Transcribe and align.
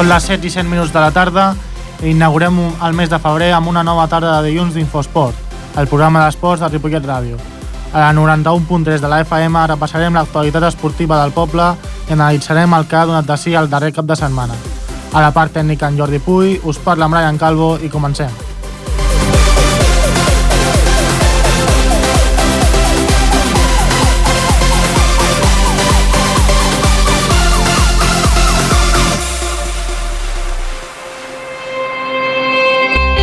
Són 0.00 0.08
les 0.08 0.24
7 0.24 0.46
i 0.48 0.50
100 0.50 0.64
minuts 0.64 0.94
de 0.94 1.00
la 1.02 1.10
tarda 1.12 1.42
i 2.00 2.14
inaugurem 2.14 2.56
el 2.86 2.94
mes 2.96 3.10
de 3.12 3.18
febrer 3.20 3.50
amb 3.52 3.68
una 3.68 3.82
nova 3.84 4.06
tarda 4.08 4.38
de 4.38 4.48
dilluns 4.48 4.72
d'Infosport, 4.72 5.36
el 5.76 5.90
programa 5.90 6.22
d'esports 6.22 6.62
de 6.64 6.70
Ripollet 6.72 7.04
Ràdio. 7.04 7.36
A 7.92 8.06
la 8.06 8.14
91.3 8.16 9.04
de 9.04 9.12
la 9.12 9.20
FM 9.26 9.66
repassarem 9.74 10.16
l'actualitat 10.16 10.70
esportiva 10.70 11.20
del 11.20 11.36
poble 11.36 11.66
i 12.08 12.16
analitzarem 12.16 12.80
el 12.80 12.88
que 12.88 12.96
ha 12.96 13.06
donat 13.10 13.28
de 13.28 13.36
si 13.36 13.52
el 13.52 13.68
darrer 13.68 13.92
cap 13.92 14.08
de 14.08 14.16
setmana. 14.16 14.56
A 15.12 15.20
la 15.20 15.34
part 15.36 15.52
tècnica 15.52 15.92
en 15.92 16.00
Jordi 16.00 16.24
Puy, 16.24 16.62
us 16.64 16.80
parla 16.80 17.04
en 17.04 17.18
Brian 17.18 17.44
Calvo 17.44 17.74
i 17.76 17.92
comencem. 17.92 18.49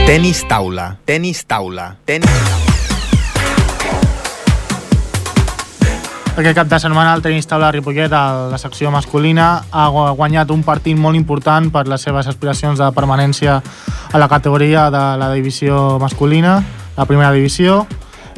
Tenis 0.08 0.46
taula, 0.48 0.96
tenis 1.06 1.44
taula, 1.46 1.98
tenis 2.08 2.32
taula. 2.32 2.66
Aquest 6.38 6.54
cap 6.56 6.70
de 6.70 6.78
setmana 6.80 7.16
el 7.18 7.24
tenis 7.26 7.48
taula 7.50 7.68
de 7.72 7.80
Ripollet, 7.80 8.14
a 8.14 8.48
la 8.52 8.58
secció 8.62 8.92
masculina, 8.94 9.64
ha 9.72 9.88
gu- 9.92 10.14
guanyat 10.16 10.52
un 10.54 10.62
partit 10.64 10.96
molt 10.98 11.18
important 11.18 11.72
per 11.74 11.88
les 11.90 12.02
seves 12.06 12.28
aspiracions 12.30 12.78
de 12.80 12.88
permanència 12.94 13.58
a 14.14 14.18
la 14.22 14.28
categoria 14.30 14.88
de 14.94 15.02
la 15.20 15.32
divisió 15.34 15.98
masculina, 16.00 16.62
la 16.96 17.06
primera 17.06 17.32
divisió. 17.34 17.86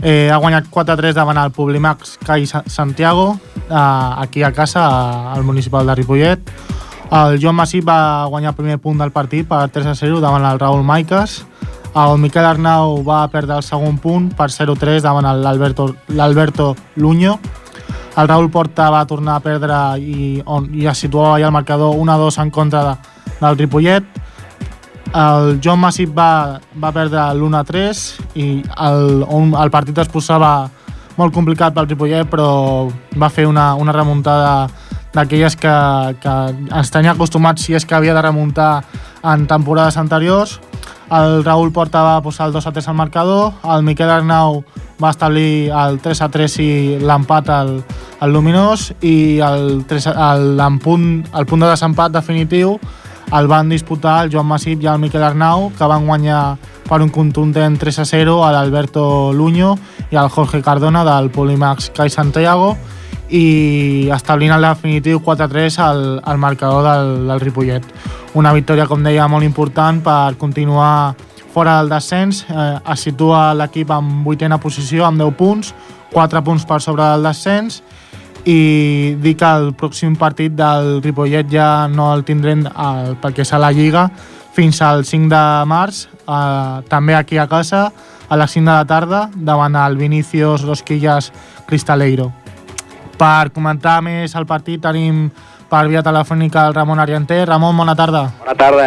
Eh, 0.02 0.32
ha 0.32 0.38
guanyat 0.40 0.70
4-3 0.72 1.14
davant 1.14 1.38
el 1.38 1.52
Publimax 1.52 2.18
Cai 2.26 2.48
Sa- 2.48 2.64
Santiago, 2.66 3.38
eh, 3.70 3.76
aquí 4.18 4.42
a 4.44 4.54
casa, 4.54 5.34
al 5.34 5.44
municipal 5.44 5.86
de 5.86 5.96
Ripollet. 5.96 6.40
El 7.12 7.40
Joan 7.42 7.56
Massip 7.56 7.88
va 7.88 8.26
guanyar 8.26 8.52
el 8.52 8.56
primer 8.56 8.78
punt 8.80 8.98
del 9.02 9.12
partit 9.12 9.48
per 9.48 9.68
3-0 9.70 10.20
davant 10.22 10.46
el 10.46 10.60
Raül 10.60 10.84
Maiques. 10.84 11.44
El 11.98 12.20
Miquel 12.22 12.46
Arnau 12.46 13.00
va 13.04 13.24
perdre 13.34 13.58
el 13.58 13.66
segon 13.66 13.98
punt 13.98 14.30
per 14.38 14.50
0-3 14.54 15.02
davant 15.02 15.26
l'Alberto 15.26 16.76
Luño. 16.96 17.40
El 18.20 18.28
Raül 18.28 18.50
Porta 18.52 18.90
va 18.92 19.06
tornar 19.08 19.38
a 19.38 19.42
perdre 19.44 19.76
i, 19.98 20.42
on, 20.46 20.68
i 20.76 20.86
es 20.90 21.02
situava 21.02 21.40
ja 21.40 21.48
el 21.48 21.56
marcador 21.56 21.96
1-2 21.96 22.42
en 22.44 22.52
contra 22.52 22.84
de, 22.84 22.96
del 23.40 23.58
Ripollet. 23.58 24.06
El 25.16 25.58
Joan 25.64 25.80
Massip 25.82 26.12
va, 26.14 26.60
va 26.78 26.92
perdre 26.94 27.24
l'1-3 27.34 28.04
i 28.38 28.50
el, 28.86 29.24
on, 29.26 29.56
el 29.58 29.72
partit 29.74 29.98
es 29.98 30.12
posava 30.12 30.70
molt 31.18 31.34
complicat 31.34 31.74
pel 31.74 31.90
Ripollet, 31.90 32.30
però 32.30 32.50
va 33.18 33.32
fer 33.34 33.48
una, 33.50 33.74
una 33.76 33.96
remuntada 33.96 34.70
d'aquelles 35.16 35.56
que, 35.58 35.76
que 36.22 36.36
ens 36.70 36.94
tenia 36.94 37.16
acostumats 37.16 37.66
si 37.66 37.74
és 37.74 37.86
que 37.86 37.98
havia 37.98 38.14
de 38.14 38.22
remuntar 38.22 38.84
en 39.26 39.48
temporades 39.50 39.98
anteriors. 39.98 40.60
El 41.12 41.44
Raül 41.44 41.72
Porta 41.74 42.04
va 42.06 42.22
posar 42.22 42.48
el 42.48 42.54
2 42.54 42.68
a 42.68 42.72
3 42.72 42.88
al 42.88 42.96
marcador, 42.96 43.54
el 43.76 43.82
Miquel 43.84 44.10
Arnau 44.10 44.64
va 45.02 45.10
establir 45.10 45.72
el 45.72 45.98
3 46.00 46.22
a 46.22 46.30
3 46.30 46.58
i 46.62 46.70
l'empat 47.02 47.50
al, 47.50 47.72
al 48.20 48.32
Luminós 48.34 48.92
i 49.02 49.40
el, 49.42 49.86
3, 49.90 50.08
a- 50.12 50.34
el, 50.36 50.60
en 50.60 50.78
punt, 50.80 51.08
el 51.34 51.46
punt 51.50 51.64
de 51.66 51.70
desempat 51.72 52.12
definitiu 52.14 52.76
el 53.34 53.48
van 53.48 53.70
disputar 53.70 54.24
el 54.26 54.32
Joan 54.34 54.48
Massip 54.50 54.82
i 54.82 54.88
el 54.90 54.98
Miquel 55.02 55.22
Arnau, 55.24 55.72
que 55.78 55.86
van 55.86 56.06
guanyar 56.06 56.58
per 56.90 57.02
un 57.06 57.10
contundent 57.14 57.78
3 57.78 58.00
a 58.02 58.06
0 58.06 58.40
a 58.46 58.52
l'Alberto 58.54 59.32
Luño 59.34 59.76
i 60.12 60.16
al 60.18 60.30
Jorge 60.30 60.62
Cardona 60.66 61.04
del 61.06 61.30
Polimax 61.30 61.92
Cai 61.94 62.10
Santiago 62.10 62.76
i 63.30 64.10
establint 64.14 64.54
el 64.56 64.66
definitiu 64.66 65.22
4 65.24 65.46
a 65.46 65.50
3 65.50 65.80
al, 65.86 66.04
al 66.24 66.38
marcador 66.42 66.84
del, 66.86 67.28
del 67.28 67.42
Ripollet. 67.44 67.86
Una 68.34 68.54
victòria, 68.54 68.88
com 68.90 69.04
deia, 69.04 69.28
molt 69.28 69.46
important 69.46 70.02
per 70.06 70.36
continuar 70.42 71.16
fora 71.54 71.78
del 71.80 71.90
descens. 71.90 72.46
Eh, 72.50 72.78
es 72.94 73.06
situa 73.06 73.54
l'equip 73.58 73.92
en 73.94 74.24
vuitena 74.26 74.60
posició 74.62 75.06
amb 75.06 75.22
10 75.22 75.38
punts, 75.38 75.74
4 76.14 76.44
punts 76.46 76.66
per 76.66 76.82
sobre 76.82 77.06
del 77.06 77.26
descens 77.30 77.82
i 78.48 79.16
dir 79.20 79.36
que 79.38 79.48
el 79.48 79.74
pròxim 79.78 80.16
partit 80.18 80.54
del 80.56 81.02
Ripollet 81.04 81.50
ja 81.52 81.88
no 81.92 82.14
el 82.14 82.24
tindrem 82.26 82.66
eh, 82.66 83.16
perquè 83.22 83.46
a 83.52 83.60
la 83.62 83.72
Lliga 83.72 84.10
fins 84.56 84.82
al 84.82 85.06
5 85.06 85.30
de 85.30 85.44
març, 85.70 86.08
eh, 86.28 86.82
també 86.90 87.16
aquí 87.16 87.38
a 87.38 87.48
casa, 87.48 87.92
a 88.30 88.38
les 88.38 88.52
5 88.52 88.66
de 88.66 88.72
la 88.72 88.86
tarda, 88.86 89.30
davant 89.36 89.76
el 89.76 89.98
Vinicius 89.98 90.64
Rosquillas 90.64 91.32
Cristaleiro. 91.68 92.32
Per 93.20 93.52
comentar 93.52 93.98
més 94.00 94.32
el 94.40 94.46
partit 94.48 94.80
tenim 94.80 95.26
per 95.70 95.82
via 95.92 96.00
telefònica 96.06 96.64
el 96.70 96.76
Ramon 96.78 97.02
Arienter. 97.04 97.42
Ramon, 97.50 97.76
bona 97.76 97.96
tarda. 97.96 98.30
Bona 98.40 98.56
tarda. 98.56 98.86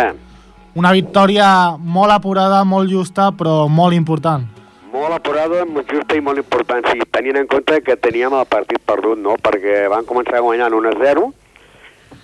Una 0.80 0.92
victòria 0.96 1.76
molt 1.76 2.14
apurada, 2.14 2.62
molt 2.64 2.88
justa, 2.88 3.28
però 3.36 3.66
molt 3.68 3.92
important. 3.92 4.46
Molt 4.92 5.12
apurada, 5.18 5.66
molt 5.68 5.92
justa 5.92 6.16
i 6.16 6.24
molt 6.24 6.40
important, 6.40 6.80
sí, 6.88 7.04
tenint 7.12 7.36
en 7.42 7.46
compte 7.48 7.82
que 7.84 7.98
teníem 8.00 8.32
el 8.38 8.48
partit 8.48 8.80
perdut, 8.88 9.20
no?, 9.20 9.36
perquè 9.36 9.86
van 9.92 10.08
començar 10.08 10.40
guanyant 10.40 10.72
1 10.80 10.88
a 10.88 10.96
0, 11.00 11.28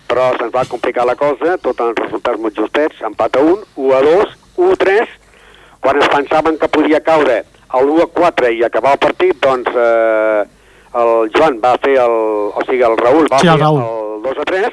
però 0.08 0.30
se'ns 0.36 0.52
va 0.54 0.64
complicar 0.68 1.04
la 1.08 1.16
cosa, 1.16 1.56
tots 1.60 1.84
els 1.84 1.96
resultats 2.00 2.40
molt 2.40 2.56
justets, 2.56 3.00
empat 3.04 3.36
a 3.36 3.44
1, 3.44 3.72
1 3.76 3.96
a 3.96 4.02
2, 4.04 4.36
1 4.64 4.76
a 4.76 4.80
3, 4.84 5.16
quan 5.80 6.00
es 6.00 6.12
pensaven 6.12 6.56
que 6.60 6.72
podia 6.72 7.04
caure 7.04 7.42
el 7.42 7.96
1 7.96 8.04
a 8.04 8.12
4 8.16 8.52
i 8.56 8.64
acabar 8.64 8.96
el 8.96 9.02
partit, 9.04 9.36
doncs 9.44 9.72
eh, 9.72 10.44
el 10.94 11.30
Joan 11.36 11.60
va 11.64 11.76
fer 11.82 11.96
el... 11.98 12.16
o 12.54 12.62
sigui, 12.66 12.82
el 12.82 12.96
Raül 12.96 13.28
va 13.32 13.38
Sí, 13.40 13.46
el 13.48 13.58
fer 13.58 13.62
Raül. 13.62 13.82
el 13.82 14.22
2 14.22 14.38
a 14.38 14.44
3, 14.44 14.72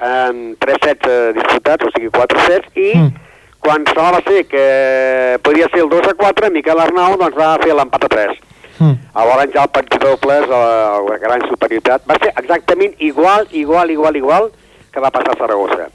en 0.00 0.56
3 0.58 0.76
sets 0.84 1.06
eh, 1.08 1.32
disputats, 1.34 1.84
o 1.84 1.90
sigui, 1.94 2.10
4 2.10 2.40
sets, 2.46 2.68
i 2.76 2.92
Mm. 2.98 3.12
quan 3.60 3.84
semblava 3.86 4.20
ser 4.26 4.44
que 4.46 5.38
podia 5.42 5.68
ser 5.68 5.80
el 5.82 5.88
2 5.90 6.06
a 6.08 6.14
4, 6.14 6.50
Miquel 6.50 6.78
Arnau 6.78 7.16
doncs, 7.18 7.36
va 7.36 7.58
fer 7.62 7.74
l'empat 7.74 8.04
a 8.04 8.08
3. 8.08 8.36
Mm. 8.78 8.94
Llavors 9.14 9.52
ja 9.54 9.62
el 9.66 9.70
partit 9.74 10.00
dobles, 10.02 10.46
la, 10.48 11.00
la 11.08 11.16
gran 11.18 11.42
superioritat, 11.48 12.02
va 12.08 12.14
ser 12.22 12.30
exactament 12.38 12.94
igual, 12.98 13.48
igual, 13.50 13.90
igual, 13.90 14.16
igual 14.16 14.50
que 14.92 15.00
va 15.00 15.10
passar 15.10 15.34
a 15.34 15.38
Saragossa. 15.38 15.88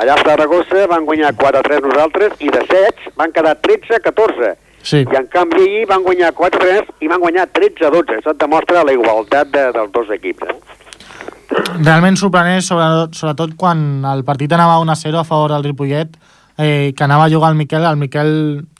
Allà 0.00 0.14
a 0.14 0.22
Saragossa 0.24 0.86
van 0.88 1.04
guanyar 1.08 1.34
4 1.36 1.58
a 1.58 1.62
3 1.62 1.80
nosaltres 1.82 2.32
i 2.40 2.48
de 2.52 2.60
sets 2.68 3.08
van 3.16 3.32
quedar 3.32 3.56
13 3.60 3.96
a 3.96 4.00
14. 4.00 4.52
Sí. 4.82 5.04
I 5.04 5.16
en 5.16 5.26
canvi 5.32 5.62
allí 5.62 5.84
van 5.88 6.02
guanyar 6.02 6.32
4 6.34 6.60
a 6.60 6.66
3 6.66 7.04
i 7.04 7.08
van 7.10 7.20
guanyar 7.20 7.46
13 7.52 7.86
a 7.86 7.90
12. 7.94 8.18
Això 8.20 8.34
et 8.34 8.40
demostra 8.40 8.84
la 8.84 8.94
igualtat 8.96 9.50
de, 9.52 9.66
dels 9.76 9.92
dos 9.92 10.12
equips. 10.16 10.48
Eh? 10.48 10.80
Realment 11.82 12.16
sorprenent, 12.16 12.62
sobretot, 12.64 13.16
sobretot 13.18 13.56
quan 13.58 14.04
el 14.06 14.24
partit 14.24 14.52
anava 14.54 14.78
1 14.82 14.92
a 14.92 14.96
0 14.96 15.20
a 15.20 15.26
favor 15.26 15.52
del 15.52 15.66
Ripollet, 15.66 16.14
eh, 16.56 16.92
que 16.96 17.04
anava 17.04 17.26
a 17.26 17.32
jugar 17.32 17.50
el 17.52 17.58
Miquel. 17.58 17.84
El 17.84 17.98
Miquel 18.00 18.32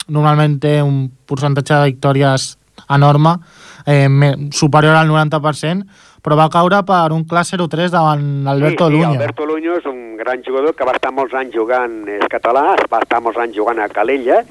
normalment 0.07 0.59
té 0.63 0.79
un 0.81 1.09
percentatge 1.27 1.75
de 1.75 1.91
victòries 1.93 2.55
enorme, 2.89 3.37
eh, 3.85 4.07
superior 4.51 4.95
al 4.95 5.07
90%, 5.07 5.85
però 6.21 6.37
va 6.37 6.49
caure 6.53 6.83
per 6.85 7.11
un 7.11 7.25
clar 7.25 7.43
0-3 7.45 7.91
davant 7.91 8.47
Alberto 8.47 8.87
sí, 8.87 8.93
sí, 8.93 8.97
Luño. 8.97 9.13
Alberto 9.17 9.45
Luño 9.45 9.77
és 9.77 9.85
un 9.89 10.00
gran 10.21 10.43
jugador 10.45 10.75
que 10.77 10.85
va 10.87 10.93
estar 10.97 11.11
molts 11.11 11.33
anys 11.37 11.55
jugant, 11.57 12.01
és 12.07 12.27
català, 12.31 12.75
va 12.91 13.01
estar 13.03 13.21
molts 13.25 13.39
anys 13.41 13.57
jugant 13.57 13.81
a 13.81 13.89
Calella 13.91 14.41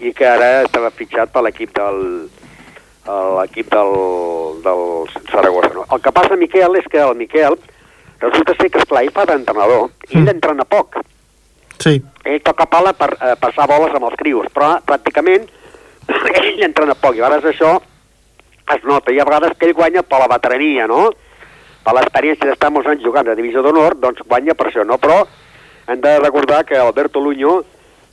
i 0.00 0.12
que 0.16 0.26
ara 0.26 0.62
estava 0.64 0.90
fitxat 0.90 1.32
per 1.34 1.44
l'equip 1.46 1.74
del 1.76 2.00
l'equip 3.02 3.70
del, 3.72 3.92
del 4.62 4.82
Saragossa. 5.30 5.72
No? 5.74 5.86
El 5.90 6.02
que 6.04 6.12
passa, 6.14 6.36
Miquel, 6.38 6.76
és 6.78 6.86
que 6.90 7.00
el 7.02 7.16
Miquel 7.18 7.56
resulta 8.22 8.54
ser 8.54 8.68
que, 8.70 8.78
esclar, 8.78 9.02
ell 9.02 9.10
fa 9.14 9.24
d'entrenador, 9.26 9.88
i 10.08 10.16
ell 10.16 10.22
Mm. 10.22 10.36
entrena 10.36 10.64
poc. 10.64 11.00
Sí, 11.82 11.96
Ell 12.22 12.38
toca 12.46 12.68
pala 12.70 12.92
per 12.94 13.08
eh, 13.18 13.32
passar 13.42 13.66
boles 13.66 13.94
amb 13.96 14.06
els 14.06 14.14
crios, 14.20 14.46
però 14.54 14.76
pràcticament 14.86 15.48
ell 16.38 16.62
entrena 16.62 16.94
poc, 16.94 17.16
i 17.16 17.20
a 17.20 17.26
vegades 17.26 17.50
això 17.50 17.72
es 18.76 18.84
nota, 18.86 19.10
i 19.10 19.18
a 19.18 19.26
vegades 19.26 19.56
que 19.58 19.66
ell 19.66 19.74
guanya 19.74 20.04
per 20.06 20.20
la 20.22 20.28
veterania, 20.30 20.86
no? 20.86 21.08
Per 21.82 21.94
l'experiència 21.96 22.46
d'estar 22.48 22.70
molts 22.70 22.88
anys 22.92 23.02
jugant 23.02 23.28
a 23.28 23.34
Divisió 23.34 23.62
d'Honor, 23.64 23.96
doncs 23.98 24.22
guanya 24.28 24.54
per 24.54 24.68
això, 24.70 24.84
no? 24.86 24.98
Però 25.02 25.22
hem 25.90 26.00
de 26.00 26.18
recordar 26.20 26.64
que 26.64 26.76
Alberto 26.78 27.20
Luño 27.20 27.56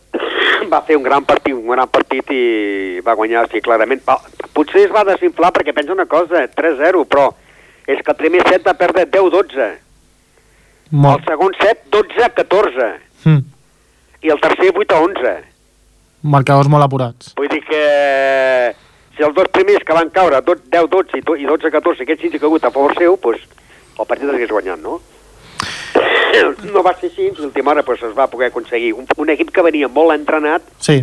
va 0.71 0.81
fer 0.87 0.97
un 0.97 1.03
gran 1.05 1.25
partit, 1.25 1.53
un 1.53 1.67
gran 1.69 1.87
partit 1.87 2.31
i 2.33 2.99
va 3.05 3.13
guanyar, 3.19 3.45
sí, 3.51 3.61
clarament. 3.61 4.01
Va, 4.07 4.17
potser 4.53 4.87
es 4.87 4.91
va 4.95 5.03
desinflar 5.05 5.51
perquè 5.53 5.73
pensa 5.77 5.93
una 5.93 6.07
cosa, 6.09 6.41
3-0, 6.55 7.05
però 7.05 7.27
és 7.89 8.01
que 8.01 8.11
el 8.13 8.17
primer 8.17 8.41
set 8.47 8.65
va 8.65 8.73
perdre 8.77 9.05
10-12, 9.05 9.69
el 9.69 10.97
molt. 11.05 11.25
segon 11.29 11.53
set 11.61 11.85
12-14 11.93 12.89
Mm. 13.25 13.41
i 14.23 14.29
el 14.31 14.39
tercer 14.39 14.69
8-11. 14.73 15.31
Marcadors 16.23 16.69
molt 16.71 16.85
apurats. 16.85 17.33
Vull 17.37 17.49
dir 17.51 17.59
que 17.67 17.81
si 19.19 19.25
els 19.27 19.35
dos 19.35 19.49
primers 19.51 19.83
que 19.83 19.91
van 19.97 20.07
caure, 20.15 20.39
10-12 20.39 21.17
i 21.19 21.21
do- 21.27 21.35
i 21.35 21.43
12-14, 21.45 22.05
aquests 22.05 22.21
sí 22.23 22.29
que 22.31 22.37
ha 22.39 22.43
caigut 22.47 22.63
a 22.63 22.71
favor 22.71 22.93
seu, 22.95 23.17
doncs 23.19 23.41
el 23.99 24.07
partit 24.07 24.29
l'hagués 24.31 24.49
guanyat, 24.53 24.79
no? 24.79 25.01
No 26.71 26.83
va 26.85 26.93
ser 26.95 27.09
així, 27.09 27.25
a 27.27 27.41
l'última 27.41 27.73
hora 27.73 27.83
doncs, 27.83 28.03
es 28.07 28.13
va 28.15 28.29
poder 28.31 28.47
aconseguir 28.47 28.93
un, 28.95 29.07
un 29.17 29.29
equip 29.33 29.49
que 29.51 29.63
venia 29.65 29.89
molt 29.91 30.13
entrenat 30.15 30.63
Sí. 30.79 31.01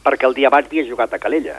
perquè 0.00 0.24
el 0.28 0.32
dia 0.38 0.48
abans 0.48 0.70
havia 0.70 0.86
jugat 0.88 1.12
a 1.12 1.18
Calella. 1.20 1.58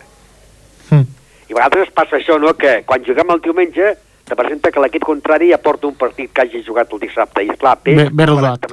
Mm. 0.90 1.06
I 1.52 1.54
a 1.54 1.60
vegades 1.60 1.92
passa 1.94 2.18
això, 2.18 2.40
no?, 2.42 2.56
que 2.58 2.82
quan 2.88 3.06
juguem 3.06 3.30
el 3.36 3.42
diumenge 3.46 3.94
te 4.26 4.36
presenta 4.40 4.72
que 4.72 4.80
l'equip 4.82 5.04
contrari 5.06 5.52
ja 5.52 5.58
porta 5.62 5.86
un 5.88 5.96
partit 6.00 6.32
que 6.34 6.42
hagi 6.48 6.64
jugat 6.66 6.90
el 6.94 7.00
dissabte, 7.04 7.44
i 7.46 7.50
esclar, 7.54 7.78
Peix 7.84 7.98
bé 8.00 8.08
estava 8.08 8.30
rodat. 8.32 8.66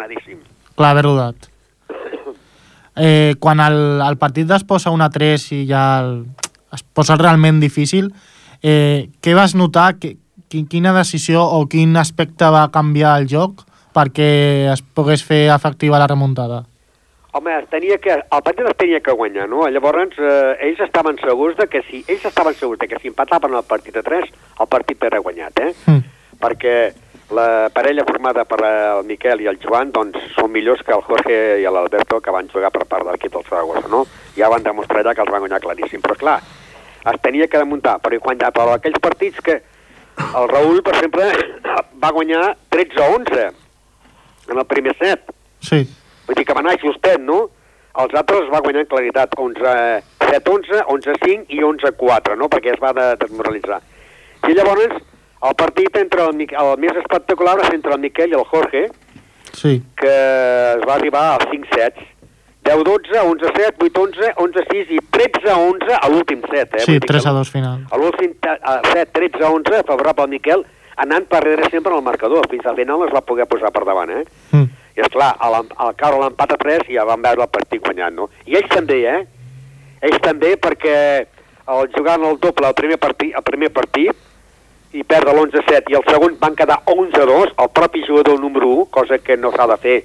Clar, 0.79 0.91
haver 0.95 1.05
rodat. 1.11 1.49
Eh, 3.01 3.37
quan 3.39 3.61
el, 3.63 4.01
el 4.03 4.17
partit 4.19 4.51
es 4.51 4.65
posa 4.67 4.91
1 4.91 5.05
a 5.05 5.07
3 5.15 5.43
i 5.55 5.59
ja 5.69 5.83
el, 6.03 6.25
es 6.73 6.83
posa 6.83 7.17
realment 7.17 7.61
difícil, 7.61 8.13
eh, 8.63 9.09
què 9.23 9.35
vas 9.35 9.55
notar? 9.55 9.97
Que, 9.99 10.17
qui- 10.51 10.67
quina 10.69 10.93
decisió 10.97 11.45
o 11.45 11.67
quin 11.69 11.97
aspecte 11.97 12.45
va 12.51 12.69
canviar 12.73 13.19
el 13.21 13.29
joc 13.29 13.65
perquè 13.95 14.71
es 14.73 14.83
pogués 14.83 15.25
fer 15.25 15.49
efectiva 15.55 15.99
la 15.99 16.07
remuntada? 16.07 16.65
Home, 17.33 17.53
es 17.61 17.69
tenia 17.69 17.99
que, 17.99 18.13
el 18.15 18.43
partit 18.43 18.67
es 18.67 18.77
tenia 18.77 19.01
que 19.05 19.13
guanyar, 19.13 19.49
no? 19.49 19.67
Llavors, 19.69 20.17
eh, 20.19 20.57
ells 20.69 20.81
estaven 20.81 21.19
segurs 21.21 21.57
de 21.59 21.67
que 21.69 21.83
si 21.89 22.05
ells 22.09 22.25
estaven 22.25 22.55
segurs 22.55 22.79
de 22.81 22.89
que 22.89 22.99
si 23.03 23.09
empataven 23.09 23.55
el 23.55 23.63
partit 23.69 23.97
a 23.97 24.03
3, 24.03 24.31
el 24.61 24.67
partit 24.67 25.03
era 25.05 25.19
guanyat, 25.21 25.61
eh? 25.61 25.75
Mm. 25.87 26.01
Perquè 26.41 26.75
la 27.37 27.69
parella 27.75 28.07
formada 28.09 28.47
per 28.49 28.63
el 28.65 29.05
Miquel 29.05 29.43
i 29.45 29.47
el 29.51 29.59
Joan 29.61 29.93
doncs, 29.93 30.17
són 30.35 30.51
millors 30.51 30.81
que 30.83 30.95
el 30.97 31.03
Jorge 31.05 31.37
i 31.61 31.67
l'Alberto 31.69 32.23
que 32.25 32.33
van 32.33 32.49
jugar 32.49 32.71
per 32.73 32.87
part 32.89 33.05
de 33.05 33.13
l'equip 33.13 33.35
del 33.37 33.45
Saragossa, 33.45 33.89
no? 33.93 34.07
Ja 34.39 34.49
van 34.49 34.63
demostrar 34.65 35.03
allà 35.05 35.15
que 35.15 35.21
els 35.27 35.31
van 35.31 35.45
guanyar 35.45 35.61
claríssim, 35.61 36.01
però 36.01 36.17
clar, 36.17 36.39
es 37.05 37.21
tenia 37.23 37.47
que 37.47 37.59
desmuntar, 37.61 37.99
però 38.03 38.19
quan 38.21 38.39
per 38.39 38.69
aquells 38.75 39.01
partits 39.01 39.41
que 39.45 39.61
el 40.19 40.49
Raül, 40.51 40.83
per 40.83 40.97
exemple, 40.97 41.31
va 42.03 42.13
guanyar 42.13 42.57
13 42.75 43.03
a 43.03 43.11
11 43.17 43.49
en 44.49 44.59
el 44.59 44.67
primer 44.67 44.97
set, 44.99 45.29
Sí, 45.61 45.87
Vull 46.29 46.37
dir 46.37 46.45
que 46.45 46.53
va 46.53 46.61
anar 46.61 46.77
justet, 46.83 47.23
no? 47.25 47.47
Els 47.99 48.15
altres 48.21 48.43
es 48.45 48.51
va 48.53 48.61
guanyar 48.61 48.83
en 48.85 48.91
claritat 48.91 49.33
11, 49.41 49.71
7, 50.27 50.51
11, 50.53 50.83
11, 50.95 51.15
5 51.23 51.55
i 51.57 51.63
11, 51.65 51.93
4, 52.03 52.37
no? 52.37 52.51
Perquè 52.53 52.75
es 52.75 52.83
va 52.83 52.93
de, 52.93 53.07
desmoralitzar. 53.23 53.79
I 54.45 54.53
llavors, 54.59 54.99
el 55.49 55.57
partit 55.57 55.97
entre 55.97 56.27
el, 56.29 56.45
el 56.45 56.73
més 56.85 57.01
espectacular 57.01 57.57
ser 57.63 57.79
entre 57.79 57.97
el 57.97 58.03
Miquel 58.05 58.35
i 58.35 58.37
el 58.37 58.45
Jorge, 58.51 58.85
sí. 59.57 59.79
que 59.97 60.13
es 60.13 60.85
va 60.85 60.99
arribar 60.99 61.25
als 61.39 61.49
5 61.55 61.73
sets. 61.73 62.13
10, 62.69 62.85
12, 62.85 63.19
11, 63.19 63.53
7, 63.57 63.77
8, 63.81 64.01
11, 64.01 64.33
11, 64.37 64.65
6 64.71 64.91
i 64.93 64.99
13, 65.11 65.53
11 65.57 65.95
a 65.97 66.09
l'últim 66.13 66.43
set, 66.51 66.75
eh? 66.75 66.83
Sí, 66.85 66.91
Vull 66.93 66.99
dir 66.99 67.07
que 67.07 67.13
3 67.15 67.29
a 67.31 67.33
2 67.39 67.53
final. 67.55 67.79
A 67.89 68.01
l'últim 68.01 68.35
set, 68.93 69.15
13, 69.17 69.41
11, 69.49 69.81
favorable 69.89 70.27
al 70.27 70.35
Miquel, 70.35 70.67
anant 71.01 71.25
per 71.31 71.41
darrere 71.41 71.71
sempre 71.73 71.95
al 71.97 72.05
marcador. 72.05 72.45
Fins 72.53 72.67
al 72.69 72.77
final 72.77 73.07
es 73.07 73.15
va 73.15 73.25
poder 73.25 73.49
posar 73.49 73.73
per 73.73 73.87
davant, 73.89 74.13
eh? 74.13 74.27
Mm. 74.53 74.69
I 74.99 75.05
esclar, 75.07 75.31
al, 75.41 75.57
al 75.65 75.97
caure 75.97 76.21
l'empat 76.21 76.53
a 76.53 76.61
3 76.61 76.93
ja 76.93 77.09
van 77.09 77.25
veure 77.25 77.47
el 77.47 77.53
partit 77.57 77.81
guanyant, 77.81 78.17
no? 78.21 78.29
I 78.45 78.61
ells 78.61 78.69
també, 78.75 79.01
eh? 79.07 79.25
Ells 80.05 80.21
també 80.23 80.53
perquè 80.61 80.97
el 81.69 81.91
jugant 81.97 82.25
el 82.25 82.37
doble 82.43 82.69
el 82.69 82.77
primer 82.77 83.01
partit, 83.01 83.33
el 83.33 83.45
primer 83.47 83.73
partit 83.73 84.27
i 84.97 85.05
perdre 85.05 85.33
l'11-7 85.33 85.93
i 85.93 85.97
el 85.99 86.05
segon 86.09 86.37
van 86.41 86.57
quedar 86.57 86.83
11-2, 86.89 87.57
el 87.65 87.73
propi 87.77 88.05
jugador 88.07 88.41
número 88.41 88.69
1, 88.85 88.87
cosa 88.93 89.19
que 89.21 89.37
no 89.37 89.53
s'ha 89.53 89.67
de 89.73 89.77
fer 89.83 89.99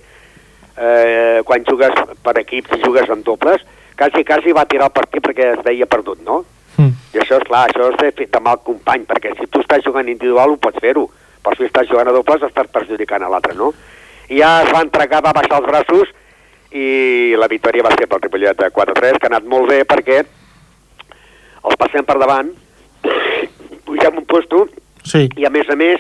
eh, 0.78 1.42
quan 1.46 1.66
jugues 1.68 1.94
per 2.24 2.36
equips 2.42 2.78
i 2.78 2.82
jugues 2.84 3.10
en 3.10 3.24
dobles, 3.24 3.62
quasi, 3.98 4.24
quasi 4.26 4.54
va 4.56 4.66
tirar 4.70 4.90
el 4.90 4.96
partit 4.96 5.24
perquè 5.26 5.54
es 5.54 5.64
veia 5.66 5.90
perdut, 5.90 6.22
no? 6.26 6.44
Mm. 6.78 6.94
I 7.14 7.22
això, 7.22 7.38
és 7.38 7.48
clar, 7.48 7.68
això 7.68 7.92
és 7.92 8.00
de, 8.02 8.28
de 8.34 8.42
mal 8.42 8.62
company, 8.66 9.06
perquè 9.10 9.36
si 9.38 9.48
tu 9.50 9.62
estàs 9.62 9.86
jugant 9.86 10.10
individual 10.10 10.56
ho 10.56 10.60
pots 10.62 10.82
fer-ho, 10.82 11.06
però 11.44 11.58
si 11.58 11.68
estàs 11.68 11.90
jugant 11.90 12.10
a 12.10 12.16
dobles 12.16 12.46
estàs 12.48 12.72
perjudicant 12.74 13.24
a 13.24 13.30
l'altre, 13.30 13.56
no? 13.58 13.74
I 14.30 14.40
ja 14.40 14.62
es 14.64 14.72
va 14.74 14.82
entregar, 14.86 15.22
va 15.26 15.36
baixar 15.36 15.60
els 15.60 15.70
braços 15.70 16.14
i 16.74 17.36
la 17.38 17.50
victòria 17.52 17.86
va 17.86 17.94
ser 17.94 18.08
pel 18.10 18.24
Ripollet 18.24 18.58
de 18.58 18.72
4-3, 18.74 19.20
que 19.20 19.30
ha 19.30 19.34
anat 19.36 19.50
molt 19.50 19.70
bé 19.70 19.84
perquè 19.86 20.24
els 21.64 21.78
passem 21.80 22.06
per 22.08 22.18
davant, 22.18 22.50
pugem 23.86 24.18
un 24.18 24.26
puesto 24.26 24.66
Sí, 25.04 25.28
i 25.36 25.46
a 25.46 25.52
més 25.52 25.68
a 25.68 25.76
més 25.76 26.00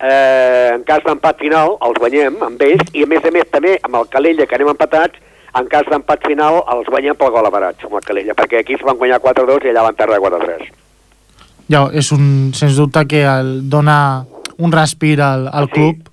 eh, 0.00 0.70
en 0.74 0.82
cas 0.84 1.02
d'empat 1.06 1.38
final 1.40 1.76
els 1.86 1.98
guanyem 2.02 2.36
amb 2.44 2.62
ells 2.62 2.90
i 2.92 3.04
a 3.04 3.10
més 3.10 3.24
a 3.24 3.32
més 3.34 3.48
també 3.52 3.78
amb 3.82 3.96
el 4.00 4.08
Calella 4.12 4.46
que 4.46 4.54
anem 4.58 4.72
empatats 4.74 5.22
en 5.56 5.68
cas 5.72 5.86
d'empat 5.88 6.26
final 6.28 6.60
els 6.74 6.88
guanyem 6.92 7.16
pel 7.16 7.32
gol 7.32 7.46
avarat 7.48 7.84
amb 7.86 7.96
el 8.00 8.04
Calella 8.04 8.34
perquè 8.36 8.60
aquí 8.60 8.76
es 8.76 8.84
van 8.84 8.98
guanyar 9.00 9.20
4-2 9.24 9.64
i 9.64 9.72
allà 9.72 9.86
van 9.88 9.96
perdre 9.96 10.18
4-3 10.20 10.66
ja, 11.72 11.86
és 11.92 12.12
un, 12.14 12.52
sens 12.54 12.76
dubte 12.78 13.06
que 13.10 13.24
el, 13.26 13.68
dona 13.70 14.24
un 14.58 14.72
respir 14.72 15.20
al, 15.20 15.48
al 15.52 15.66
Sí. 15.66 15.72
club. 15.74 16.08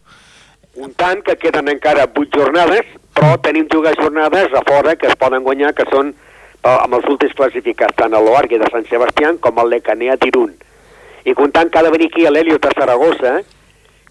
un 0.83 0.93
tant 0.97 1.21
que 1.21 1.35
queden 1.37 1.67
encara 1.69 2.07
8 2.07 2.39
jornades 2.39 2.87
però 3.13 3.35
tenim 3.41 3.67
dues 3.69 3.95
jornades 3.99 4.53
a 4.57 4.63
fora 4.65 4.95
que 4.95 5.07
es 5.07 5.15
poden 5.15 5.43
guanyar 5.43 5.73
que 5.77 5.85
són 5.91 6.09
eh, 6.09 6.77
amb 6.79 6.95
els 6.97 7.05
últims 7.11 7.35
classificats 7.37 7.95
tant 7.99 8.13
el 8.13 8.25
Loargue 8.25 8.57
de 8.59 8.69
Sant 8.71 8.87
Sebastián 8.89 9.37
com 9.37 9.59
el 9.61 9.69
Lecanea 9.75 10.15
d'Irun 10.17 10.55
i 11.25 11.33
comptant 11.37 11.69
que 11.69 11.77
ha 11.79 11.83
de 11.83 11.91
venir 11.93 12.07
aquí 12.09 12.25
l'Helios 12.25 12.59
de 12.59 12.71
Saragossa 12.73 13.35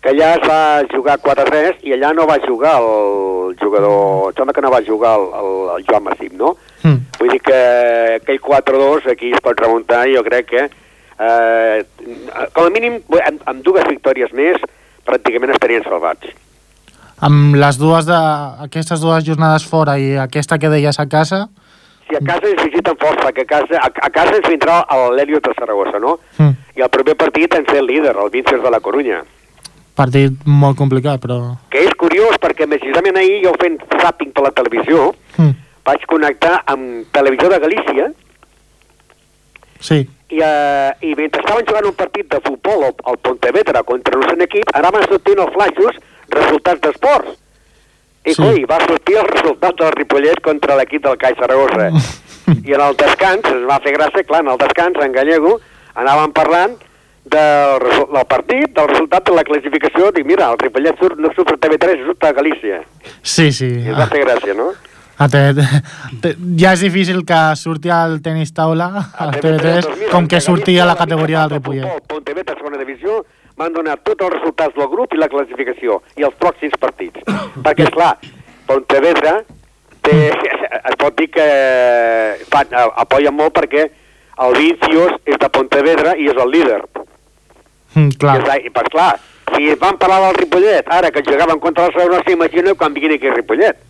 que 0.02 0.10
allà 0.10 0.32
es 0.34 0.44
va 0.48 0.60
jugar 0.90 1.14
4-3 1.22 1.84
i 1.86 1.94
allà 1.94 2.10
no 2.16 2.26
va 2.26 2.40
jugar 2.42 2.74
el 2.82 3.54
jugador, 3.60 4.32
em 4.32 4.36
sembla 4.36 4.54
que 4.56 4.64
no 4.64 4.72
va 4.74 4.82
jugar 4.82 5.14
el, 5.20 5.26
el, 5.40 5.50
el 5.76 5.84
Joan 5.86 6.06
Massip, 6.08 6.32
no? 6.34 6.56
Mm. 6.82 6.98
Vull 7.20 7.34
dir 7.36 7.40
que 7.46 7.58
aquell 8.18 8.40
4-2 8.42 9.10
aquí 9.12 9.30
es 9.30 9.42
pot 9.44 9.60
remuntar 9.62 10.04
i 10.10 10.16
jo 10.16 10.24
crec 10.26 10.48
que 10.50 10.64
eh, 10.66 11.84
com 12.52 12.64
a 12.66 12.70
mínim 12.74 12.98
amb, 13.22 13.44
amb 13.46 13.62
dues 13.62 13.86
victòries 13.86 14.34
més 14.34 14.58
pràcticament 15.06 15.54
estarien 15.54 15.86
salvats. 15.86 16.34
Amb 17.22 17.54
les 17.54 17.78
dues 17.78 18.08
de, 18.08 18.18
aquestes 18.66 19.02
dues 19.02 19.22
jornades 19.22 19.62
fora 19.62 19.94
i 20.02 20.16
aquesta 20.18 20.58
que 20.58 20.72
deies 20.72 20.98
a 20.98 21.06
casa, 21.06 21.46
Si 22.08 22.16
a 22.18 22.20
casa 22.26 22.48
ens 22.50 22.58
visiten 22.60 22.96
força, 23.00 23.30
que 23.32 23.44
a 23.46 23.48
casa, 23.48 23.78
a, 23.78 23.88
a 23.88 24.08
casa 24.12 24.34
ens 24.36 24.48
vindrà 24.50 24.82
l'Helios 25.14 25.40
de 25.46 25.52
Saragossa, 25.56 26.00
no? 26.02 26.18
mm, 26.36 26.74
I 26.76 26.82
el 26.84 26.90
primer 26.92 27.14
partit 27.16 27.54
ens 27.56 27.70
ve 27.70 27.78
el 27.78 27.86
líder, 27.88 28.16
el 28.18 28.28
Vincers 28.34 28.60
de 28.60 28.72
la 28.74 28.80
Corunya. 28.84 29.22
Partit 29.98 30.32
molt 30.46 30.76
complicat, 30.78 31.20
però... 31.20 31.38
Que 31.72 31.84
és 31.86 31.94
curiós 32.00 32.38
perquè 32.40 32.66
precisament 32.70 33.16
ahir 33.20 33.42
jo 33.44 33.52
fent 33.60 33.78
zapping 34.00 34.32
per 34.32 34.48
la 34.48 34.54
televisió 34.56 35.12
Mm, 35.40 35.54
vaig 35.88 36.02
connectar 36.06 36.58
amb 36.68 37.06
Televisió 37.16 37.48
de 37.48 37.58
Galícia 37.58 38.10
sí, 39.80 40.02
i, 40.28 40.40
eh, 40.44 40.90
i 41.08 41.14
mentre 41.18 41.40
estaven 41.40 41.64
jugant 41.66 41.88
un 41.88 41.96
partit 41.96 42.28
de 42.30 42.40
futbol 42.44 42.84
al, 42.86 42.92
al 43.08 43.16
Pontevedra 43.24 43.82
contra 43.82 44.18
un 44.18 44.24
altre 44.28 44.44
equip, 44.44 44.68
ara 44.76 44.90
van 44.94 45.06
sortint 45.08 45.40
els 45.42 45.52
flaixos 45.56 45.98
resultats 46.36 46.80
d'esports. 46.84 47.38
I 48.24 48.34
Sí. 48.36 48.42
coi, 48.42 48.62
va 48.70 48.78
sortir 48.86 49.16
el 49.18 49.26
resultat 49.26 49.74
del 49.80 49.90
Ripollet 49.96 50.38
contra 50.44 50.76
l'equip 50.78 51.02
del 51.02 51.16
Caixa 51.18 51.42
Saragossa. 51.42 51.88
I 52.68 52.76
en 52.76 52.80
el 52.80 52.94
descans, 53.00 53.48
es 53.50 53.64
va 53.68 53.80
fer 53.82 53.96
gràcia, 53.96 54.22
clar, 54.28 54.44
en 54.44 54.52
el 54.52 54.60
descans, 54.60 55.00
en 55.02 55.12
gallego, 55.16 55.56
anàvem 55.96 56.32
parlant 56.36 56.76
del, 57.24 57.84
del 58.12 58.24
partit, 58.28 58.72
del 58.74 58.88
resultat 58.88 59.28
de 59.28 59.34
la 59.36 59.44
classificació, 59.46 60.10
dic, 60.14 60.26
mira, 60.26 60.50
el 60.52 60.58
Ripollet 60.58 60.98
surt, 60.98 61.20
no 61.22 61.30
surt 61.36 61.54
a 61.54 61.58
TV3, 61.66 62.06
surt 62.06 62.24
a 62.24 62.32
Galícia. 62.32 62.82
sí, 63.22 63.52
sí. 63.52 63.70
I 63.86 63.94
va 63.94 64.08
fer 64.10 64.24
gràcia, 64.26 64.56
no? 64.58 64.72
A 65.22 65.28
te, 65.30 65.42
te, 66.22 66.32
ja 66.58 66.72
és 66.72 66.82
difícil 66.82 67.20
que 67.28 67.40
surti 67.60 67.92
al 67.92 68.18
tenis 68.24 68.50
taula, 68.56 68.88
al 69.14 69.36
TV3, 69.36 69.84
doncs 69.84 70.00
mira, 70.00 70.10
com 70.10 70.26
que 70.26 70.40
surti 70.40 70.78
a 70.80 70.88
la 70.88 70.96
categoria 70.98 71.44
del 71.44 71.58
Ripollet. 71.58 71.86
Futbol, 71.86 72.08
Pontevedra, 72.16 72.56
segona 72.58 72.80
divisió, 72.80 73.22
van 73.60 73.74
donar 73.76 73.98
tots 74.02 74.24
els 74.26 74.34
resultats 74.38 74.74
del 74.74 74.88
grup 74.90 75.14
i 75.14 75.20
la 75.20 75.28
classificació, 75.30 76.00
i 76.18 76.26
els 76.26 76.34
pròxims 76.40 76.74
partits. 76.80 77.22
Perquè, 77.64 77.86
esclar, 77.86 78.16
Pontevedra 78.66 79.36
té, 80.02 80.16
es 80.32 80.98
pot 80.98 81.14
dir 81.18 81.28
que 81.30 81.46
fan, 82.50 82.74
apoyen 83.04 83.36
molt 83.36 83.54
perquè 83.54 83.86
el 84.42 84.56
Vincios 84.56 85.18
és 85.28 85.38
de 85.38 85.50
Pontevedra 85.52 86.16
i 86.18 86.26
és 86.32 86.40
el 86.40 86.50
líder. 86.50 86.80
Mm, 87.94 88.18
clar, 88.18 88.40
I, 88.58 88.70
pues, 88.70 88.90
clar, 88.92 89.14
si 89.54 89.74
van 89.80 89.98
parlar 89.98 90.20
del 90.26 90.40
Ripollet, 90.42 90.88
ara 90.88 91.10
que 91.10 91.22
jugaven 91.22 91.60
contra 91.60 91.86
el 91.86 91.96
Sarona, 91.96 92.22
s'imagina 92.26 92.74
quan 92.74 92.94
vinguin 92.94 93.16
aquí 93.18 93.28
a 93.28 93.34
Ripollet. 93.34 93.80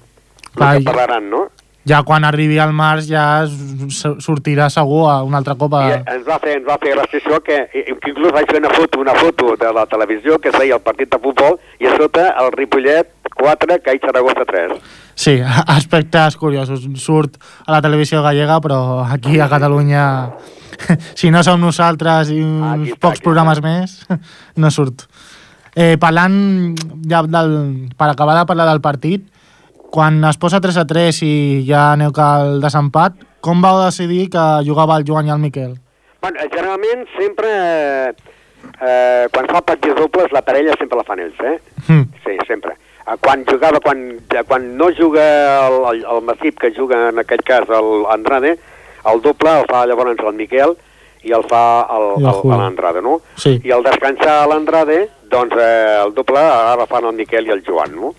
Clar, 0.54 0.78
que 0.78 0.84
parlaran, 0.84 1.30
no? 1.30 1.48
ja 1.88 2.02
quan 2.06 2.24
arribi 2.24 2.58
al 2.62 2.72
març 2.74 3.08
ja 3.10 3.22
sortirà 4.22 4.68
segur 4.70 5.02
a 5.10 5.16
un 5.26 5.34
altre 5.34 5.56
cop 5.58 5.74
a... 5.74 5.82
I 5.88 5.96
ens 5.98 6.26
va 6.28 6.38
fer, 6.42 6.56
ens 6.60 6.66
va 6.68 6.76
fer 6.82 6.94
gràcia 6.94 7.18
això 7.18 7.40
que, 7.42 7.58
que 7.72 8.12
inclús 8.12 8.34
vaig 8.34 8.50
fer 8.50 8.60
una 8.62 8.70
foto, 8.70 9.00
una 9.02 9.16
foto 9.18 9.56
de 9.58 9.72
la 9.74 9.84
televisió 9.90 10.38
que 10.38 10.52
es 10.52 10.58
deia 10.58 10.78
el 10.78 10.84
partit 10.84 11.10
de 11.10 11.18
futbol 11.22 11.58
i 11.82 11.90
a 11.90 11.96
sota 11.98 12.28
el 12.44 12.52
Ripollet 12.54 13.10
4, 13.34 13.80
Caixa 13.82 14.10
Saragossa 14.12 14.46
3. 14.46 14.78
Sí, 15.14 15.40
aspectes 15.76 16.36
curiosos. 16.36 16.86
Surt 17.02 17.38
a 17.66 17.72
la 17.74 17.82
televisió 17.82 18.22
gallega, 18.22 18.60
però 18.62 19.02
aquí 19.02 19.40
a 19.40 19.48
Catalunya, 19.50 20.04
si 21.18 21.30
no 21.30 21.42
som 21.42 21.60
nosaltres 21.60 22.32
i 22.32 22.40
uns 22.42 22.66
Aquí 22.72 22.94
està, 22.94 23.00
pocs 23.06 23.20
aquí 23.20 23.26
programes 23.26 23.62
més, 23.64 24.00
no 24.62 24.70
surt. 24.70 25.06
Eh, 25.74 25.96
parlant, 26.00 26.74
ja 27.08 27.22
del, 27.24 27.54
per 27.96 28.10
acabar 28.12 28.36
de 28.36 28.48
parlar 28.48 28.68
del 28.68 28.82
partit, 28.84 29.24
quan 29.92 30.22
es 30.24 30.38
posa 30.40 30.60
3 30.60 30.82
a 30.82 30.86
3 30.88 31.22
i 31.24 31.34
ja 31.68 31.92
aneu 31.92 32.12
que 32.16 32.26
el 32.42 32.60
desempat, 32.64 33.16
com 33.44 33.60
vau 33.64 33.80
decidir 33.84 34.28
que 34.32 34.44
jugava 34.66 34.96
el 34.96 35.04
Joan 35.08 35.28
i 35.28 35.34
el 35.34 35.40
Miquel? 35.42 35.74
Bueno, 36.22 36.38
generalment 36.52 37.04
sempre, 37.16 37.50
eh, 37.50 38.12
eh, 38.80 39.26
quan 39.34 39.48
fa 39.50 39.60
partits 39.66 39.96
dobles, 39.98 40.32
la 40.32 40.44
parella 40.46 40.76
sempre 40.78 41.00
la 41.00 41.04
fan 41.04 41.20
ells, 41.24 41.40
eh? 41.40 41.58
Mm. 41.88 42.04
Sí, 42.24 42.36
sempre. 42.46 42.76
Eh, 43.02 43.16
Quan 43.20 43.44
jugava, 43.48 43.80
quan, 43.82 44.04
quan 44.46 44.68
no 44.78 44.92
juga 44.94 45.24
el, 45.66 45.78
el, 45.90 46.04
el 46.14 46.22
Massip, 46.22 46.60
que 46.60 46.70
juga 46.76 47.08
en 47.10 47.18
aquest 47.18 47.42
cas 47.42 47.68
el 47.68 48.06
Andrade, 48.14 48.56
el 49.10 49.20
doble 49.22 49.50
el 49.60 49.66
fa 49.70 49.86
llavors 49.86 50.18
el 50.18 50.34
Miquel 50.34 50.76
i 51.24 51.32
el 51.32 51.44
fa 51.50 51.86
el- 51.90 52.24
el 52.24 52.28
el- 52.34 52.58
l'Andrade, 52.58 53.00
no? 53.02 53.20
Sí. 53.36 53.60
I 53.64 53.70
al 53.72 53.82
descansar 53.82 54.46
l'Andrade, 54.48 55.08
doncs 55.30 55.54
eh, 55.58 56.02
el 56.04 56.12
doble 56.14 56.38
ara 56.38 56.86
fan 56.86 57.04
el 57.04 57.14
Miquel 57.14 57.46
i 57.46 57.50
el 57.50 57.62
Joan, 57.66 57.94
no? 57.96 58.14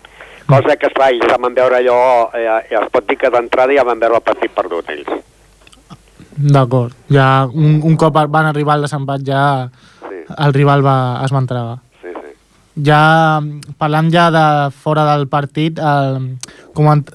cosa 0.46 0.76
que, 0.76 0.86
esclar, 0.90 1.10
ells 1.10 1.38
van 1.40 1.54
veure 1.54 1.76
allò, 1.78 2.28
eh, 2.36 2.66
es 2.68 2.90
pot 2.92 3.06
dir 3.08 3.16
que 3.16 3.30
d'entrada 3.32 3.72
ja 3.72 3.82
van 3.82 3.98
veure 3.98 4.16
el 4.18 4.22
partit 4.22 4.50
perdut, 4.52 4.90
ells. 4.90 5.08
D'acord. 6.36 6.92
Ja 7.08 7.46
un, 7.46 7.78
un 7.82 7.96
cop 7.96 8.12
van 8.28 8.46
arribar 8.50 8.74
al 8.74 8.82
desempat 8.84 9.22
ja 9.24 9.70
Sí, 10.04 10.18
el 10.36 10.52
rival 10.52 10.84
va, 10.84 11.22
es 11.24 11.32
va 11.32 11.38
entregar. 11.38 11.78
sí, 12.02 12.08
sí. 12.12 12.82
Ja 12.90 13.40
parlant 13.78 14.10
ja 14.12 14.30
de 14.34 14.70
fora 14.70 15.04
del 15.14 15.28
partit, 15.28 15.78
el, 15.78 16.36
coment, 16.74 17.06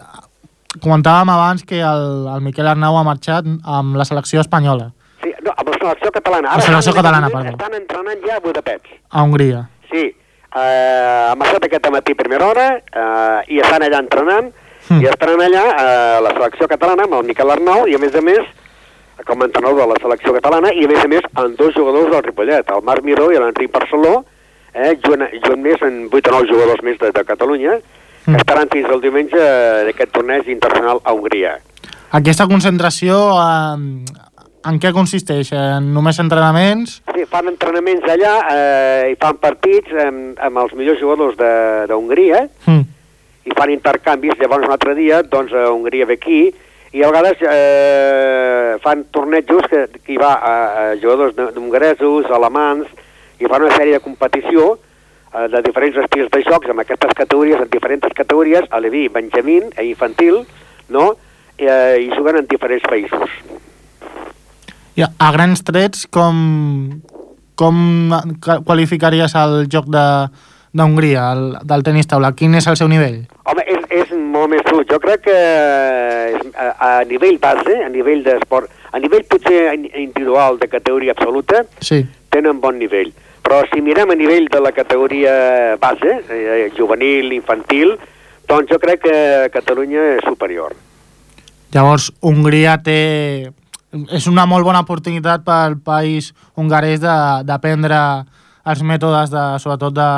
comentàvem 0.81 1.29
abans 1.33 1.63
que 1.65 1.79
el, 1.81 2.27
el 2.35 2.41
Miquel 2.45 2.67
Arnau 2.67 2.97
ha 2.99 3.03
marxat 3.07 3.45
amb 3.65 3.95
la 3.97 4.05
selecció 4.05 4.41
espanyola 4.41 4.91
Sí, 5.23 5.33
no, 5.43 5.51
amb 5.57 5.67
la 5.67 5.77
selecció 5.81 6.11
catalana. 6.15 6.53
La 6.55 6.61
selecció 6.63 6.91
estan- 6.93 7.03
catalana, 7.03 7.29
perdó. 7.33 7.49
Estan 7.57 7.73
entrenant 7.75 8.21
ja 8.25 8.35
a 8.37 8.39
Budapest. 8.39 8.85
a 9.09 9.23
Hongria. 9.23 9.65
Sí, 9.91 10.03
eh, 10.55 11.27
ha 11.29 11.35
marxat 11.35 11.65
aquest 11.65 11.89
matí 11.91 12.13
a 12.13 12.15
primera 12.15 12.47
hora 12.47 12.67
eh, 12.77 13.53
i 13.55 13.59
estan 13.59 13.81
allà 13.83 13.99
entrenant 13.99 14.51
Mm. 14.89 15.01
i 15.03 15.05
estaran 15.05 15.37
allà 15.43 15.63
eh, 15.75 16.21
la 16.23 16.29
selecció 16.33 16.65
catalana 16.67 17.03
amb 17.03 17.13
el 17.13 17.25
Miquel 17.27 17.49
Arnau 17.51 17.83
i 17.85 17.93
a 17.93 17.99
més 17.99 18.15
a 18.15 18.21
més 18.25 18.39
com 19.27 19.41
a 19.41 19.45
entrenador 19.45 19.77
de 19.83 19.87
la 19.91 19.97
selecció 20.01 20.31
catalana 20.33 20.71
i 20.73 20.85
a 20.85 20.87
més 20.87 21.03
a 21.03 21.07
més 21.11 21.21
amb 21.35 21.57
dos 21.59 21.75
jugadors 21.75 22.09
del 22.09 22.23
Ripollet, 22.23 22.71
el 22.71 22.81
Marc 22.87 23.03
Miró 23.03 23.27
i 23.31 23.37
l'Enric 23.37 23.69
Barceló, 23.75 24.23
eh, 24.73 24.95
junt, 25.05 25.21
junt 25.45 25.61
més 25.61 25.81
en 25.85 26.07
8 26.09 26.31
o 26.31 26.33
9 26.39 26.47
jugadors 26.49 26.81
més 26.81 26.97
de, 26.97 27.11
de 27.11 27.23
Catalunya, 27.27 27.75
que 28.29 28.37
Mm. 28.37 28.43
estaran 28.43 28.69
fins 28.69 28.89
al 28.89 29.01
diumenge 29.01 29.37
d'aquest 29.89 30.11
torneig 30.13 30.47
internacional 30.47 31.01
a 31.03 31.13
Hongria. 31.13 31.57
Aquesta 32.11 32.47
concentració 32.47 33.17
eh, 33.37 34.05
en 34.69 34.79
què 34.79 34.91
consisteix? 34.93 35.51
En 35.53 35.93
només 35.93 36.19
entrenaments? 36.19 37.01
Sí, 37.15 37.25
fan 37.25 37.47
entrenaments 37.47 38.03
allà 38.09 38.33
eh, 38.51 39.11
i 39.13 39.15
fan 39.21 39.37
partits 39.41 39.91
amb, 40.05 40.39
amb 40.39 40.57
els 40.65 40.73
millors 40.73 40.99
jugadors 40.99 41.37
de- 41.37 41.85
d'Hongria, 41.87 42.47
Mm. 42.65 42.83
i 43.45 43.51
fan 43.55 43.71
intercanvis, 43.71 44.37
llavors 44.39 44.65
un 44.67 44.71
altre 44.71 44.93
dia, 44.95 45.23
doncs 45.23 45.53
a 45.53 45.69
Hongria 45.71 46.05
ve 46.05 46.13
aquí, 46.19 46.53
i 46.91 47.03
a 47.03 47.07
vegades 47.11 47.37
eh, 47.41 48.77
fan 48.83 49.05
tornejos 49.11 49.63
que, 49.69 49.87
que 50.03 50.13
hi 50.13 50.17
va 50.17 50.33
a, 50.33 50.53
a 50.91 50.95
jugadors 51.01 51.35
hongaresos, 51.55 52.25
alemans, 52.33 52.87
i 53.39 53.45
fan 53.47 53.63
una 53.63 53.75
sèrie 53.77 53.93
de 53.93 54.03
competició 54.03 54.77
eh, 55.33 55.47
de 55.51 55.61
diferents 55.65 55.97
estils 56.03 56.29
de 56.33 56.43
jocs 56.43 56.69
amb 56.69 56.79
aquestes 56.85 57.13
categories, 57.15 57.61
en 57.61 57.69
diferents 57.69 58.13
categories, 58.15 58.67
a 58.71 58.79
Leví, 58.79 59.07
Benjamín, 59.09 59.69
e 59.77 59.85
infantil, 59.85 60.45
no? 60.89 61.15
I, 61.59 61.65
eh, 61.67 61.97
i 62.05 62.09
juguen 62.15 62.37
en 62.39 62.47
diferents 62.47 62.83
països. 62.87 63.29
I 64.95 65.03
a, 65.05 65.31
grans 65.31 65.63
trets, 65.63 66.05
com, 66.11 67.01
com 67.55 67.75
ca- 68.43 68.61
qualificaries 68.65 69.35
el 69.35 69.67
joc 69.71 69.85
de 69.91 70.05
d'Hongria, 70.71 71.31
el, 71.33 71.45
del 71.65 71.81
tenis 71.83 72.05
taula? 72.07 72.33
Quin 72.37 72.53
és 72.59 72.67
el 72.69 72.75
seu 72.77 72.87
nivell? 72.91 73.23
Home, 73.49 73.63
és, 73.65 73.85
és 74.03 74.11
molt 74.13 74.51
més 74.51 74.61
dur. 74.67 74.83
Jo 74.91 74.99
crec 75.01 75.23
que 75.25 75.37
a, 76.53 76.67
a 76.77 76.89
nivell 77.09 77.39
base, 77.41 77.73
a 77.85 77.89
nivell 77.89 78.21
d'esport, 78.25 78.69
a 78.93 78.99
nivell 79.01 79.23
potser 79.29 79.73
in- 79.73 79.87
individual 79.95 80.59
de 80.61 80.67
categoria 80.69 81.15
absoluta, 81.17 81.63
Sí. 81.81 82.03
tenen 82.29 82.59
bon 82.61 82.77
nivell. 82.77 83.09
Però 83.43 83.61
si 83.71 83.81
mirem 83.81 84.11
a 84.11 84.15
nivell 84.15 84.47
de 84.51 84.59
la 84.61 84.71
categoria 84.71 85.77
base, 85.81 86.19
eh, 86.29 86.71
juvenil, 86.77 87.31
infantil, 87.33 87.95
doncs 88.49 88.69
jo 88.71 88.79
crec 88.79 89.01
que 89.05 89.49
Catalunya 89.53 90.15
és 90.17 90.25
superior. 90.27 90.75
Llavors, 91.73 92.11
Hongria 92.21 92.77
té... 92.83 93.51
És 94.13 94.27
una 94.29 94.43
molt 94.45 94.65
bona 94.67 94.83
oportunitat 94.85 95.41
pel 95.41 95.79
país 95.81 96.27
hongarès 96.53 96.99
d'aprendre 97.01 97.97
els 98.69 98.83
mètodes, 98.85 99.31
de, 99.33 99.43
sobretot, 99.63 99.95
de, 99.97 100.09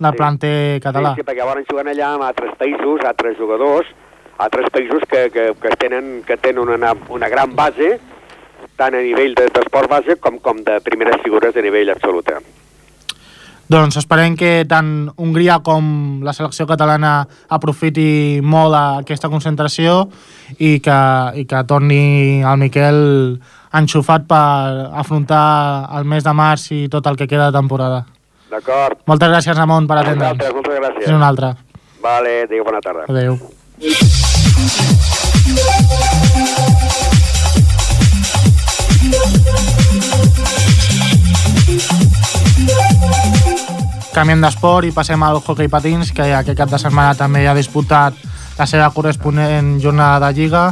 del 0.00 0.12
Sí. 0.14 0.16
planter 0.16 0.54
català. 0.80 1.10
Sí, 1.12 1.20
sí, 1.20 1.26
perquè 1.28 1.42
llavors 1.42 1.66
juguen 1.68 1.90
allà 1.92 2.14
amb 2.14 2.24
altres 2.24 2.54
països, 2.56 3.02
altres 3.04 3.36
jugadors, 3.36 3.90
altres 4.38 4.70
països 4.72 5.04
que, 5.10 5.26
que, 5.34 5.50
que, 5.60 5.74
tenen, 5.76 6.22
que 6.24 6.38
tenen 6.40 6.64
una, 6.72 6.94
una 7.12 7.28
gran 7.28 7.52
base, 7.54 7.98
tant 8.80 8.94
a 8.96 9.02
nivell 9.04 9.34
de- 9.36 9.50
d'esport 9.52 9.90
base 9.90 10.16
com, 10.16 10.38
com 10.40 10.64
de 10.64 10.78
primeres 10.80 11.20
figures 11.20 11.52
de 11.52 11.60
nivell 11.66 11.90
absoluta. 11.92 12.38
Doncs 13.70 14.00
esperem 14.00 14.34
que 14.34 14.64
tant 14.66 15.12
Hongria 15.22 15.60
com 15.62 15.84
la 16.26 16.32
selecció 16.34 16.66
catalana 16.66 17.22
aprofiti 17.54 18.42
molt 18.42 18.74
aquesta 18.74 19.30
concentració 19.30 20.08
i 20.58 20.80
que, 20.82 20.98
i 21.38 21.44
que 21.46 21.60
torni 21.70 22.42
el 22.42 22.58
Miquel 22.58 22.98
enxufat 23.78 24.26
per 24.26 24.90
afrontar 24.98 25.86
el 26.00 26.04
mes 26.10 26.26
de 26.26 26.34
març 26.34 26.66
i 26.74 26.88
tot 26.90 27.06
el 27.06 27.14
que 27.20 27.30
queda 27.30 27.46
de 27.52 27.58
temporada. 27.60 28.02
D'acord? 28.50 29.06
Moltes 29.06 29.30
gràcies, 29.30 29.54
Ramon, 29.54 29.86
per 29.86 30.00
atendre'ns. 30.00 30.34
Vosaltres, 30.34 30.54
moltes 30.58 30.74
gràcies. 30.82 31.04
Fins 31.06 31.14
una 31.20 31.28
altra. 31.30 31.54
Vale, 32.02 32.42
adéu, 32.48 32.66
bona 32.66 32.82
tarda. 32.82 33.06
Adéu. 33.06 33.38
Canviem 44.10 44.40
d'esport 44.42 44.88
i 44.88 44.92
passem 44.94 45.22
al 45.22 45.38
hockey 45.38 45.68
patins, 45.70 46.10
que 46.10 46.24
aquest 46.34 46.58
cap 46.58 46.70
de 46.70 46.78
setmana 46.82 47.14
també 47.14 47.44
ha 47.46 47.54
disputat 47.54 48.16
la 48.58 48.66
seva 48.66 48.88
corresponent 48.90 49.76
jornada 49.80 50.26
de 50.26 50.34
Lliga. 50.34 50.64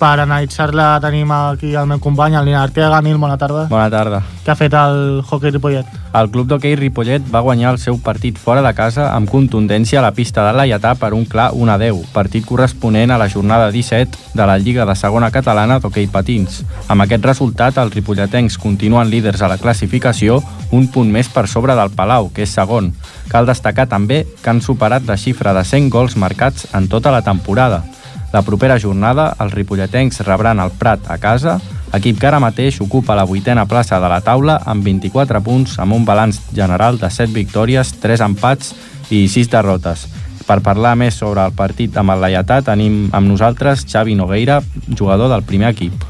Per 0.00 0.12
analitzar-la 0.20 0.98
tenim 1.00 1.30
aquí 1.32 1.74
el 1.74 1.86
meu 1.86 2.00
company, 2.00 2.36
el 2.36 2.46
Nil 2.48 2.56
Arteaga. 2.56 3.00
Nil, 3.04 3.18
bona 3.20 3.36
tarda. 3.38 3.66
Bona 3.68 3.90
tarda. 3.92 4.22
Què 4.44 4.52
ha 4.52 4.56
fet 4.56 4.74
el 4.76 5.20
hockey 5.22 5.52
Ripollet? 5.52 5.88
El 6.16 6.30
club 6.32 6.48
d'hoquei 6.50 6.74
Ripollet 6.74 7.26
va 7.30 7.42
guanyar 7.44 7.74
el 7.74 7.78
seu 7.78 7.98
partit 8.02 8.38
fora 8.40 8.64
de 8.64 8.72
casa 8.74 9.10
amb 9.14 9.30
contundència 9.30 10.00
a 10.00 10.02
la 10.02 10.10
pista 10.16 10.42
de 10.46 10.54
Laietà 10.56 10.96
per 10.98 11.12
un 11.14 11.26
clar 11.28 11.50
1 11.54 11.70
a 11.70 11.76
10, 11.78 12.00
partit 12.14 12.48
corresponent 12.48 13.12
a 13.12 13.18
la 13.20 13.28
jornada 13.30 13.70
17 13.70 14.34
de 14.34 14.48
la 14.48 14.58
Lliga 14.58 14.86
de 14.88 14.96
Segona 14.98 15.30
Catalana 15.30 15.78
d'hoquei 15.78 16.08
patins. 16.10 16.64
Amb 16.88 17.06
aquest 17.06 17.28
resultat, 17.28 17.78
els 17.78 17.94
ripolletens 17.94 18.58
continuen 18.58 19.12
líders 19.12 19.42
a 19.42 19.52
la 19.52 19.60
classificació, 19.60 20.40
un 20.72 20.88
punt 20.90 21.12
més 21.12 21.30
per 21.30 21.46
sobre 21.46 21.78
del 21.78 21.94
Palau, 21.94 22.32
que 22.34 22.42
és 22.42 22.56
segon. 22.58 22.90
Cal 23.30 23.46
destacar 23.46 23.86
també 23.86 24.24
que 24.42 24.50
han 24.50 24.64
superat 24.64 25.06
la 25.06 25.20
xifra 25.20 25.54
de 25.54 25.62
100 25.64 25.90
gols 25.94 26.16
marcats 26.18 26.66
en 26.74 26.88
tota 26.90 27.14
la 27.14 27.22
temporada. 27.22 27.84
La 28.32 28.42
propera 28.46 28.78
jornada, 28.78 29.32
els 29.42 29.54
ripolletens 29.56 30.20
rebran 30.22 30.60
el 30.62 30.70
Prat 30.78 31.08
a 31.10 31.16
casa, 31.18 31.56
equip 31.96 32.20
que 32.20 32.28
ara 32.28 32.38
mateix 32.38 32.78
ocupa 32.80 33.16
la 33.18 33.24
vuitena 33.26 33.64
plaça 33.66 33.98
de 33.98 34.10
la 34.10 34.20
taula 34.22 34.60
amb 34.70 34.86
24 34.86 35.40
punts, 35.42 35.78
amb 35.82 35.96
un 35.96 36.04
balanç 36.06 36.38
general 36.54 37.00
de 37.00 37.10
7 37.10 37.34
victòries, 37.34 37.96
3 37.98 38.22
empats 38.28 38.70
i 39.10 39.24
6 39.26 39.50
derrotes. 39.50 40.06
Per 40.46 40.60
parlar 40.62 40.94
més 40.98 41.18
sobre 41.18 41.42
el 41.42 41.56
partit 41.58 41.98
amb 41.98 42.14
el 42.14 42.22
Laietà 42.22 42.60
tenim 42.66 43.08
amb 43.10 43.26
nosaltres 43.26 43.82
Xavi 43.90 44.14
Nogueira, 44.14 44.60
jugador 44.94 45.30
del 45.34 45.42
primer 45.42 45.74
equip. 45.74 46.06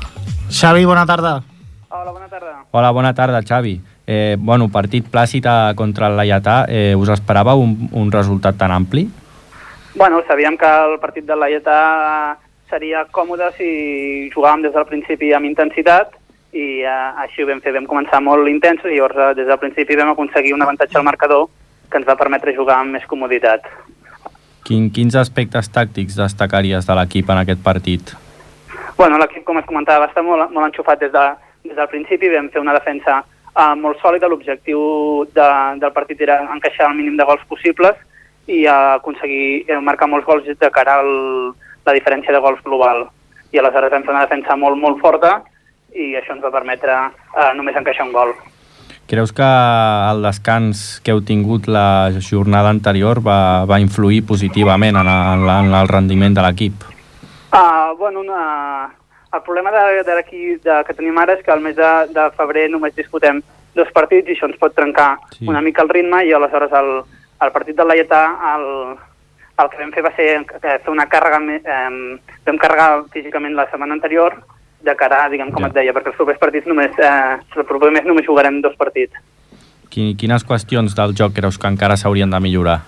Xavi, 0.51 0.85
bona 0.85 1.07
tarda. 1.09 1.39
Hola, 1.89 2.13
bona 2.13 2.29
tarda. 2.29 2.53
Hola, 2.71 2.91
bona 2.93 3.15
tarda, 3.15 3.41
Xavi. 3.41 3.79
Eh, 4.07 4.37
bueno, 4.39 4.69
partit 4.69 5.09
plàcid 5.09 5.49
contra 5.77 6.09
el 6.13 6.21
Laietà. 6.21 6.67
Eh, 6.69 6.93
us 6.99 7.09
esperàveu 7.17 7.65
un, 7.65 7.89
un 7.93 8.13
resultat 8.13 8.61
tan 8.61 8.77
ampli? 8.77 9.09
Bueno, 9.95 10.23
sabíem 10.27 10.57
que 10.57 10.67
el 10.67 10.99
partit 11.03 11.27
de 11.27 11.37
l'Aietà 11.37 12.39
seria 12.71 13.05
còmode 13.11 13.51
si 13.57 13.71
jugàvem 14.31 14.63
des 14.63 14.75
del 14.75 14.87
principi 14.87 15.33
amb 15.35 15.49
intensitat 15.49 16.15
i 16.55 16.83
eh, 16.83 17.23
així 17.25 17.43
ho 17.43 17.49
vam 17.49 17.63
fer, 17.63 17.75
vam 17.75 17.89
començar 17.91 18.21
molt 18.23 18.49
intens 18.51 18.85
i 18.87 18.95
llavors 18.95 19.19
eh, 19.19 19.35
des 19.39 19.49
del 19.51 19.59
principi 19.59 19.99
vam 19.99 20.13
aconseguir 20.13 20.55
un 20.55 20.63
avantatge 20.63 20.99
al 20.99 21.07
marcador 21.07 21.49
que 21.91 21.99
ens 21.99 22.07
va 22.07 22.19
permetre 22.19 22.55
jugar 22.55 22.79
amb 22.79 22.95
més 22.95 23.07
comoditat. 23.11 23.67
Quin, 24.67 24.91
quins 24.95 25.17
aspectes 25.19 25.71
tàctics 25.75 26.19
destacaries 26.19 26.87
de 26.87 26.95
l'equip 26.95 27.31
en 27.31 27.43
aquest 27.43 27.63
partit? 27.65 28.15
Bueno, 28.97 29.19
l'equip, 29.19 29.43
com 29.49 29.59
es 29.59 29.67
comentava, 29.67 30.05
va 30.05 30.11
estar 30.13 30.23
molt, 30.23 30.53
molt 30.55 30.69
enxufat 30.69 31.03
des, 31.03 31.11
de, 31.11 31.25
des 31.67 31.75
del 31.75 31.91
principi, 31.91 32.31
vam 32.31 32.51
fer 32.55 32.63
una 32.63 32.77
defensa 32.77 33.23
uh, 33.25 33.75
molt 33.81 33.99
sòlida, 34.03 34.29
l'objectiu 34.31 34.79
de, 35.35 35.49
del 35.83 35.95
partit 35.97 36.23
era 36.23 36.39
encaixar 36.55 36.91
el 36.93 36.99
mínim 37.01 37.19
de 37.19 37.27
gols 37.27 37.43
possibles 37.51 37.99
i 38.49 38.65
uh, 38.67 38.97
aconseguir 38.97 39.67
eh, 39.69 39.81
marcar 39.81 40.09
molts 40.09 40.27
gols 40.27 40.47
de 40.47 40.71
cara 40.71 41.01
a 41.01 41.05
la 41.05 41.95
diferència 41.97 42.33
de 42.33 42.41
gols 42.43 42.63
global. 42.65 43.09
I 43.53 43.59
aleshores 43.59 43.93
vam 43.93 44.07
fer 44.07 44.15
una 44.15 44.25
defensa 44.27 44.57
molt, 44.57 44.79
molt 44.79 45.01
forta 45.03 45.41
i 45.91 46.15
això 46.17 46.37
ens 46.37 46.45
va 46.45 46.55
permetre 46.55 46.95
uh, 46.95 47.51
només 47.59 47.77
encaixar 47.77 48.07
un 48.07 48.15
gol. 48.15 48.35
Creus 49.11 49.33
que 49.35 49.43
el 49.43 50.23
descans 50.23 51.01
que 51.03 51.11
heu 51.11 51.19
tingut 51.27 51.67
la 51.67 52.13
jornada 52.23 52.71
anterior 52.71 53.19
va, 53.27 53.67
va 53.67 53.81
influir 53.83 54.23
positivament 54.27 55.01
en, 55.01 55.11
el, 55.11 55.51
en 55.51 55.75
el 55.75 55.91
rendiment 55.91 56.37
de 56.37 56.45
l'equip? 56.47 56.87
Uh, 57.51 57.97
bueno, 57.99 58.21
una... 58.21 58.95
el 59.35 59.43
problema 59.43 59.71
de, 59.71 60.05
de, 60.05 60.19
aquí, 60.19 60.57
de, 60.63 60.77
que 60.87 60.95
tenim 60.95 61.19
ara 61.19 61.35
és 61.35 61.43
que 61.43 61.51
al 61.51 61.61
mes 61.63 61.75
de, 61.77 61.91
de 62.15 62.29
febrer 62.39 62.69
només 62.71 62.95
disputem 62.95 63.43
dos 63.75 63.91
partits 63.95 64.27
i 64.27 64.35
això 64.35 64.49
ens 64.49 64.59
pot 64.59 64.75
trencar 64.75 65.17
sí. 65.37 65.47
una 65.47 65.63
mica 65.63 65.83
el 65.83 65.91
ritme 65.91 66.25
i 66.27 66.33
aleshores 66.35 66.73
el, 66.75 66.91
el 67.41 67.53
partit 67.53 67.77
del 67.77 67.89
Laietà 67.89 68.23
el, 68.55 68.67
el 69.61 69.69
que 69.73 69.81
vam 69.81 69.93
fer 69.95 70.05
va 70.05 70.13
ser 70.17 70.29
eh, 70.41 70.79
fer 70.85 70.93
una 70.93 71.07
càrrega, 71.11 71.41
eh, 71.59 72.19
vam 72.47 72.59
carregar 72.61 72.89
físicament 73.13 73.57
la 73.57 73.69
setmana 73.71 73.97
anterior 73.97 74.37
de 74.81 74.95
cara, 74.97 75.29
diguem, 75.29 75.51
com 75.53 75.63
Ja. 75.63 75.69
et 75.69 75.75
deia, 75.75 75.93
perquè 75.93 76.09
els 76.09 76.17
propers 76.17 76.39
partits 76.39 76.67
només, 76.67 76.91
eh, 76.99 77.39
el 77.57 77.65
proper 77.65 77.91
mes 77.91 78.05
només 78.05 78.27
jugarem 78.27 78.61
dos 78.63 78.77
partits. 78.77 79.13
Quin, 79.91 80.17
quines 80.17 80.45
qüestions 80.47 80.95
del 80.95 81.15
joc 81.15 81.35
creus 81.35 81.59
que 81.59 81.67
encara 81.67 81.97
s'haurien 81.97 82.31
de 82.31 82.41
millorar? 82.41 82.81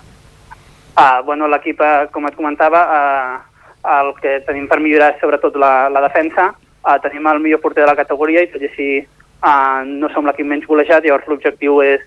Uh, 0.96 1.22
bueno, 1.24 1.48
l'equip, 1.48 1.80
uh, 1.80 2.08
com 2.12 2.26
et 2.26 2.36
comentava, 2.36 2.80
uh, 2.86 3.98
el 3.98 4.14
que 4.20 4.40
tenim 4.46 4.68
per 4.68 4.78
millorar 4.80 5.14
és 5.14 5.20
sobretot 5.20 5.56
la, 5.56 5.88
la 5.88 6.00
defensa. 6.00 6.54
Uh, 6.84 6.98
tenim 7.02 7.26
el 7.26 7.40
millor 7.40 7.60
porter 7.60 7.82
de 7.82 7.90
la 7.90 7.96
categoria 7.96 8.42
i 8.42 8.50
tot 8.52 8.62
i 8.62 8.68
així 8.68 8.88
uh, 9.42 9.82
no 9.84 10.08
som 10.12 10.26
l'equip 10.26 10.46
menys 10.46 10.66
golejat, 10.66 11.04
llavors 11.04 11.26
l'objectiu 11.26 11.80
és 11.82 12.00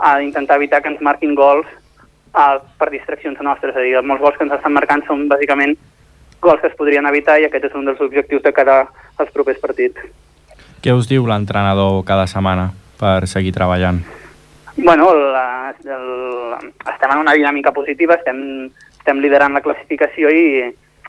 uh, 0.00 0.18
intentar 0.22 0.56
evitar 0.56 0.80
que 0.82 0.88
ens 0.88 1.00
marquin 1.00 1.34
gols 1.34 1.66
uh, 2.34 2.58
per 2.78 2.90
distraccions 2.92 3.40
nostres. 3.44 3.74
És 3.76 3.80
a 3.80 3.84
dir, 3.84 3.94
molts 4.02 4.22
gols 4.22 4.36
que 4.38 4.46
ens 4.46 4.56
estan 4.58 4.76
marcant 4.76 5.04
són 5.06 5.28
bàsicament 5.30 5.76
gols 6.40 6.60
que 6.60 6.68
es 6.70 6.76
podrien 6.78 7.06
evitar 7.06 7.38
i 7.40 7.46
aquest 7.48 7.68
és 7.68 7.74
un 7.74 7.88
dels 7.88 8.00
objectius 8.00 8.42
de 8.44 8.52
cara 8.54 8.80
als 9.18 9.30
propers 9.34 9.58
partits. 9.58 9.98
Què 10.82 10.94
us 10.94 11.08
diu 11.10 11.26
l'entrenador 11.26 12.04
cada 12.06 12.28
setmana 12.30 12.70
per 13.00 13.26
seguir 13.26 13.52
treballant? 13.56 13.98
Bueno, 14.78 15.10
la, 15.34 15.74
el, 15.74 16.68
estem 16.86 17.10
en 17.10 17.24
una 17.24 17.34
dinàmica 17.34 17.72
positiva, 17.74 18.14
estem, 18.14 18.70
estem 19.00 19.22
liderant 19.24 19.56
la 19.56 19.64
classificació 19.64 20.30
i 20.30 20.44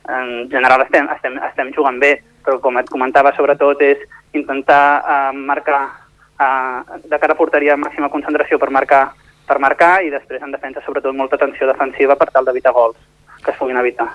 en 0.09 0.49
general 0.49 0.81
estem, 0.81 1.05
estem, 1.13 1.37
estem 1.45 1.69
jugant 1.75 1.99
bé, 2.01 2.15
però 2.45 2.57
com 2.63 2.79
et 2.81 2.89
comentava, 2.89 3.33
sobretot 3.37 3.83
és 3.85 4.01
intentar 4.33 4.83
uh, 5.03 5.29
marcar 5.37 5.83
uh, 5.85 6.97
de 7.05 7.19
cara 7.21 7.35
a 7.35 7.37
porteria 7.37 7.77
màxima 7.77 8.09
concentració 8.09 8.57
per 8.57 8.71
marcar, 8.73 9.11
per 9.49 9.59
marcar 9.59 9.99
i 10.05 10.13
després 10.13 10.43
en 10.45 10.53
defensa 10.53 10.83
sobretot 10.85 11.15
molta 11.17 11.39
atenció 11.39 11.67
defensiva 11.67 12.15
per 12.19 12.29
tal 12.31 12.45
d'evitar 12.45 12.73
gols 12.75 12.97
que 13.43 13.51
es 13.51 13.57
puguin 13.57 13.79
evitar. 13.81 14.11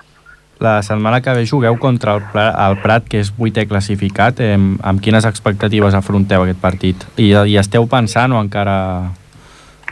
La 0.63 0.79
setmana 0.87 1.19
que 1.19 1.33
ve 1.35 1.43
jugueu 1.43 1.75
contra 1.77 2.13
el, 2.15 2.23
Prat, 2.31 2.55
el 2.55 2.77
Prat, 2.79 3.09
que 3.11 3.19
és 3.19 3.33
vuitè 3.35 3.65
classificat. 3.67 4.39
Eh, 4.39 4.55
amb 4.55 5.03
quines 5.03 5.27
expectatives 5.27 5.97
afronteu 5.97 6.45
aquest 6.45 6.61
partit? 6.61 7.03
I, 7.19 7.33
I 7.35 7.57
esteu 7.59 7.89
pensant 7.91 8.31
o 8.31 8.39
encara 8.39 8.77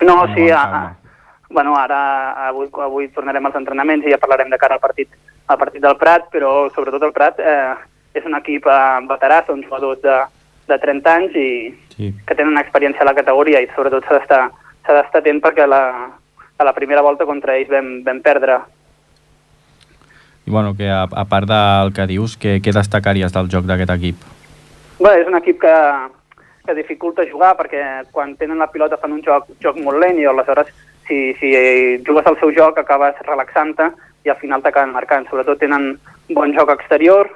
no, 0.04 0.28
sí, 0.36 0.50
a, 0.50 0.64
a, 0.64 0.96
bueno, 1.50 1.76
ara 1.78 2.48
avui, 2.48 2.68
avui 2.82 3.08
tornarem 3.14 3.46
als 3.46 3.56
entrenaments 3.56 4.06
i 4.06 4.12
ja 4.12 4.20
parlarem 4.20 4.50
de 4.52 4.60
cara 4.60 4.76
al 4.76 4.84
partit, 4.84 5.10
al 5.48 5.60
partit 5.60 5.82
del 5.84 5.98
Prat, 5.98 6.28
però 6.34 6.70
sobretot 6.76 7.04
el 7.08 7.14
Prat 7.16 7.40
eh, 7.40 7.76
és 8.18 8.26
un 8.28 8.36
equip 8.40 8.68
eh, 8.68 8.80
veterà, 9.10 9.44
són 9.48 9.64
jugadors 9.64 10.02
de, 10.04 10.18
de 10.72 10.80
30 10.82 11.14
anys 11.14 11.38
i 11.38 11.48
sí. 11.96 12.12
que 12.28 12.36
tenen 12.36 12.60
experiència 12.60 13.06
a 13.06 13.10
la 13.12 13.16
categoria 13.18 13.62
i 13.64 13.70
sobretot 13.76 14.08
s'ha 14.08 14.20
d'estar 14.20 14.44
s'ha 14.86 14.96
d'estar 15.00 15.24
atent 15.24 15.42
perquè 15.44 15.68
la, 15.68 15.84
a 16.58 16.63
la 16.63 16.74
primera 16.74 17.02
volta 17.02 17.25
contra 17.25 17.58
ells 17.58 17.72
vam, 17.72 17.96
vam 18.06 18.22
perdre. 18.22 18.60
I 20.46 20.52
bueno, 20.52 20.74
que 20.75 20.90
a, 20.92 21.04
a 21.04 21.25
part 21.25 21.48
del 21.48 21.94
que 21.96 22.08
dius, 22.08 22.36
què, 22.40 22.58
què 22.63 22.74
destacaries 22.75 23.32
del 23.32 23.50
joc 23.52 23.68
d'aquest 23.70 23.94
equip? 23.96 24.25
Bé, 25.00 25.13
és 25.22 25.28
un 25.28 25.38
equip 25.40 25.62
que, 25.62 25.75
que 26.68 26.75
dificulta 26.75 27.28
jugar 27.30 27.54
perquè 27.60 27.84
quan 28.12 28.36
tenen 28.40 28.60
la 28.60 28.70
pilota 28.72 29.00
fan 29.00 29.16
un 29.16 29.24
joc, 29.24 29.48
joc 29.63 29.80
molt 29.80 30.02
lent 30.04 30.20
i 30.20 30.28
aleshores 30.28 30.70
si, 31.08 31.34
si 31.40 31.54
jugues 32.08 32.28
al 32.28 32.40
seu 32.40 32.52
joc 32.56 32.80
acabes 32.80 33.20
relaxant-te 33.28 33.90
i 34.24 34.32
al 34.32 34.40
final 34.40 34.63
t'acaben 34.63 34.94
marcant. 34.96 35.28
Sobretot 35.30 35.60
tenen 35.63 35.93
bon 36.36 36.54
joc 36.56 36.72
exterior 36.76 37.32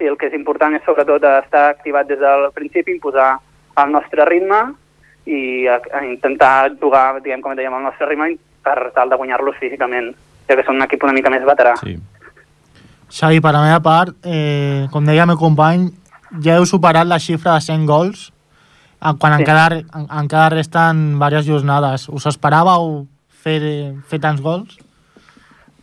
i 0.00 0.08
el 0.08 0.16
que 0.16 0.28
és 0.30 0.36
important 0.36 0.74
és 0.76 0.84
sobretot 0.88 1.24
estar 1.28 1.68
activat 1.70 2.08
des 2.08 2.20
del 2.20 2.48
principi, 2.56 2.96
imposar 2.96 3.34
el 3.80 3.92
nostre 3.92 4.24
ritme 4.28 4.60
i 5.30 5.66
a, 5.70 5.78
a 5.78 6.04
intentar 6.06 6.72
jugar, 6.80 7.20
diguem, 7.22 7.42
com 7.44 7.54
dèiem, 7.54 7.74
al 7.74 7.86
nostre 7.86 8.08
ritme 8.10 8.32
per 8.64 8.90
tal 8.96 9.12
de 9.12 9.18
guanyar-los 9.20 9.58
físicament, 9.60 10.10
ja 10.48 10.56
que 10.58 10.64
són 10.66 10.80
un 10.80 10.86
equip 10.86 11.06
una 11.06 11.14
mica 11.16 11.30
més 11.32 11.46
veterà. 11.46 11.76
Sí. 11.80 11.94
Xavi, 13.10 13.40
per 13.42 13.54
la 13.54 13.62
meva 13.64 13.80
part, 13.82 14.14
eh, 14.22 14.86
com 14.92 15.06
deia 15.06 15.24
el 15.24 15.32
meu 15.32 15.38
company, 15.38 15.88
ja 16.44 16.58
heu 16.58 16.66
superat 16.66 17.08
la 17.10 17.18
xifra 17.22 17.56
de 17.56 17.66
100 17.66 17.86
gols 17.88 18.28
quan 19.18 19.34
sí. 19.34 19.42
encara, 19.42 19.80
en, 19.80 20.06
encara 20.20 20.54
resten 20.54 21.14
diverses 21.14 21.46
jornades. 21.48 22.08
Us 22.12 22.26
esperàveu 22.28 23.06
fer, 23.42 23.60
fer 24.10 24.20
tants 24.20 24.42
gols? 24.44 24.76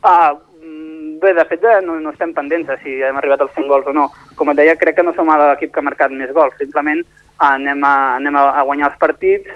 Ah, 0.06 0.36
mm, 0.62 1.18
bé, 1.24 1.34
de 1.34 1.46
fet 1.50 1.66
no, 1.86 1.98
no 2.00 2.14
estem 2.14 2.34
pendents 2.38 2.70
de 2.70 2.78
si 2.84 3.00
hem 3.02 3.18
arribat 3.18 3.42
als 3.42 3.56
100 3.58 3.72
gols 3.72 3.88
o 3.90 3.96
no. 3.96 4.10
Com 4.36 4.54
et 4.54 4.62
deia, 4.62 4.78
crec 4.78 5.00
que 5.00 5.08
no 5.08 5.16
som 5.18 5.32
l'equip 5.32 5.74
que 5.74 5.82
ha 5.82 5.88
marcat 5.88 6.14
més 6.14 6.32
gols. 6.36 6.54
Simplement 6.62 7.02
anem 7.44 7.84
a, 7.86 7.96
anem 8.18 8.38
a 8.40 8.64
guanyar 8.66 8.92
els 8.92 9.00
partits 9.02 9.50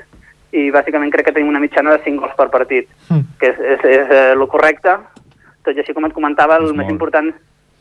i 0.51 0.67
bàsicament 0.73 1.11
crec 1.13 1.29
que 1.29 1.35
tenim 1.35 1.49
una 1.49 1.61
mitjana 1.63 1.95
de 1.95 2.03
5 2.03 2.21
gols 2.21 2.35
per 2.37 2.49
partit, 2.51 2.89
mm. 3.09 3.37
que 3.39 3.53
és, 3.53 3.61
és, 3.61 3.85
és, 3.85 4.01
és 4.01 4.11
eh, 4.11 4.33
el 4.35 4.43
correcte. 4.51 4.97
Tot 5.63 5.77
i 5.77 5.81
així, 5.83 5.93
com 5.95 6.05
et 6.07 6.13
comentava, 6.13 6.57
el 6.59 6.71
és 6.71 6.75
més 6.75 6.87
molt. 6.87 6.95
important 6.97 7.31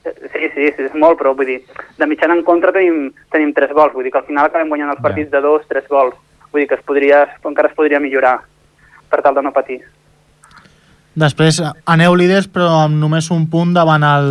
Sí, 0.03 0.49
sí, 0.55 0.71
sí, 0.73 0.85
és 0.87 0.95
molt, 0.97 1.19
però 1.21 1.35
vull 1.37 1.45
dir, 1.45 1.59
de 2.01 2.07
mitjana 2.09 2.33
en 2.33 2.41
contra 2.45 2.73
tenim, 2.73 3.11
tenim 3.33 3.51
tres 3.53 3.73
gols, 3.77 3.93
vull 3.93 4.07
dir 4.07 4.13
que 4.15 4.23
al 4.23 4.25
final 4.25 4.47
acabem 4.49 4.71
guanyant 4.73 4.95
els 4.95 5.03
partits 5.05 5.29
yeah. 5.29 5.35
de 5.35 5.45
dos, 5.45 5.67
tres 5.69 5.85
gols, 5.93 6.15
vull 6.49 6.63
dir 6.63 6.69
que 6.71 6.79
es 6.79 6.87
podria, 6.89 7.19
encara 7.45 7.69
es 7.69 7.77
podria 7.77 8.01
millorar 8.01 8.39
per 9.13 9.21
tal 9.21 9.37
de 9.37 9.45
no 9.45 9.53
patir. 9.53 9.83
Després 11.21 11.61
aneu 11.91 12.17
líders 12.17 12.49
però 12.49 12.87
amb 12.87 12.97
només 12.97 13.29
un 13.35 13.45
punt 13.53 13.75
davant 13.77 14.07
el, 14.07 14.31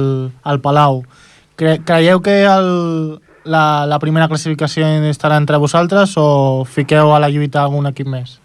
el 0.50 0.62
Palau. 0.64 1.04
Cre 1.60 1.78
creieu 1.86 2.24
que 2.26 2.40
el, 2.50 2.72
la, 3.46 3.86
la 3.88 4.00
primera 4.00 4.28
classificació 4.28 4.88
estarà 5.10 5.38
entre 5.40 5.60
vosaltres 5.62 6.16
o 6.18 6.66
fiqueu 6.66 7.14
a 7.14 7.20
la 7.22 7.30
lluita 7.30 7.64
algun 7.64 7.88
equip 7.90 8.08
més? 8.08 8.40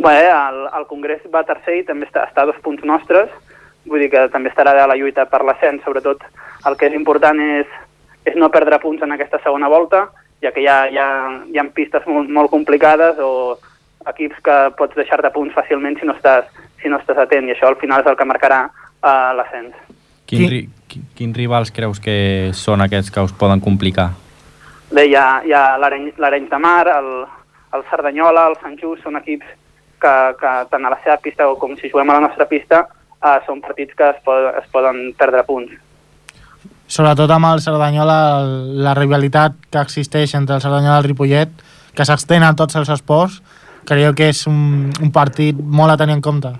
Bé, 0.00 0.30
el, 0.32 0.62
el 0.78 0.86
Congrés 0.88 1.20
va 1.32 1.44
tercer 1.44 1.80
i 1.80 1.84
també 1.84 2.06
està, 2.08 2.24
està 2.28 2.42
a 2.42 2.48
dos 2.48 2.60
punts 2.64 2.84
nostres, 2.88 3.28
vull 3.84 4.00
dir 4.00 4.10
que 4.12 4.28
també 4.32 4.48
estarà 4.48 4.72
a 4.72 4.88
la 4.88 4.96
lluita 4.96 5.26
per 5.28 5.42
l'ascens, 5.44 5.82
sobretot 5.84 6.24
el 6.68 6.76
que 6.80 6.88
és 6.88 6.96
important 6.96 7.40
és, 7.44 7.68
és 8.24 8.36
no 8.36 8.48
perdre 8.52 8.80
punts 8.80 9.04
en 9.04 9.12
aquesta 9.12 9.40
segona 9.44 9.68
volta, 9.68 10.06
ja 10.40 10.54
que 10.54 10.64
hi 10.64 10.68
ha, 10.68 10.78
hi 10.88 10.96
ha, 10.96 11.10
hi 11.52 11.60
ha 11.60 11.66
pistes 11.76 12.06
molt, 12.08 12.32
molt 12.32 12.52
complicades 12.52 13.20
o 13.20 13.58
equips 14.08 14.40
que 14.44 14.56
pots 14.78 14.96
deixar-te 14.96 15.28
punts 15.34 15.52
fàcilment 15.52 15.98
si 16.00 16.08
no, 16.08 16.16
estàs, 16.16 16.48
si 16.80 16.88
no 16.88 17.00
estàs 17.00 17.20
atent, 17.20 17.48
i 17.48 17.52
això 17.52 17.68
al 17.68 17.76
final 17.80 18.00
és 18.00 18.08
el 18.08 18.16
que 18.16 18.28
marcarà 18.28 18.62
uh, 18.70 19.36
l'ascens. 19.36 19.76
Quin, 20.30 20.46
ri, 20.48 20.62
quin, 20.88 21.04
quins 21.18 21.36
rivals 21.36 21.72
creus 21.74 22.00
que 22.00 22.16
són 22.56 22.80
aquests 22.86 23.12
que 23.12 23.28
us 23.28 23.36
poden 23.36 23.60
complicar? 23.60 24.12
Bé, 24.90 25.04
hi 25.06 25.14
ha, 25.14 25.26
hi 25.46 25.52
ha 25.54 25.64
l'Arenys 25.78 26.50
de 26.50 26.58
Mar, 26.58 26.88
el, 26.90 27.10
el 27.76 27.84
Cerdanyola, 27.90 28.48
el 28.50 28.56
Sant 28.62 28.74
Just, 28.80 29.04
són 29.04 29.18
equips 29.20 29.46
que, 30.02 30.14
que 30.40 30.54
tant 30.72 30.86
a 30.86 30.90
la 30.90 30.98
seva 31.04 31.20
pista 31.22 31.46
o 31.46 31.54
com 31.60 31.76
si 31.78 31.92
juguem 31.92 32.10
a 32.10 32.16
la 32.18 32.24
nostra 32.26 32.48
pista 32.50 32.82
uh, 32.88 33.36
són 33.46 33.60
partits 33.62 33.94
que 33.94 34.08
es, 34.10 34.18
pod 34.24 34.48
es 34.58 34.66
poden 34.72 35.12
perdre 35.20 35.44
punts 35.46 35.76
sobretot 36.90 37.30
amb 37.30 37.52
el 37.52 37.62
Cerdanyola, 37.62 38.18
la 38.82 38.94
rivalitat 38.98 39.60
que 39.70 39.82
existeix 39.84 40.34
entre 40.34 40.56
el 40.58 40.64
Cerdanyola 40.64 40.96
i 40.98 41.02
el 41.04 41.06
Ripollet, 41.06 41.52
que 41.94 42.06
s'extén 42.06 42.42
a 42.42 42.50
tots 42.58 42.74
els 42.80 42.90
esports, 42.90 43.38
creieu 43.86 44.16
que 44.18 44.32
és 44.32 44.42
un, 44.50 44.90
un 44.98 45.12
partit 45.14 45.54
molt 45.60 45.94
a 45.94 45.98
tenir 46.00 46.18
en 46.18 46.24
compte? 46.24 46.50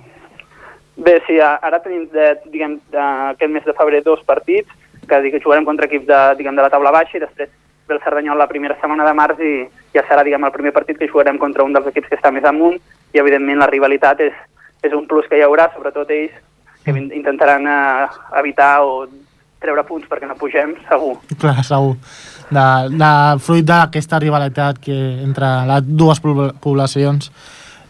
Bé, 1.01 1.17
sí, 1.27 1.35
ara 1.41 1.81
tenim, 1.83 2.05
de, 2.13 2.29
diguem, 2.53 2.77
de, 2.93 3.03
aquest 3.33 3.51
mes 3.51 3.67
de 3.67 3.75
febrer 3.75 4.05
dos 4.05 4.23
partits, 4.23 4.71
que, 5.03 5.19
que 5.33 5.43
jugarem 5.43 5.67
contra 5.67 5.89
equips 5.89 6.07
de, 6.07 6.21
diguem, 6.39 6.55
de 6.55 6.63
la 6.63 6.71
taula 6.71 6.95
baixa 6.95 7.19
i 7.19 7.23
després 7.25 7.51
ve 7.91 7.97
el 7.97 8.03
Cerdanyola 8.03 8.45
la 8.45 8.47
primera 8.47 8.77
setmana 8.79 9.05
de 9.05 9.13
març 9.17 9.41
i 9.43 9.53
ja 9.93 10.03
serà 10.07 10.23
diguem, 10.23 10.43
el 10.47 10.55
primer 10.55 10.71
partit 10.73 10.97
que 10.97 11.09
jugarem 11.11 11.37
contra 11.37 11.65
un 11.67 11.75
dels 11.75 11.91
equips 11.91 12.09
que 12.09 12.19
està 12.19 12.31
més 12.31 12.47
amunt 12.47 12.79
i 13.11 13.19
evidentment 13.19 13.59
la 13.59 13.69
rivalitat 13.69 14.23
és, 14.23 14.37
és 14.81 14.95
un 14.95 15.07
plus 15.07 15.27
que 15.29 15.37
hi 15.37 15.45
haurà, 15.45 15.69
sobretot 15.75 16.09
ells 16.15 16.37
que 16.81 16.95
intentaran 16.97 17.67
eh, 17.67 18.07
evitar 18.39 18.81
o 18.81 19.05
treure 19.61 19.83
punts 19.85 20.07
perquè 20.09 20.25
no 20.25 20.37
pugem, 20.39 20.73
segur. 20.89 21.17
Clar, 21.37 21.59
segur. 21.67 21.97
De, 22.49 22.67
de 22.97 23.11
fruit 23.45 23.67
d'aquesta 23.67 24.19
rivalitat 24.19 24.79
que 24.81 24.97
entre 25.21 25.51
les 25.69 25.85
dues 25.85 26.23
poblacions. 26.23 27.29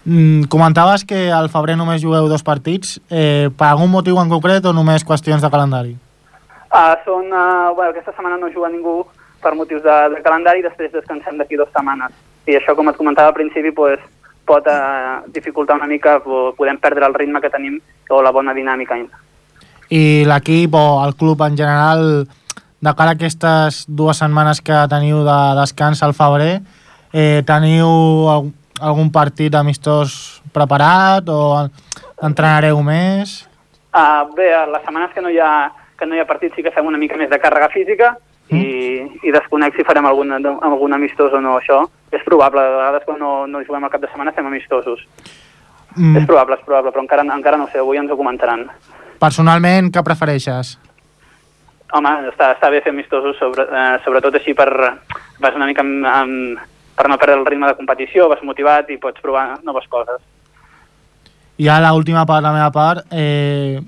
Mm, 0.04 0.50
comentaves 0.52 1.06
que 1.08 1.30
al 1.32 1.48
febrer 1.54 1.78
només 1.80 2.02
jugueu 2.04 2.28
dos 2.28 2.44
partits. 2.44 2.98
Eh, 3.08 3.48
per 3.56 3.70
algun 3.70 3.92
motiu 3.94 4.20
en 4.20 4.34
concret 4.34 4.68
o 4.68 4.76
només 4.76 5.08
qüestions 5.08 5.46
de 5.46 5.54
calendari? 5.54 5.96
Uh, 6.72 6.96
són, 7.06 7.32
uh, 7.32 7.72
bueno, 7.76 7.92
aquesta 7.92 8.14
setmana 8.16 8.38
no 8.40 8.52
juga 8.52 8.70
ningú 8.72 9.02
per 9.42 9.56
motius 9.58 9.84
de, 9.84 9.98
de 10.16 10.22
calendari 10.26 10.62
i 10.62 10.68
després 10.68 10.94
descansem 10.94 11.38
d'aquí 11.38 11.60
dues 11.60 11.72
setmanes. 11.74 12.14
I 12.50 12.58
això, 12.58 12.76
com 12.78 12.90
et 12.90 12.98
comentava 12.98 13.34
al 13.34 13.38
principi, 13.38 13.74
pues, 13.76 14.00
pot 14.46 14.66
uh, 14.68 15.22
dificultar 15.34 15.78
una 15.78 15.90
mica, 15.90 16.20
podem 16.22 16.80
perdre 16.82 17.06
el 17.06 17.18
ritme 17.18 17.42
que 17.42 17.54
tenim 17.54 17.78
o 18.10 18.22
la 18.26 18.34
bona 18.36 18.56
dinàmica 18.58 18.98
i 19.92 20.24
l'equip 20.24 20.76
o 20.80 21.04
el 21.04 21.16
club 21.20 21.42
en 21.44 21.58
general 21.58 22.26
de 22.82 22.94
cara 22.96 23.12
a 23.12 23.18
aquestes 23.18 23.84
dues 23.88 24.22
setmanes 24.24 24.62
que 24.64 24.78
teniu 24.90 25.22
de 25.28 25.40
descans 25.60 26.02
al 26.02 26.16
febrer 26.16 26.62
eh, 27.12 27.44
teniu 27.46 27.92
algun 28.80 29.12
partit 29.12 29.54
amistós 29.54 30.40
preparat 30.56 31.28
o 31.30 31.68
entrenareu 32.24 32.80
més? 32.86 33.42
Uh, 33.92 34.24
bé, 34.38 34.48
les 34.72 34.84
setmanes 34.86 35.12
que 35.14 35.22
no, 35.22 35.30
hi 35.30 35.42
ha, 35.44 35.70
que 36.00 36.08
no 36.08 36.16
hi 36.16 36.24
ha 36.24 36.30
partit 36.30 36.56
sí 36.56 36.64
que 36.64 36.72
fem 36.72 36.88
una 36.88 37.02
mica 37.02 37.20
més 37.20 37.30
de 37.30 37.40
càrrega 37.44 37.68
física. 37.74 38.16
I, 38.58 39.02
i 39.24 39.32
desconec 39.32 39.76
si 39.76 39.86
farem 39.88 40.06
algun, 40.06 40.34
algun 40.36 40.94
amistós 40.98 41.34
o 41.34 41.42
no, 41.44 41.58
això 41.60 41.84
és 42.12 42.24
probable, 42.28 42.60
a 42.60 42.78
vegades 42.78 43.08
quan 43.08 43.20
no, 43.22 43.32
no 43.48 43.64
juguem 43.64 43.88
al 43.88 43.94
cap 43.94 44.04
de 44.04 44.10
setmana 44.12 44.34
fem 44.36 44.48
amistosos. 44.50 45.04
Mm. 45.96 46.18
És 46.20 46.28
probable, 46.28 46.58
és 46.60 46.66
probable, 46.66 46.92
però 46.92 47.04
encara, 47.04 47.26
encara 47.36 47.60
no 47.60 47.68
sé, 47.72 47.80
avui 47.80 48.00
ens 48.00 48.12
ho 48.12 48.18
comentaran. 48.20 48.66
Personalment, 49.22 49.92
què 49.94 50.04
prefereixes? 50.04 50.76
Home, 51.92 52.12
està, 52.32 52.54
està 52.56 52.70
bé 52.72 52.80
fer 52.84 52.94
amistosos, 52.94 53.36
sobre, 53.40 53.68
eh, 53.68 53.96
sobretot 54.06 54.36
així 54.40 54.56
per... 54.56 54.70
vas 55.42 55.56
una 55.58 55.68
mica 55.68 55.84
amb, 55.84 56.06
amb, 56.08 56.62
per 56.96 57.10
no 57.10 57.18
perdre 57.20 57.40
el 57.40 57.48
ritme 57.48 57.68
de 57.68 57.76
competició, 57.80 58.30
vas 58.32 58.44
motivat 58.48 58.92
i 58.92 59.00
pots 59.02 59.24
provar 59.24 59.60
noves 59.68 59.88
coses. 59.92 60.22
I 61.60 61.68
ja 61.68 61.80
l'última 61.84 62.24
part, 62.26 62.44
la 62.44 62.56
meva 62.56 62.72
part, 62.72 63.08
eh, 63.12 63.80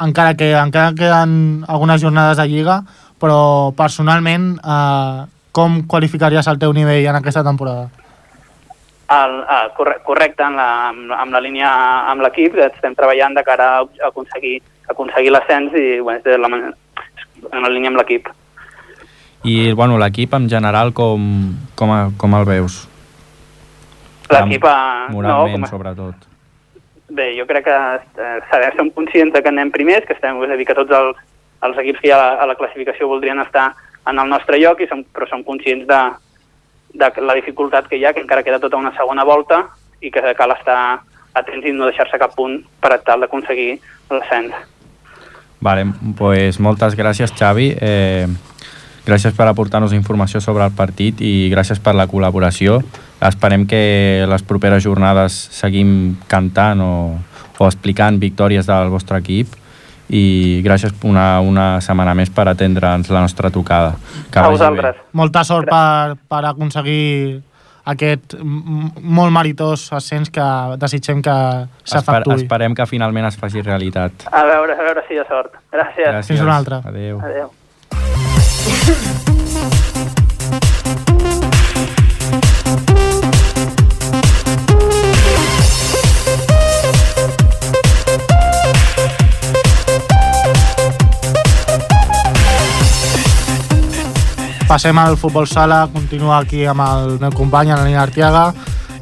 encara 0.00 0.36
que 0.38 0.52
encara 0.54 0.94
queden 0.94 1.64
algunes 1.66 2.00
jornades 2.00 2.38
de 2.38 2.46
Lliga, 2.48 2.82
però 3.20 3.72
personalment, 3.76 4.56
eh, 4.62 5.24
com 5.52 5.80
qualificaries 5.90 6.46
el 6.46 6.58
teu 6.58 6.72
nivell 6.72 7.06
en 7.10 7.16
aquesta 7.18 7.42
temporada? 7.44 7.88
El, 9.08 9.38
el, 9.40 9.70
corre- 9.76 10.00
correcte, 10.04 10.42
en 10.44 10.56
la, 10.56 10.66
amb, 10.90 11.12
amb 11.16 11.32
la 11.32 11.40
línia 11.40 11.70
amb 12.12 12.20
l'equip, 12.22 12.58
estem 12.60 12.94
treballant 12.94 13.34
de 13.34 13.42
cara 13.46 13.68
a 13.78 13.86
aconseguir, 14.10 14.58
aconseguir 14.92 15.32
l'ascens 15.32 15.72
i 15.80 15.98
bueno, 16.04 16.20
és 16.24 16.36
la, 16.38 16.50
en 17.52 17.62
la 17.64 17.70
línia 17.72 17.88
amb 17.88 17.96
l'equip. 18.02 18.28
I 19.48 19.72
bueno, 19.72 19.96
l'equip 20.02 20.34
en 20.34 20.48
general 20.50 20.92
com, 20.92 21.24
com, 21.74 21.90
a- 21.94 22.10
com 22.20 22.34
el 22.36 22.44
veus? 22.44 22.82
L'equip... 24.28 24.64
eh, 24.68 25.06
Moralment, 25.14 25.54
com 25.56 25.60
no, 25.62 25.66
a- 25.66 25.70
sobretot. 25.72 26.26
Bé, 27.08 27.30
jo 27.38 27.46
crec 27.48 27.64
que 27.64 27.76
eh, 28.20 28.70
som 28.76 28.90
conscients 28.92 29.32
de 29.32 29.40
que 29.40 29.48
anem 29.48 29.70
primers, 29.72 30.04
que 30.04 30.12
estem, 30.12 30.36
és 30.44 30.50
a 30.52 30.58
dir, 30.60 30.66
que 30.68 30.76
tots 30.76 30.92
els, 30.92 31.16
els 31.66 31.78
equips 31.82 32.00
que 32.00 32.08
hi 32.08 32.14
ha 32.14 32.18
a 32.18 32.22
la, 32.22 32.42
a 32.42 32.48
la 32.52 32.56
classificació 32.58 33.08
voldrien 33.10 33.40
estar 33.42 33.72
en 34.08 34.18
el 34.18 34.30
nostre 34.30 34.58
lloc, 34.60 34.80
i 34.80 34.88
som, 34.88 35.02
però 35.04 35.28
som 35.28 35.44
conscients 35.44 35.86
de, 35.88 36.00
de 36.94 37.10
la 37.24 37.36
dificultat 37.36 37.88
que 37.88 37.98
hi 37.98 38.06
ha, 38.06 38.14
que 38.14 38.22
encara 38.24 38.44
queda 38.46 38.60
tota 38.62 38.80
una 38.80 38.94
segona 38.96 39.26
volta 39.28 39.64
i 40.00 40.12
que 40.14 40.22
cal 40.38 40.54
estar 40.54 40.78
atents 41.38 41.66
i 41.66 41.74
no 41.74 41.88
deixar-se 41.88 42.18
cap 42.20 42.34
punt 42.36 42.60
per 42.80 42.98
tal 43.04 43.24
d'aconseguir 43.24 43.78
l'ascens. 44.10 44.54
Vale, 45.60 45.88
pues 46.16 46.60
moltes 46.62 46.94
gràcies, 46.96 47.34
Xavi. 47.34 47.72
Eh, 47.80 48.26
gràcies 49.06 49.34
per 49.34 49.48
aportar-nos 49.50 49.94
informació 49.96 50.40
sobre 50.40 50.64
el 50.64 50.74
partit 50.76 51.20
i 51.20 51.50
gràcies 51.50 51.82
per 51.82 51.96
la 51.98 52.06
col·laboració. 52.06 52.78
Esperem 53.26 53.66
que 53.66 54.24
les 54.30 54.44
properes 54.46 54.84
jornades 54.86 55.34
seguim 55.34 56.14
cantant 56.30 56.80
o, 56.80 56.92
o 57.58 57.66
explicant 57.66 58.20
victòries 58.22 58.70
del 58.70 58.94
vostre 58.94 59.18
equip 59.18 59.56
i 60.08 60.60
gràcies 60.64 60.92
una, 61.04 61.40
una 61.44 61.80
setmana 61.84 62.14
més 62.16 62.30
per 62.32 62.48
atendre'ns 62.48 63.10
la 63.12 63.20
nostra 63.20 63.50
trucada. 63.50 63.94
Que 64.32 64.40
a 64.40 64.48
vosaltres. 64.48 64.96
Molta 65.12 65.44
sort 65.44 65.68
per, 65.68 66.16
per 66.28 66.44
aconseguir 66.48 67.42
aquest 67.88 68.36
molt 68.40 69.32
meritós 69.32 69.86
ascens 69.96 70.28
que 70.32 70.44
desitgem 70.80 71.22
que 71.24 71.32
Esper, 71.32 72.02
s'efectuï. 72.02 72.42
esperem 72.42 72.74
que 72.76 72.86
finalment 72.86 73.26
es 73.30 73.36
faci 73.40 73.62
realitat. 73.64 74.12
A 74.30 74.44
veure, 74.44 74.76
a 74.76 74.82
veure 74.90 75.04
si 75.08 75.14
hi 75.16 75.22
ha 75.22 75.26
sort. 75.28 75.56
Gràcies. 75.72 76.26
Fins 76.28 76.44
una 76.44 76.56
altra. 76.60 76.82
Adéu. 76.84 77.20
Adéu. 77.24 77.52
Passem 94.68 94.98
al 95.00 95.16
futbol 95.16 95.46
sala, 95.48 95.86
continua 95.88 96.42
aquí 96.42 96.66
amb 96.68 96.82
el 96.84 97.14
meu 97.22 97.32
company, 97.32 97.70
en 97.72 97.86
Nina 97.86 98.02
Artiaga, 98.02 98.52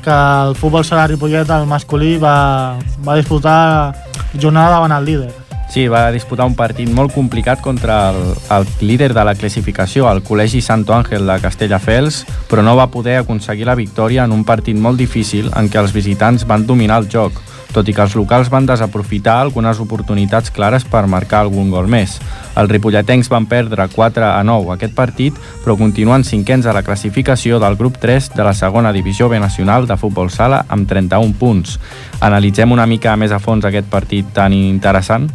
que 0.04 0.14
el 0.14 0.54
futbol 0.54 0.84
sala 0.86 1.08
Ripollet, 1.10 1.50
el 1.50 1.66
masculí, 1.66 2.12
va, 2.22 2.78
va 3.02 3.16
disputar 3.18 3.58
jornada 4.38 4.76
davant 4.76 4.94
el 4.94 5.10
líder. 5.10 5.45
Sí, 5.68 5.88
va 5.90 6.12
disputar 6.14 6.46
un 6.46 6.54
partit 6.54 6.88
molt 6.94 7.12
complicat 7.12 7.60
contra 7.60 8.10
el, 8.12 8.20
el 8.54 8.68
líder 8.86 9.10
de 9.14 9.24
la 9.26 9.34
classificació, 9.34 10.06
el 10.10 10.22
Col·legi 10.24 10.62
Santo 10.62 10.94
Ángel 10.94 11.26
de 11.26 11.40
Castelldefels, 11.42 12.22
però 12.48 12.62
no 12.62 12.76
va 12.78 12.86
poder 12.92 13.18
aconseguir 13.18 13.66
la 13.66 13.74
victòria 13.74 14.24
en 14.24 14.32
un 14.32 14.44
partit 14.46 14.78
molt 14.78 14.98
difícil 14.98 15.50
en 15.58 15.68
què 15.68 15.82
els 15.82 15.92
visitants 15.92 16.46
van 16.46 16.64
dominar 16.66 17.02
el 17.02 17.10
joc, 17.12 17.42
tot 17.76 17.88
i 17.90 17.92
que 17.92 18.00
els 18.06 18.14
locals 18.16 18.48
van 18.48 18.64
desaprofitar 18.64 19.34
algunes 19.42 19.80
oportunitats 19.82 20.52
clares 20.54 20.86
per 20.88 21.04
marcar 21.10 21.42
algun 21.44 21.68
gol 21.74 21.90
més. 21.92 22.14
Els 22.56 22.70
ripolletens 22.70 23.28
van 23.28 23.44
perdre 23.50 23.88
4 23.92 24.24
a 24.30 24.42
9 24.46 24.72
aquest 24.72 24.94
partit, 24.96 25.36
però 25.64 25.76
continuen 25.76 26.24
cinquens 26.24 26.64
a 26.64 26.72
la 26.72 26.84
classificació 26.86 27.60
del 27.60 27.76
grup 27.76 27.98
3 28.00 28.30
de 28.36 28.46
la 28.46 28.54
segona 28.54 28.94
divisió 28.96 29.28
B 29.28 29.42
nacional 29.42 29.90
de 29.90 29.98
futbol 30.00 30.30
sala 30.30 30.64
amb 30.68 30.88
31 30.88 31.36
punts. 31.36 31.76
Analitzem 32.20 32.72
una 32.72 32.86
mica 32.86 33.16
més 33.16 33.34
a 33.34 33.42
fons 33.42 33.66
aquest 33.68 33.90
partit 33.92 34.32
tan 34.32 34.56
interessant. 34.56 35.28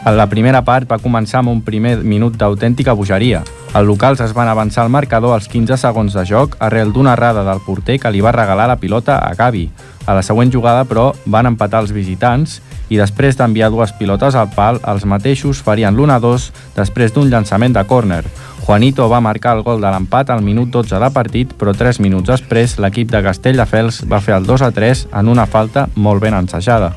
En 0.00 0.16
la 0.16 0.24
primera 0.32 0.62
part 0.64 0.88
va 0.88 0.96
començar 0.96 1.42
amb 1.42 1.52
un 1.52 1.58
primer 1.60 1.98
minut 2.00 2.38
d'autèntica 2.40 2.94
bogeria. 2.96 3.42
Els 3.76 3.86
locals 3.86 4.22
es 4.24 4.32
van 4.32 4.48
avançar 4.48 4.82
al 4.82 4.90
marcador 4.90 5.34
als 5.34 5.46
15 5.52 5.76
segons 5.76 6.16
de 6.16 6.24
joc 6.24 6.56
arrel 6.58 6.94
d'una 6.94 7.12
errada 7.12 7.44
del 7.44 7.60
porter 7.66 7.98
que 8.00 8.10
li 8.10 8.22
va 8.24 8.32
regalar 8.32 8.66
la 8.70 8.78
pilota 8.80 9.18
a 9.20 9.34
Gavi. 9.36 9.68
A 10.06 10.16
la 10.16 10.24
següent 10.24 10.50
jugada, 10.50 10.86
però, 10.88 11.10
van 11.26 11.46
empatar 11.52 11.84
els 11.84 11.92
visitants 11.92 12.62
i 12.88 12.96
després 12.96 13.36
d'enviar 13.36 13.68
dues 13.70 13.92
pilotes 13.98 14.34
al 14.34 14.48
pal, 14.56 14.80
els 14.88 15.04
mateixos 15.04 15.60
farien 15.62 15.94
l'1-2 15.94 16.48
després 16.80 17.12
d'un 17.12 17.28
llançament 17.28 17.76
de 17.76 17.84
córner. 17.84 18.24
Juanito 18.66 19.08
va 19.08 19.20
marcar 19.20 19.56
el 19.56 19.62
gol 19.66 19.80
de 19.80 19.90
l'empat 19.90 20.30
al 20.30 20.42
minut 20.44 20.68
12 20.70 21.00
de 21.00 21.10
partit, 21.10 21.52
però 21.58 21.72
3 21.74 21.98
minuts 22.04 22.28
després 22.28 22.76
l'equip 22.78 23.10
de 23.10 23.22
Castelldefels 23.24 24.04
va 24.10 24.20
fer 24.20 24.36
el 24.36 24.46
2-3 24.46 25.06
en 25.20 25.28
una 25.32 25.46
falta 25.46 25.88
molt 25.96 26.22
ben 26.22 26.36
ensajada. 26.36 26.92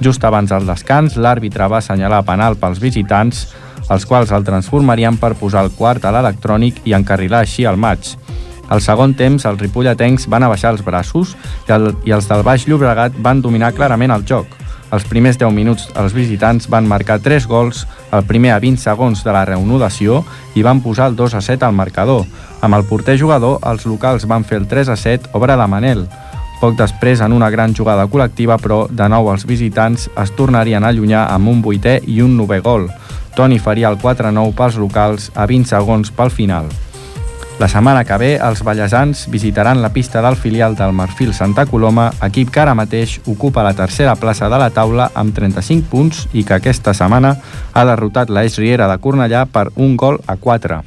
Just 0.00 0.24
abans 0.24 0.52
del 0.52 0.66
descans, 0.68 1.16
l'àrbitre 1.16 1.68
va 1.72 1.80
assenyalar 1.80 2.22
penal 2.28 2.58
pels 2.60 2.82
visitants, 2.82 3.46
els 3.88 4.04
quals 4.06 4.32
el 4.34 4.44
transformarien 4.44 5.16
per 5.16 5.34
posar 5.40 5.64
el 5.64 5.72
quart 5.72 6.04
a 6.04 6.12
l'electrònic 6.12 6.82
i 6.84 6.94
encarrilar 6.94 7.44
així 7.44 7.64
el 7.64 7.80
maig. 7.80 8.12
Al 8.68 8.82
segon 8.82 9.14
temps, 9.14 9.46
els 9.46 9.60
ripolletencs 9.62 10.26
van 10.28 10.42
abaixar 10.42 10.74
els 10.74 10.82
braços 10.84 11.36
i, 11.68 11.72
el, 11.72 11.92
i 12.04 12.12
els 12.12 12.26
del 12.28 12.42
Baix 12.46 12.66
Llobregat 12.66 13.14
van 13.22 13.40
dominar 13.42 13.72
clarament 13.74 14.14
el 14.14 14.26
joc. 14.26 14.50
Els 14.94 15.04
primers 15.10 15.38
10 15.40 15.50
minuts 15.50 15.88
els 15.98 16.14
visitants 16.14 16.68
van 16.70 16.86
marcar 16.86 17.18
3 17.22 17.48
gols, 17.50 17.86
el 18.14 18.22
primer 18.28 18.52
a 18.54 18.60
20 18.62 18.78
segons 18.78 19.24
de 19.26 19.34
la 19.34 19.44
reanudació 19.48 20.22
i 20.54 20.62
van 20.62 20.80
posar 20.84 21.10
el 21.10 21.16
2 21.18 21.34
a 21.34 21.42
7 21.42 21.66
al 21.66 21.74
marcador. 21.74 22.22
Amb 22.62 22.78
el 22.78 22.86
porter 22.86 23.18
jugador, 23.18 23.58
els 23.66 23.86
locals 23.86 24.28
van 24.30 24.46
fer 24.46 24.60
el 24.62 24.68
3 24.70 24.94
a 24.94 24.96
7, 24.96 25.34
obra 25.34 25.58
de 25.58 25.66
Manel. 25.66 26.06
Poc 26.60 26.78
després, 26.78 27.20
en 27.20 27.34
una 27.36 27.50
gran 27.50 27.74
jugada 27.76 28.06
col·lectiva, 28.08 28.56
però 28.62 28.86
de 28.88 29.10
nou 29.12 29.28
els 29.32 29.44
visitants 29.44 30.08
es 30.08 30.32
tornarien 30.38 30.84
a 30.84 30.94
allunyar 30.94 31.26
amb 31.34 31.52
un 31.52 31.60
vuitè 31.62 31.98
i 32.06 32.22
un 32.24 32.38
novè 32.38 32.62
gol. 32.64 32.88
Toni 33.36 33.58
faria 33.60 33.90
el 33.92 34.00
4-9 34.00 34.56
pels 34.56 34.80
locals 34.80 35.30
a 35.34 35.44
20 35.44 35.68
segons 35.74 36.14
pel 36.14 36.32
final. 36.32 36.70
La 37.58 37.68
setmana 37.72 38.02
que 38.04 38.16
ve, 38.20 38.34
els 38.36 38.60
ballesans 38.60 39.22
visitaran 39.32 39.80
la 39.80 39.88
pista 39.88 40.20
del 40.20 40.36
filial 40.36 40.74
del 40.76 40.92
Marfil 40.92 41.32
Santa 41.32 41.64
Coloma, 41.64 42.10
equip 42.26 42.50
que 42.52 42.60
ara 42.60 42.74
mateix 42.76 43.14
ocupa 43.32 43.64
la 43.64 43.72
tercera 43.72 44.12
plaça 44.20 44.50
de 44.52 44.58
la 44.60 44.68
taula 44.76 45.06
amb 45.16 45.32
35 45.32 45.88
punts 45.88 46.26
i 46.36 46.44
que 46.44 46.58
aquesta 46.58 46.92
setmana 46.92 47.32
ha 47.72 47.84
derrotat 47.88 48.28
la 48.28 48.44
Riera 48.44 48.90
de 48.90 48.98
Cornellà 49.00 49.46
per 49.48 49.70
un 49.76 49.96
gol 49.96 50.20
a 50.26 50.36
4. 50.36 50.82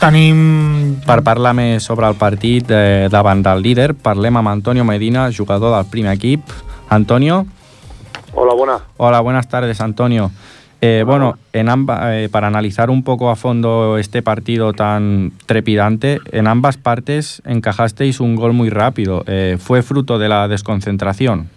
Tenim... 0.00 0.98
Per 1.06 1.20
parlar 1.22 1.54
més 1.54 1.86
sobre 1.86 2.08
el 2.10 2.18
partit 2.18 2.66
eh, 2.74 3.06
davant 3.06 3.44
del 3.46 3.62
líder, 3.62 3.92
parlem 3.94 4.40
amb 4.40 4.50
Antonio 4.50 4.82
Medina, 4.84 5.30
jugador 5.30 5.76
del 5.76 5.86
primer 5.86 6.16
equip. 6.18 6.50
Antonio. 6.90 7.46
Hola, 8.34 8.54
buenas. 8.54 8.82
Hola, 8.96 9.20
buenas 9.20 9.46
tardes, 9.46 9.80
Antonio. 9.80 10.32
Eh, 10.84 11.04
bueno, 11.06 11.34
en 11.52 11.68
amba, 11.68 12.20
eh, 12.20 12.28
para 12.28 12.48
analizar 12.48 12.90
un 12.90 13.04
poco 13.04 13.30
a 13.30 13.36
fondo 13.36 13.98
este 13.98 14.20
partido 14.20 14.72
tan 14.72 15.30
trepidante, 15.46 16.18
en 16.32 16.48
ambas 16.48 16.76
partes 16.76 17.40
encajasteis 17.46 18.18
un 18.18 18.34
gol 18.34 18.52
muy 18.52 18.68
rápido. 18.68 19.22
Eh, 19.28 19.58
¿Fue 19.60 19.82
fruto 19.82 20.18
de 20.18 20.28
la 20.28 20.48
desconcentración? 20.48 21.48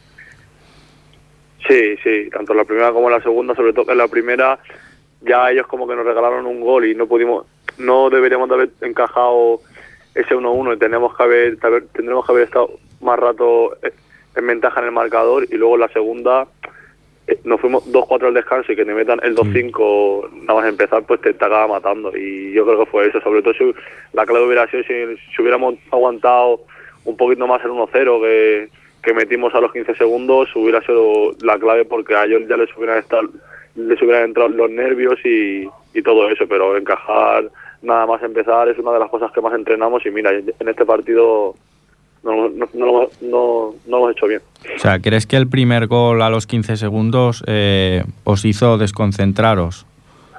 Sí, 1.67 1.95
sí, 2.03 2.29
tanto 2.29 2.53
la 2.53 2.65
primera 2.65 2.91
como 2.91 3.09
la 3.09 3.19
segunda, 3.19 3.55
sobre 3.55 3.73
todo 3.73 3.91
en 3.91 3.97
la 3.97 4.07
primera 4.07 4.59
ya 5.21 5.49
ellos 5.49 5.65
como 5.65 5.87
que 5.87 5.95
nos 5.95 6.05
regalaron 6.05 6.45
un 6.45 6.61
gol 6.61 6.85
y 6.85 6.93
no 6.93 7.07
pudimos, 7.07 7.47
no 7.79 8.11
deberíamos 8.11 8.47
de 8.47 8.53
haber 8.53 8.69
encajado 8.81 9.59
ese 10.13 10.35
1-1 10.35 10.75
y 10.75 10.77
tenemos 10.77 11.17
que 11.17 11.23
haber, 11.23 11.57
tendremos 11.93 12.27
que 12.27 12.31
haber 12.31 12.43
estado 12.43 12.77
más 13.01 13.17
rato 13.17 13.75
en 14.35 14.45
ventaja 14.45 14.81
en 14.81 14.85
el 14.85 14.91
marcador 14.91 15.47
y 15.49 15.55
luego 15.55 15.77
la 15.77 15.87
segunda 15.87 16.45
nos 17.43 17.59
fuimos 17.59 17.91
2-4 17.91 18.27
al 18.27 18.33
descanso 18.33 18.71
y 18.71 18.75
que 18.75 18.85
te 18.85 18.93
metan 18.93 19.19
el 19.23 19.35
2-5 19.35 20.31
nada 20.43 20.59
más 20.59 20.69
empezar 20.69 21.03
pues 21.03 21.21
te, 21.21 21.33
te 21.33 21.45
acaba 21.45 21.67
matando. 21.67 22.15
Y 22.15 22.53
yo 22.53 22.65
creo 22.65 22.79
que 22.79 22.91
fue 22.91 23.07
eso, 23.07 23.19
sobre 23.21 23.41
todo 23.41 23.53
si 23.53 23.73
la 24.13 24.25
clave 24.25 24.45
hubiera 24.45 24.67
sido 24.69 24.83
si, 24.83 24.93
si 25.35 25.41
hubiéramos 25.41 25.75
aguantado 25.91 26.61
un 27.05 27.17
poquito 27.17 27.47
más 27.47 27.63
el 27.63 27.71
1-0 27.71 28.21
que, 28.21 28.69
que 29.01 29.13
metimos 29.13 29.53
a 29.55 29.61
los 29.61 29.71
15 29.71 29.95
segundos 29.95 30.49
hubiera 30.55 30.81
sido 30.81 31.31
la 31.41 31.57
clave 31.57 31.85
porque 31.85 32.15
a 32.15 32.25
ellos 32.25 32.43
ya 32.47 32.57
les 32.57 32.75
hubieran, 32.77 32.99
estado, 32.99 33.29
les 33.75 34.01
hubieran 34.01 34.25
entrado 34.25 34.49
los 34.49 34.69
nervios 34.69 35.19
y, 35.25 35.67
y 35.93 36.01
todo 36.03 36.29
eso, 36.29 36.45
pero 36.47 36.77
encajar 36.77 37.49
nada 37.81 38.05
más 38.05 38.21
empezar 38.23 38.67
es 38.67 38.77
una 38.77 38.93
de 38.93 38.99
las 38.99 39.09
cosas 39.09 39.31
que 39.31 39.41
más 39.41 39.53
entrenamos. 39.53 40.05
Y 40.05 40.11
mira, 40.11 40.31
en 40.31 40.67
este 40.67 40.85
partido 40.85 41.55
no, 42.33 42.67
no, 42.73 43.09
no, 43.21 43.73
hemos 43.87 44.11
hecho 44.11 44.27
bien. 44.27 44.41
O 44.75 44.79
sea, 44.79 44.99
¿crees 44.99 45.25
que 45.27 45.37
el 45.37 45.47
primer 45.47 45.87
gol 45.87 46.21
a 46.21 46.29
los 46.29 46.47
15 46.47 46.75
segundos 46.77 47.43
eh, 47.47 48.03
os 48.23 48.43
hizo 48.45 48.77
desconcentraros? 48.77 49.85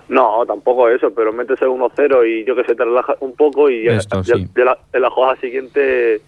No, 0.08 0.44
tampoco 0.46 0.88
eso, 0.88 1.10
pero 1.14 1.32
metes 1.32 1.60
el 1.62 1.68
1-0 1.68 2.24
y 2.28 2.44
yo 2.44 2.54
que 2.54 2.64
sé, 2.64 2.74
te 2.74 2.84
relajas 2.84 3.16
un 3.20 3.34
poco 3.34 3.70
y 3.70 3.84
ya- 3.84 3.94
Esto, 3.96 4.22
ya- 4.22 4.36
sí. 4.36 4.46
ya 4.56 4.64
la- 4.64 4.78
en 4.92 5.02
la 5.02 5.10
jugada 5.10 5.36
siguiente 5.36 6.20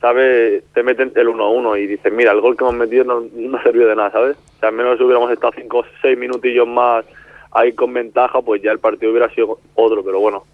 ¿sabes? 0.00 0.64
Te 0.72 0.82
meten 0.82 1.12
el 1.14 1.28
1-1 1.28 1.76
y 1.76 1.86
dices, 1.86 2.10
mira, 2.10 2.32
el 2.32 2.40
gol 2.40 2.56
que 2.56 2.64
hemos 2.64 2.74
metido 2.74 3.04
no, 3.04 3.22
no 3.34 3.62
sirvió 3.62 3.86
de 3.86 3.96
nada, 3.96 4.10
¿sabes? 4.10 4.34
O 4.56 4.60
sea, 4.60 4.70
al 4.70 4.74
menos 4.74 4.96
si 4.96 5.04
hubiéramos 5.04 5.30
estado 5.30 5.52
5 5.54 5.78
o 5.80 5.84
6 6.00 6.16
minutillos 6.16 6.66
más 6.66 7.04
ahí 7.52 7.72
con 7.74 7.92
ventaja, 7.92 8.40
pues 8.40 8.62
ya 8.62 8.72
el 8.72 8.78
partido 8.78 9.10
hubiera 9.12 9.28
sido 9.34 9.58
otro, 9.74 10.02
pero 10.02 10.18
bueno. 10.20 10.44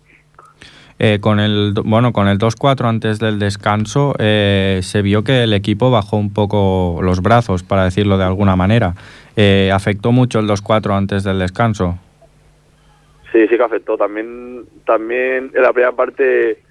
Eh, 0.98 1.18
con 1.20 1.40
el 1.40 1.74
bueno 1.84 2.12
con 2.14 2.26
el 2.26 2.38
2-4 2.38 2.86
antes 2.88 3.18
del 3.18 3.38
descanso 3.38 4.14
eh, 4.18 4.80
se 4.82 5.02
vio 5.02 5.24
que 5.24 5.42
el 5.42 5.52
equipo 5.52 5.90
bajó 5.90 6.16
un 6.16 6.32
poco 6.32 7.00
los 7.02 7.20
brazos 7.20 7.62
para 7.62 7.84
decirlo 7.84 8.16
de 8.16 8.24
alguna 8.24 8.56
manera 8.56 8.94
eh, 9.36 9.70
afectó 9.74 10.10
mucho 10.10 10.38
el 10.38 10.46
2-4 10.48 10.96
antes 10.96 11.22
del 11.22 11.38
descanso 11.38 11.98
Sí, 13.32 13.46
sí 13.48 13.56
que 13.58 13.62
afectó. 13.62 13.98
También, 13.98 14.64
también 14.86 15.50
en 15.54 15.62
la 15.62 15.72
primera 15.74 15.92
parte 15.94 16.62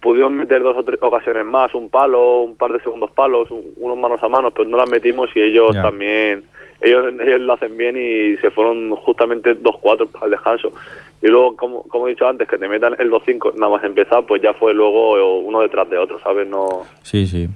pudimos 0.00 0.32
meter 0.32 0.60
dos 0.62 0.76
o 0.76 0.82
tres 0.82 0.98
ocasiones 1.00 1.44
más, 1.44 1.72
un 1.74 1.88
palo, 1.90 2.40
un 2.40 2.56
par 2.56 2.72
de 2.72 2.80
segundos 2.80 3.12
palos, 3.12 3.48
un- 3.52 3.62
unos 3.76 3.96
manos 3.98 4.20
a 4.22 4.28
manos, 4.28 4.52
pero 4.56 4.68
no 4.68 4.76
las 4.78 4.90
metimos 4.90 5.28
y 5.36 5.40
ellos 5.40 5.74
Ya. 5.76 5.82
también, 5.82 6.42
ellos, 6.80 7.14
ellos 7.20 7.40
lo 7.40 7.52
hacen 7.52 7.76
bien 7.76 7.96
y 7.96 8.36
se 8.38 8.50
fueron 8.50 8.94
justamente 8.96 9.56
2-4 9.56 10.08
al 10.20 10.30
descanso. 10.30 10.72
Y 11.20 11.28
luego, 11.28 11.56
como, 11.56 11.82
como 11.84 12.06
he 12.06 12.10
dicho 12.10 12.28
antes, 12.28 12.48
que 12.48 12.58
te 12.58 12.68
metan 12.68 12.94
el 12.98 13.10
2-5 13.10 13.54
nada 13.54 13.72
más 13.72 13.84
empezar, 13.84 14.24
pues 14.26 14.40
ya 14.42 14.54
fue 14.54 14.74
luego 14.74 15.38
uno 15.40 15.60
detrás 15.60 15.90
de 15.90 15.98
otro, 15.98 16.20
¿sabes? 16.20 16.46
No, 16.46 16.84
sí 17.02 17.26
sí 17.26 17.48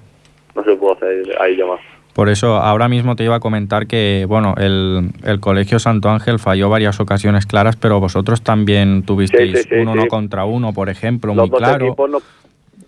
no 0.55 0.65
se 0.65 0.77
pudo 0.77 0.93
hacer 0.93 1.25
ahí 1.41 1.57
ya 1.57 1.67
más. 1.67 1.81
Por 2.13 2.29
eso 2.29 2.57
ahora 2.57 2.89
mismo 2.89 3.17
te 3.17 3.25
iba 3.25 3.37
a 3.37 3.41
comentar 3.41 3.87
que, 3.87 4.27
bueno, 4.29 4.55
el, 4.59 5.11
el 5.25 5.41
Colegio 5.41 5.79
Santo 5.79 6.11
Ángel 6.11 6.39
falló 6.39 6.69
varias 6.69 7.01
ocasiones 7.01 7.47
claras, 7.47 7.77
pero 7.77 8.01
vosotros 8.01 8.43
también 8.43 9.03
tuvisteis 9.03 9.53
Sí, 9.53 9.63
sí, 9.63 9.69
sí, 9.71 9.75
un 9.77 9.89
uno 9.89 10.07
contra 10.09 10.45
uno, 10.45 10.75
por 10.75 10.91
ejemplo, 10.91 11.35
Los 11.35 11.49
muy 11.49 11.59
claro. 11.59 11.97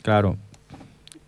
Claro. 0.02 0.36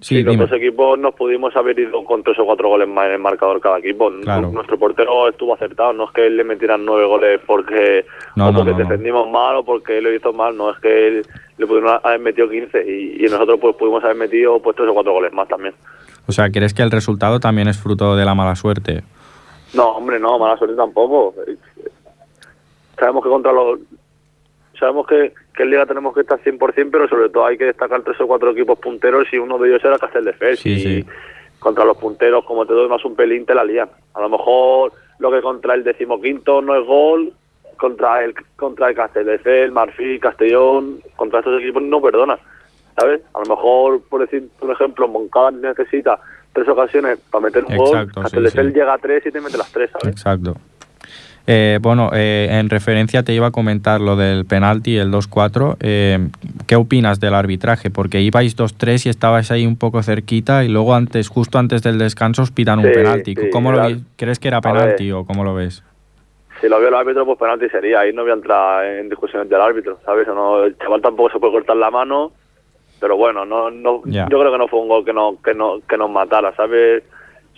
Sí, 0.00 0.16
Sí, 0.16 0.22
los 0.22 0.32
dime. 0.34 0.46
dos 0.46 0.52
equipos 0.56 0.98
nos 0.98 1.14
pudimos 1.14 1.56
haber 1.56 1.78
ido 1.78 2.04
con 2.04 2.22
tres 2.22 2.38
o 2.38 2.44
cuatro 2.44 2.68
goles 2.68 2.86
más 2.86 3.06
en 3.06 3.12
el 3.12 3.18
marcador 3.18 3.60
cada 3.60 3.78
equipo. 3.78 4.10
Claro. 4.22 4.50
Nuestro 4.50 4.78
portero 4.78 5.26
estuvo 5.28 5.54
acertado, 5.54 5.94
no 5.94 6.04
es 6.04 6.10
que 6.10 6.26
él 6.26 6.36
le 6.36 6.44
metieran 6.44 6.84
nueve 6.84 7.06
goles 7.06 7.40
porque, 7.46 8.04
No, 8.34 8.48
o 8.48 8.52
porque 8.52 8.72
no, 8.72 8.76
no. 8.78 8.84
defendimos 8.84 9.30
mal 9.30 9.56
o 9.56 9.64
porque 9.64 9.96
él 9.98 10.04
lo 10.04 10.12
hizo 10.14 10.32
mal, 10.34 10.54
no, 10.54 10.70
es 10.70 10.78
que 10.80 11.08
él 11.08 11.26
le 11.56 11.66
pudieron 11.66 11.98
haber 12.02 12.20
metido 12.20 12.46
15 12.48 12.84
y, 12.86 13.24
y 13.24 13.28
nosotros 13.30 13.58
pues 13.58 13.74
pudimos 13.76 14.04
haber 14.04 14.16
metido 14.16 14.60
pues 14.60 14.76
tres 14.76 14.88
o 14.90 14.92
cuatro 14.94 15.12
goles 15.14 15.32
más 15.32 15.48
también. 15.48 15.74
O 16.28 16.32
sea, 16.32 16.50
¿crees 16.50 16.74
que 16.74 16.82
el 16.82 16.90
resultado 16.90 17.40
también 17.40 17.68
es 17.68 17.78
fruto 17.78 18.16
de 18.16 18.24
la 18.26 18.34
mala 18.34 18.54
suerte? 18.54 19.02
No, 19.72 19.92
hombre, 19.92 20.20
no, 20.20 20.38
mala 20.38 20.58
suerte 20.58 20.76
tampoco. 20.76 21.34
Sabemos 22.98 23.22
que 23.22 23.30
contra 23.30 23.52
los... 23.52 23.78
Sabemos 24.78 25.06
que, 25.06 25.32
que 25.54 25.62
en 25.62 25.70
Liga 25.70 25.86
tenemos 25.86 26.14
que 26.14 26.20
estar 26.20 26.38
100%, 26.38 26.88
pero 26.90 27.08
sobre 27.08 27.28
todo 27.28 27.46
hay 27.46 27.56
que 27.56 27.66
destacar 27.66 28.02
tres 28.02 28.20
o 28.20 28.26
cuatro 28.26 28.50
equipos 28.50 28.78
punteros 28.78 29.26
y 29.32 29.38
uno 29.38 29.58
de 29.58 29.68
ellos 29.68 29.84
era 29.84 29.98
Castelldefels. 29.98 30.60
Sí, 30.60 30.72
y 30.72 30.80
sí. 30.80 31.04
contra 31.58 31.84
los 31.84 31.96
punteros, 31.96 32.44
como 32.44 32.66
te 32.66 32.74
doy 32.74 32.88
más 32.88 33.04
un 33.04 33.16
pelín, 33.16 33.46
te 33.46 33.54
la 33.54 33.64
lían. 33.64 33.88
A 34.14 34.20
lo 34.20 34.28
mejor 34.28 34.92
lo 35.18 35.30
que 35.30 35.40
contra 35.40 35.74
el 35.74 35.84
decimoquinto 35.84 36.60
no 36.62 36.76
es 36.76 36.86
gol, 36.86 37.32
contra 37.76 38.24
el 38.24 38.34
contra 38.56 38.88
el 38.88 38.96
Castelldefels, 38.96 39.72
Marfil, 39.72 40.20
Castellón, 40.20 41.00
contra 41.16 41.40
estos 41.40 41.60
equipos 41.60 41.82
no 41.82 42.00
perdona. 42.00 42.38
¿Sabes? 42.98 43.20
A 43.34 43.40
lo 43.40 43.56
mejor, 43.56 44.00
por 44.08 44.22
decir 44.22 44.48
un 44.60 44.70
ejemplo, 44.70 45.06
Moncada 45.06 45.50
necesita 45.50 46.18
tres 46.54 46.66
ocasiones 46.68 47.18
para 47.30 47.44
meter 47.44 47.64
un 47.66 47.76
gol, 47.76 47.88
Exacto, 47.88 48.20
sí, 48.20 48.22
Castelldefels 48.22 48.72
sí. 48.72 48.78
llega 48.78 48.94
a 48.94 48.98
tres 48.98 49.26
y 49.26 49.30
te 49.30 49.40
mete 49.40 49.58
las 49.58 49.70
tres, 49.70 49.90
¿sabes? 49.90 50.08
Exacto. 50.08 50.56
Eh, 51.48 51.78
bueno, 51.80 52.10
eh, 52.12 52.48
en 52.50 52.68
referencia 52.70 53.22
te 53.22 53.32
iba 53.32 53.46
a 53.46 53.50
comentar 53.52 54.00
lo 54.00 54.16
del 54.16 54.44
penalti, 54.46 54.96
el 54.96 55.12
2-4. 55.12 55.76
Eh, 55.80 56.28
¿Qué 56.66 56.74
opinas 56.74 57.20
del 57.20 57.34
arbitraje? 57.34 57.90
Porque 57.90 58.20
ibais 58.20 58.56
2-3 58.56 59.06
y 59.06 59.08
estabais 59.10 59.50
ahí 59.52 59.64
un 59.64 59.76
poco 59.76 60.02
cerquita 60.02 60.64
y 60.64 60.68
luego 60.68 60.94
antes, 60.94 61.28
justo 61.28 61.58
antes 61.58 61.82
del 61.82 61.98
descanso 61.98 62.42
os 62.42 62.50
pitan 62.50 62.80
un 62.80 62.90
penalti. 62.92 63.34
sí, 63.36 63.50
¿Cómo 63.50 63.70
lo 63.70 63.84
era- 63.84 63.96
¿Crees 64.16 64.40
que 64.40 64.48
era 64.48 64.60
penalti 64.60 65.12
o 65.12 65.24
cómo 65.24 65.44
lo 65.44 65.54
ves? 65.54 65.84
Si 66.60 66.68
lo 66.68 66.78
vio 66.80 66.88
el 66.88 66.94
árbitro, 66.94 67.24
pues 67.24 67.38
penalti 67.38 67.68
sería. 67.68 68.00
Ahí 68.00 68.12
no 68.12 68.22
voy 68.22 68.30
a 68.32 68.34
entrar 68.34 68.84
en 68.84 69.08
discusiones 69.08 69.48
del 69.48 69.60
árbitro, 69.60 70.00
¿sabes? 70.04 70.26
No, 70.26 70.64
el 70.64 70.76
chaval 70.78 71.00
tampoco 71.02 71.30
se 71.30 71.38
puede 71.38 71.52
cortar 71.52 71.76
la 71.76 71.90
mano, 71.90 72.32
pero 72.98 73.16
bueno, 73.16 73.44
no, 73.44 73.70
no, 73.70 74.02
yo 74.30 74.38
creo 74.40 74.50
que 74.50 74.58
no 74.58 74.66
fue 74.66 74.80
un 74.80 74.88
gol 74.88 75.04
que, 75.04 75.12
no, 75.12 75.36
que, 75.44 75.54
no, 75.54 75.80
que 75.88 75.96
nos 75.98 76.10
matara, 76.10 76.52
¿sabes? 76.56 77.04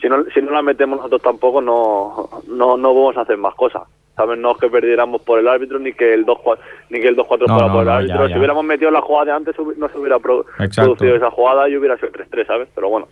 Si 0.01 0.09
no, 0.09 0.25
si 0.33 0.41
no 0.43 0.53
la 0.53 0.63
metemos 0.63 0.97
nosotros 0.99 1.23
tampoco, 1.23 1.61
no, 1.61 2.29
no, 2.49 2.77
no 2.77 2.95
vamos 2.95 3.17
a 3.17 3.23
hacer 3.23 3.37
más 3.37 3.55
cosas. 3.55 3.83
¿Sabes? 4.17 4.37
No 4.37 4.51
es 4.51 4.59
que 4.59 4.69
perdiéramos 4.69 5.21
por 5.23 5.39
el 5.39 5.47
árbitro 5.47 5.79
ni 5.79 5.93
que 5.93 6.13
el 6.13 6.27
2-4 6.27 6.59
ni 6.91 7.01
que 7.01 7.07
el 7.07 7.17
2-4 7.17 7.47
No, 7.47 7.55
fuera 7.55 7.67
no, 7.69 7.73
por 7.73 7.83
el 7.83 7.89
árbitro. 7.89 8.17
ya, 8.23 8.27
Si 8.27 8.31
ya. 8.33 8.39
hubiéramos 8.39 8.65
metido 8.65 8.91
la 8.91 9.01
jugada 9.01 9.27
de 9.27 9.33
antes, 9.33 9.55
no 9.77 9.89
se 9.89 9.97
hubiera 9.99 10.19
pro- 10.19 10.45
Exacto. 10.59 10.95
producido 10.97 11.15
esa 11.17 11.31
jugada 11.31 11.69
y 11.69 11.77
hubiera 11.77 11.97
sido 11.99 12.11
3-3, 12.11 12.47
¿sabes? 12.47 12.69
Pero 12.75 12.89
bueno. 12.89 13.07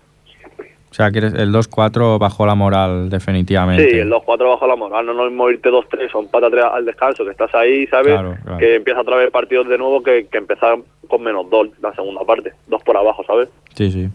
O 0.90 0.94
sea, 0.96 1.10
que 1.10 1.18
el 1.18 1.52
2-4 1.52 2.18
bajó 2.18 2.46
la 2.46 2.54
moral 2.54 3.10
definitivamente. 3.10 3.88
Sí, 3.90 3.98
el 3.98 4.10
2-4 4.10 4.48
bajo 4.48 4.66
la 4.66 4.76
moral, 4.76 5.04
no 5.06 5.24
mismo 5.26 5.50
irte 5.50 5.68
2-3 5.70 6.10
o 6.14 6.20
empate 6.20 6.46
a 6.46 6.50
3 6.50 6.64
al 6.72 6.84
descanso, 6.86 7.24
que 7.24 7.30
estás 7.32 7.54
ahí, 7.54 7.86
¿sabes? 7.88 8.14
Claro, 8.14 8.34
claro. 8.42 8.58
Que 8.58 8.76
empieza 8.76 9.00
otra 9.02 9.16
vez 9.16 9.30
partidos 9.30 9.68
de 9.68 9.78
nuevo 9.78 10.02
que, 10.02 10.26
que 10.26 10.38
empezar 10.38 10.78
con 11.06 11.22
menos 11.22 11.48
2 11.50 11.68
la 11.82 11.94
segunda 11.94 12.24
parte, 12.24 12.52
dos 12.66 12.82
por 12.82 12.96
abajo, 12.96 13.22
¿sabes? 13.26 13.48
Sí, 13.74 13.90
sí. 13.92 14.08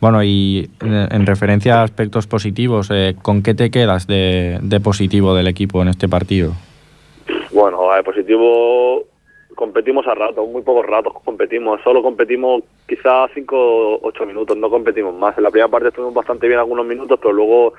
Bueno, 0.00 0.22
y 0.22 0.70
en, 0.80 0.94
en 1.12 1.26
referencia 1.26 1.80
a 1.80 1.82
aspectos 1.82 2.26
positivos, 2.26 2.88
eh, 2.92 3.16
¿con 3.20 3.42
qué 3.42 3.54
te 3.54 3.70
quedas 3.70 4.06
de, 4.06 4.58
de 4.62 4.80
positivo 4.80 5.34
del 5.34 5.48
equipo 5.48 5.82
en 5.82 5.88
este 5.88 6.08
partido? 6.08 6.52
Bueno, 7.52 7.90
a 7.90 8.02
positivo 8.02 9.04
competimos 9.56 10.06
a 10.06 10.14
ratos, 10.14 10.48
muy 10.48 10.62
pocos 10.62 10.86
ratos 10.86 11.12
competimos, 11.24 11.80
solo 11.82 12.00
competimos 12.00 12.62
quizás 12.86 13.28
5 13.34 13.56
o 13.56 14.00
8 14.06 14.26
minutos, 14.26 14.56
no 14.56 14.70
competimos 14.70 15.12
más. 15.14 15.36
En 15.36 15.42
la 15.42 15.50
primera 15.50 15.68
parte 15.68 15.88
estuvimos 15.88 16.14
bastante 16.14 16.46
bien 16.46 16.60
algunos 16.60 16.86
minutos, 16.86 17.18
pero 17.20 17.32
luego 17.32 17.74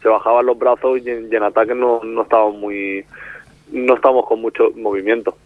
se 0.00 0.08
bajaban 0.08 0.46
los 0.46 0.56
brazos 0.56 1.00
y 1.04 1.10
en, 1.10 1.28
y 1.32 1.34
en 1.34 1.42
ataque 1.42 1.74
no, 1.74 2.00
no 2.04 2.22
estábamos 2.22 2.56
muy 2.56 3.04
no 3.72 3.94
estamos 3.94 4.26
con 4.26 4.40
mucho 4.40 4.70
movimiento. 4.76 5.36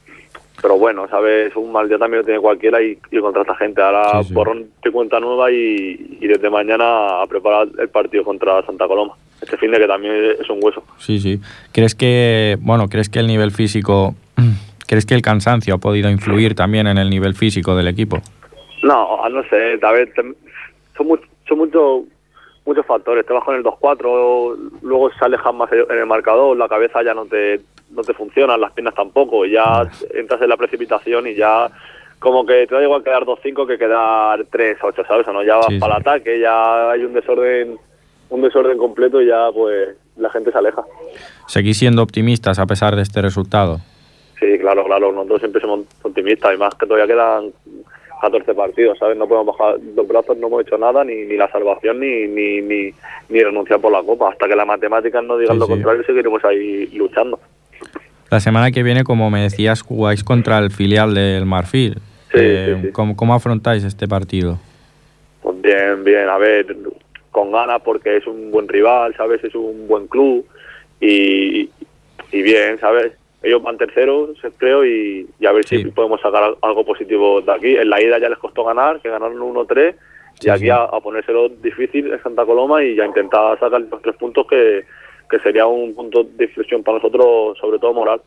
Pero 0.60 0.76
bueno, 0.76 1.06
sabes, 1.08 1.54
un 1.56 1.70
mal 1.70 1.88
día 1.88 1.98
también 1.98 2.20
lo 2.20 2.24
tiene 2.24 2.40
cualquiera 2.40 2.82
y, 2.82 2.98
y 3.10 3.20
contra 3.20 3.42
esta 3.42 3.54
gente. 3.56 3.80
Ahora 3.80 4.22
Sí, 4.22 4.28
sí. 4.28 4.34
borrón 4.34 4.66
de 4.82 4.90
cuenta 4.90 5.20
nueva 5.20 5.50
y, 5.52 6.18
y 6.20 6.26
desde 6.26 6.50
mañana 6.50 7.22
a 7.22 7.26
preparar 7.28 7.68
el 7.78 7.88
partido 7.88 8.24
contra 8.24 8.62
Santa 8.66 8.86
Coloma. 8.88 9.14
Este 9.40 9.56
fin 9.56 9.70
de 9.70 9.78
que 9.78 9.86
también 9.86 10.14
es 10.40 10.50
un 10.50 10.58
hueso. 10.60 10.82
Sí, 10.98 11.20
sí. 11.20 11.40
¿Crees 11.72 11.94
que, 11.94 12.56
bueno, 12.60 12.88
crees 12.88 13.08
que 13.08 13.20
el 13.20 13.28
nivel 13.28 13.52
físico, 13.52 14.14
crees 14.88 15.06
que 15.06 15.14
el 15.14 15.22
cansancio 15.22 15.74
ha 15.74 15.78
podido 15.78 16.10
influir 16.10 16.56
también 16.56 16.88
en 16.88 16.98
el 16.98 17.08
nivel 17.08 17.34
físico 17.34 17.76
del 17.76 17.86
equipo? 17.86 18.18
No, 18.82 19.28
no 19.28 19.42
sé, 19.44 19.78
tal 19.78 19.94
vez 19.94 20.12
tem- 20.14 20.34
son, 20.96 21.06
mu- 21.06 21.18
son 21.48 21.58
muchos 21.58 22.02
muchos 22.66 22.84
factores. 22.84 23.24
Te 23.24 23.32
vas 23.32 23.44
con 23.44 23.54
el 23.54 23.62
2-4, 23.62 24.56
luego 24.82 25.10
se 25.10 25.24
alejan 25.24 25.56
más 25.56 25.70
en 25.72 25.98
el 25.98 26.06
marcador, 26.06 26.56
la 26.56 26.68
cabeza 26.68 27.02
ya 27.04 27.14
no 27.14 27.24
te, 27.24 27.60
no 27.90 28.02
te 28.02 28.14
funciona, 28.14 28.56
las 28.56 28.72
piernas 28.72 28.94
tampoco, 28.94 29.44
y 29.44 29.52
ya 29.52 29.88
entras 30.14 30.42
en 30.42 30.48
la 30.48 30.56
precipitación 30.56 31.26
y 31.26 31.34
ya 31.34 31.70
como 32.18 32.44
que 32.44 32.66
te 32.66 32.74
da 32.74 32.82
igual 32.82 33.04
quedar 33.04 33.24
2-5 33.24 33.66
que 33.66 33.78
quedar 33.78 34.40
3-8, 34.46 35.06
¿sabes? 35.06 35.28
O 35.28 35.32
no, 35.32 35.42
ya 35.42 35.56
vas 35.56 35.66
Sí, 35.68 35.78
para 35.78 35.96
el 35.96 36.00
ataque, 36.00 36.40
ya 36.40 36.90
hay 36.90 37.04
un 37.04 37.12
desorden 37.12 37.78
un 38.30 38.42
desorden 38.42 38.76
completo 38.76 39.22
y 39.22 39.26
ya 39.26 39.50
pues 39.52 39.96
la 40.16 40.30
gente 40.30 40.52
se 40.52 40.58
aleja. 40.58 40.84
¿Seguís 41.46 41.78
siendo 41.78 42.02
optimistas 42.02 42.58
a 42.58 42.66
pesar 42.66 42.94
de 42.96 43.02
este 43.02 43.22
resultado? 43.22 43.78
Sí, 44.38 44.58
claro, 44.58 44.84
claro, 44.84 45.12
nosotros 45.12 45.40
siempre 45.40 45.60
somos 45.60 45.86
optimistas 46.02 46.54
y 46.54 46.58
más 46.58 46.74
que 46.74 46.86
todavía 46.86 47.06
quedan 47.06 47.52
14 48.20 48.54
partidos, 48.54 48.98
¿sabes? 48.98 49.16
No 49.16 49.26
podemos 49.26 49.56
bajar 49.56 49.78
los 49.96 50.06
brazos, 50.06 50.36
no 50.36 50.48
hemos 50.48 50.62
hecho 50.62 50.76
nada, 50.76 51.04
ni, 51.04 51.24
ni 51.24 51.36
la 51.36 51.50
salvación, 51.50 52.00
ni, 52.00 52.26
ni, 52.26 52.60
ni, 52.60 52.90
ni 53.28 53.42
renunciar 53.42 53.80
por 53.80 53.92
la 53.92 54.02
Copa. 54.02 54.30
Hasta 54.30 54.46
que 54.46 54.56
las 54.56 54.66
matemáticas 54.66 55.24
no 55.24 55.38
digan 55.38 55.56
Sí, 55.56 55.60
lo 55.60 55.68
contrario, 55.68 56.04
seguiremos 56.04 56.44
ahí 56.44 56.86
luchando. 56.88 57.40
La 58.30 58.40
semana 58.40 58.70
que 58.70 58.82
viene, 58.82 59.04
como 59.04 59.30
me 59.30 59.42
decías, 59.42 59.82
jugáis 59.82 60.22
contra 60.22 60.58
el 60.58 60.70
filial 60.70 61.14
del 61.14 61.46
Marfil. 61.46 61.94
Sí, 62.32 62.38
Eh, 62.38 62.76
sí, 62.80 62.86
sí. 62.88 62.92
¿cómo, 62.92 63.16
cómo 63.16 63.34
afrontáis 63.34 63.84
este 63.84 64.06
partido? 64.06 64.58
Pues 65.42 65.62
bien, 65.62 66.04
bien, 66.04 66.28
a 66.28 66.36
ver, 66.36 66.66
con 67.30 67.52
ganas 67.52 67.80
porque 67.82 68.18
es 68.18 68.26
un 68.26 68.50
buen 68.50 68.68
rival, 68.68 69.14
¿sabes? 69.16 69.42
Es 69.44 69.54
un 69.54 69.86
buen 69.88 70.06
club 70.08 70.44
y, 71.00 71.70
y 72.32 72.42
bien, 72.42 72.78
¿sabes? 72.80 73.12
Ellos 73.42 73.62
van 73.62 73.78
terceros, 73.78 74.30
creo, 74.58 74.84
y, 74.84 75.26
y 75.38 75.46
a 75.46 75.52
ver 75.52 75.64
si 75.64 75.84
podemos 75.86 76.20
sacar 76.20 76.42
al- 76.42 76.56
algo 76.60 76.84
positivo 76.84 77.40
de 77.40 77.52
aquí. 77.52 77.76
En 77.76 77.88
la 77.88 78.02
ida 78.02 78.18
ya 78.18 78.28
les 78.28 78.38
costó 78.38 78.64
ganar, 78.64 79.00
que 79.00 79.08
ganaron 79.08 79.38
1-3, 79.38 79.94
Sí, 80.40 80.46
y 80.48 80.50
aquí 80.50 80.68
a, 80.70 80.82
a 80.84 81.00
ponérselo 81.00 81.48
difícil 81.48 82.12
en 82.12 82.22
Santa 82.22 82.44
Coloma 82.44 82.82
y 82.84 82.98
a 83.00 83.06
intentar 83.06 83.58
sacar 83.58 83.80
los 83.80 84.02
tres 84.02 84.14
puntos 84.16 84.46
que, 84.48 84.84
que 85.30 85.38
sería 85.40 85.66
un 85.66 85.94
punto 85.94 86.24
de 86.24 86.44
inflexión 86.44 86.82
para 86.82 86.98
nosotros, 86.98 87.56
sobre 87.58 87.78
todo 87.78 87.92
moral. 87.94 88.20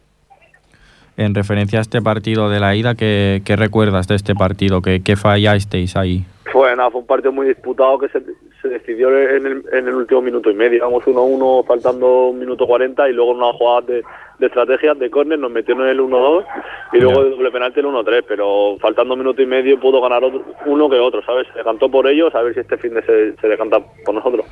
En 1.17 1.35
referencia 1.35 1.79
a 1.79 1.81
este 1.81 2.01
partido 2.01 2.49
de 2.49 2.59
la 2.59 2.75
ida, 2.75 2.95
¿qué, 2.95 3.41
qué 3.45 3.55
recuerdas 3.55 4.07
de 4.07 4.15
este 4.15 4.33
partido? 4.33 4.81
¿Qué, 4.81 5.01
qué 5.03 5.15
fallasteis 5.15 5.95
ahí? 5.97 6.23
Fue, 6.51 6.75
nada, 6.75 6.89
fue 6.89 7.01
un 7.01 7.07
partido 7.07 7.31
muy 7.31 7.47
disputado 7.47 7.97
que 7.99 8.07
se, 8.09 8.21
se 8.61 8.67
decidió 8.69 9.09
en 9.17 9.45
el, 9.45 9.63
en 9.71 9.87
el 9.87 9.93
último 9.95 10.21
minuto 10.21 10.49
y 10.49 10.53
medio. 10.55 10.77
Íbamos 10.77 11.03
1-1 11.03 11.65
faltando 11.65 12.27
un 12.27 12.39
minuto 12.39 12.65
40 12.65 13.09
y 13.09 13.13
luego 13.13 13.31
en 13.31 13.37
una 13.37 13.53
jugada 13.53 13.81
de, 13.81 14.03
de 14.39 14.47
estrategia 14.47 14.93
de 14.93 15.09
córner 15.09 15.37
nos 15.39 15.51
metieron 15.51 15.83
en 15.83 15.89
el 15.91 15.99
1-2 15.99 16.45
y 16.93 16.97
luego 16.99 17.23
de 17.23 17.29
doble 17.31 17.51
penalti 17.51 17.79
el 17.81 17.85
1-3, 17.87 18.23
pero 18.27 18.77
faltando 18.79 19.13
un 19.13 19.19
minuto 19.19 19.41
y 19.41 19.45
medio 19.45 19.79
pudo 19.79 20.01
ganar 20.01 20.23
otro- 20.23 20.43
uno 20.65 20.89
que 20.89 20.97
otro, 20.99 21.21
¿sabes? 21.23 21.45
Se 21.51 21.59
decantó 21.59 21.89
por 21.89 22.07
ellos, 22.07 22.33
a 22.35 22.41
ver 22.41 22.53
si 22.53 22.61
este 22.61 22.77
fin 22.77 22.93
de 22.95 23.01
se, 23.03 23.35
se 23.35 23.47
decanta 23.47 23.79
por 24.05 24.15
nosotros. 24.15 24.45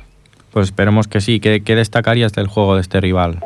Pues 0.52 0.66
esperemos 0.66 1.06
que 1.08 1.20
sí. 1.20 1.40
¿Qué, 1.40 1.62
qué 1.62 1.74
destacarías 1.76 2.32
del 2.32 2.46
juego 2.48 2.74
de 2.74 2.80
este 2.82 3.00
rival? 3.00 3.38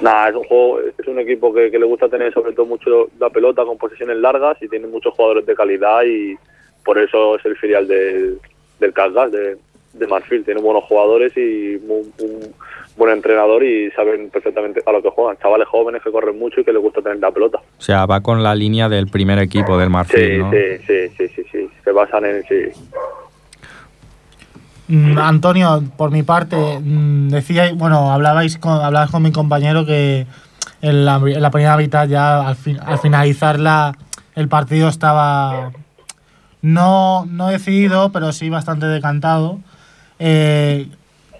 Nada, 0.00 0.30
es 0.30 0.34
un 0.34 0.44
juego, 0.44 0.80
es 0.80 1.06
un 1.06 1.18
equipo 1.20 1.54
que, 1.54 1.70
que 1.70 1.78
le 1.78 1.86
gusta 1.86 2.08
tener 2.08 2.32
sobre 2.34 2.52
todo 2.52 2.66
mucho 2.66 3.08
la 3.20 3.30
pelota 3.30 3.64
con 3.64 3.78
posiciones 3.78 4.16
largas 4.16 4.56
y 4.60 4.68
tiene 4.68 4.88
muchos 4.88 5.14
jugadores 5.14 5.46
de 5.46 5.54
calidad 5.54 6.02
y 6.04 6.34
por 6.84 6.98
eso 6.98 7.36
es 7.38 7.44
el 7.46 7.56
filial 7.56 7.86
del, 7.86 8.38
del 8.80 8.92
Casgas, 8.92 9.30
de, 9.30 9.56
de 9.92 10.06
Marfil. 10.08 10.44
Tiene 10.44 10.60
buenos 10.60 10.82
jugadores 10.84 11.32
y 11.36 11.78
mu- 11.86 12.02
un 12.20 12.52
buen 12.96 13.12
entrenador 13.12 13.62
y 13.62 13.92
saben 13.92 14.28
perfectamente 14.30 14.82
a 14.84 14.90
lo 14.90 15.00
que 15.00 15.10
juegan. 15.10 15.36
Chavales 15.38 15.68
jóvenes 15.68 16.02
que 16.02 16.10
corren 16.10 16.36
mucho 16.36 16.60
y 16.60 16.64
que 16.64 16.72
les 16.72 16.82
gusta 16.82 17.00
tener 17.00 17.18
la 17.20 17.30
pelota. 17.30 17.58
O 17.78 17.80
sea, 17.80 18.04
va 18.06 18.20
con 18.20 18.42
la 18.42 18.56
línea 18.56 18.88
del 18.88 19.06
primer 19.06 19.38
equipo 19.38 19.78
del 19.78 19.88
Marfil, 19.90 20.18
Sí, 20.32 20.38
¿no? 20.38 20.50
sí, 20.50 20.78
sí, 20.84 21.08
sí, 21.16 21.28
sí, 21.28 21.42
sí. 21.52 21.70
Se 21.84 21.92
basan 21.92 22.24
en 22.24 22.42
sí. 22.42 22.80
Mm, 24.88 25.16
Antonio, 25.18 25.82
por 25.96 26.10
mi 26.10 26.22
parte, 26.22 26.56
mm, 26.80 27.28
decíais, 27.28 27.74
bueno, 27.76 28.12
hablabais 28.12 28.58
con, 28.58 28.80
hablabas 28.80 29.10
con 29.10 29.22
mi 29.22 29.32
compañero 29.32 29.86
que 29.86 30.26
en 30.82 31.04
la, 31.04 31.16
en 31.16 31.40
la 31.40 31.50
primera 31.50 31.76
mitad 31.76 32.08
ya 32.08 32.46
al, 32.46 32.56
fin- 32.56 32.80
al 32.84 32.98
finalizar 32.98 33.58
la, 33.60 33.94
el 34.34 34.48
partido 34.48 34.88
estaba 34.88 35.70
no, 36.62 37.24
no 37.26 37.48
decidido, 37.48 38.10
pero 38.12 38.32
sí 38.32 38.50
bastante 38.50 38.86
decantado. 38.86 39.58
Eh, 40.18 40.88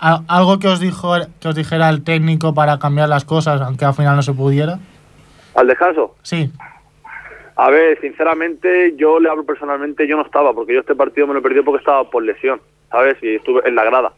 algo 0.01 0.59
que 0.59 0.67
os 0.69 0.81
dijo 0.81 1.13
que 1.41 1.49
os 1.49 1.55
dijera 1.55 1.89
el 1.89 2.03
técnico 2.03 2.55
para 2.55 2.79
cambiar 2.79 3.09
las 3.09 3.25
cosas, 3.25 3.61
aunque 3.61 3.85
al 3.85 3.95
final 3.95 4.17
no 4.17 4.23
se 4.23 4.33
pudiera. 4.33 4.79
¿Al 5.55 5.67
descanso? 5.69 6.17
Sí, 6.23 6.51
A 7.55 7.71
ver, 7.71 8.01
sinceramente, 8.01 8.95
yo 8.97 9.21
le 9.21 9.29
hablo 9.29 9.45
personalmente, 9.45 10.09
yo 10.09 10.17
no 10.17 10.25
estaba, 10.25 10.53
porque 10.55 10.75
yo 10.75 10.81
este 10.81 10.95
partido 10.97 11.27
me 11.27 11.35
lo 11.35 11.43
perdí 11.43 11.61
porque 11.63 11.79
estaba 11.81 12.09
por 12.11 12.23
lesión, 12.25 12.61
¿sabes? 12.93 13.17
Y 13.23 13.35
estuve 13.37 13.63
en 13.67 13.75
la 13.75 13.85
grada. 13.85 14.13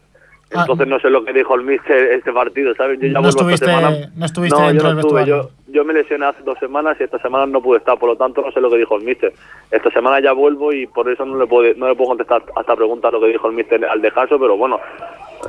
Ah. 0.53 0.59
Entonces 0.61 0.87
no 0.87 0.99
sé 0.99 1.09
lo 1.09 1.25
que 1.25 1.33
dijo 1.33 1.55
el 1.55 1.63
míster 1.63 2.11
este 2.11 2.31
partido, 2.31 2.75
¿sabes? 2.75 2.99
Yo 2.99 3.07
ya 3.07 3.13
No 3.13 3.21
vuelvo 3.23 3.29
esta 3.49 3.65
estuviste- 3.65 3.65
semana. 3.65 4.11
no 4.15 4.25
estuviste 4.25 4.55
No, 4.55 4.61
yo 4.65 4.67
dentro 4.69 4.89
no 4.89 4.95
del 4.95 5.05
estuve, 5.05 5.25
yo, 5.25 5.49
yo 5.67 5.83
me 5.83 5.93
lesioné 5.93 6.25
hace 6.27 6.43
dos 6.43 6.59
semanas 6.59 6.97
y 6.99 7.03
esta 7.03 7.17
semana 7.19 7.47
no 7.47 7.61
pude 7.63 7.79
estar, 7.79 7.97
por 7.97 8.09
lo 8.09 8.15
tanto 8.15 8.41
no 8.41 8.51
sé 8.51 8.61
lo 8.61 8.69
que 8.69 8.77
dijo 8.77 8.95
el 8.95 9.03
míster. 9.03 9.33
Esta 9.71 9.89
semana 9.89 10.19
ya 10.21 10.33
vuelvo 10.33 10.71
y 10.71 10.85
por 10.85 11.09
eso 11.09 11.25
no 11.25 11.37
le 11.39 11.47
puedo, 11.47 11.73
no 11.75 11.87
le 11.87 11.95
puedo 11.95 12.09
contestar 12.09 12.43
a 12.55 12.61
esta 12.61 12.75
pregunta 12.75 13.09
lo 13.09 13.19
que 13.19 13.27
dijo 13.27 13.47
el 13.47 13.55
míster 13.55 13.83
al 13.85 14.01
descanso, 14.01 14.39
pero 14.39 14.55
bueno, 14.55 14.79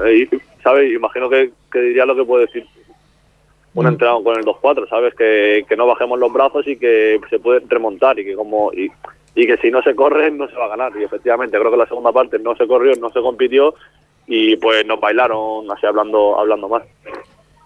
eh, 0.07 0.27
¿sabes? 0.63 0.91
Imagino 0.91 1.29
que, 1.29 1.51
que 1.71 1.81
diría 1.81 2.07
lo 2.07 2.17
que 2.17 2.25
puede 2.25 2.47
decir 2.47 2.65
un 3.75 3.85
Mm. 3.85 3.89
entrenador 3.89 4.25
con 4.25 4.37
el 4.39 4.45
2-4, 4.47 4.89
¿sabes? 4.89 5.15
Que, 5.15 5.67
que 5.69 5.77
no 5.77 5.87
bajemos 5.87 6.19
los 6.19 6.33
brazos 6.33 6.67
y 6.67 6.77
que 6.79 7.21
se 7.29 7.39
puede 7.39 7.61
remontar 7.69 8.19
y 8.19 8.25
que 8.25 8.35
como 8.35 8.73
y, 8.73 8.91
y 9.37 9.47
que 9.47 9.57
si 9.59 9.71
no 9.71 9.81
se 9.83 9.95
corre 9.95 10.31
no 10.33 10.49
se 10.49 10.57
va 10.57 10.65
a 10.65 10.69
ganar. 10.69 10.93
Y 10.99 11.05
efectivamente 11.05 11.57
creo 11.59 11.71
que 11.71 11.77
la 11.77 11.87
segunda 11.87 12.11
parte 12.11 12.39
no 12.41 12.57
se 12.57 12.67
corrió, 12.67 12.93
no 13.01 13.11
se 13.11 13.21
compitió 13.21 13.75
y 14.27 14.57
pues 14.57 14.85
nos 14.85 14.99
bailaron 14.99 15.71
así 15.71 15.87
hablando 15.87 16.37
hablando 16.41 16.69
más. 16.69 16.83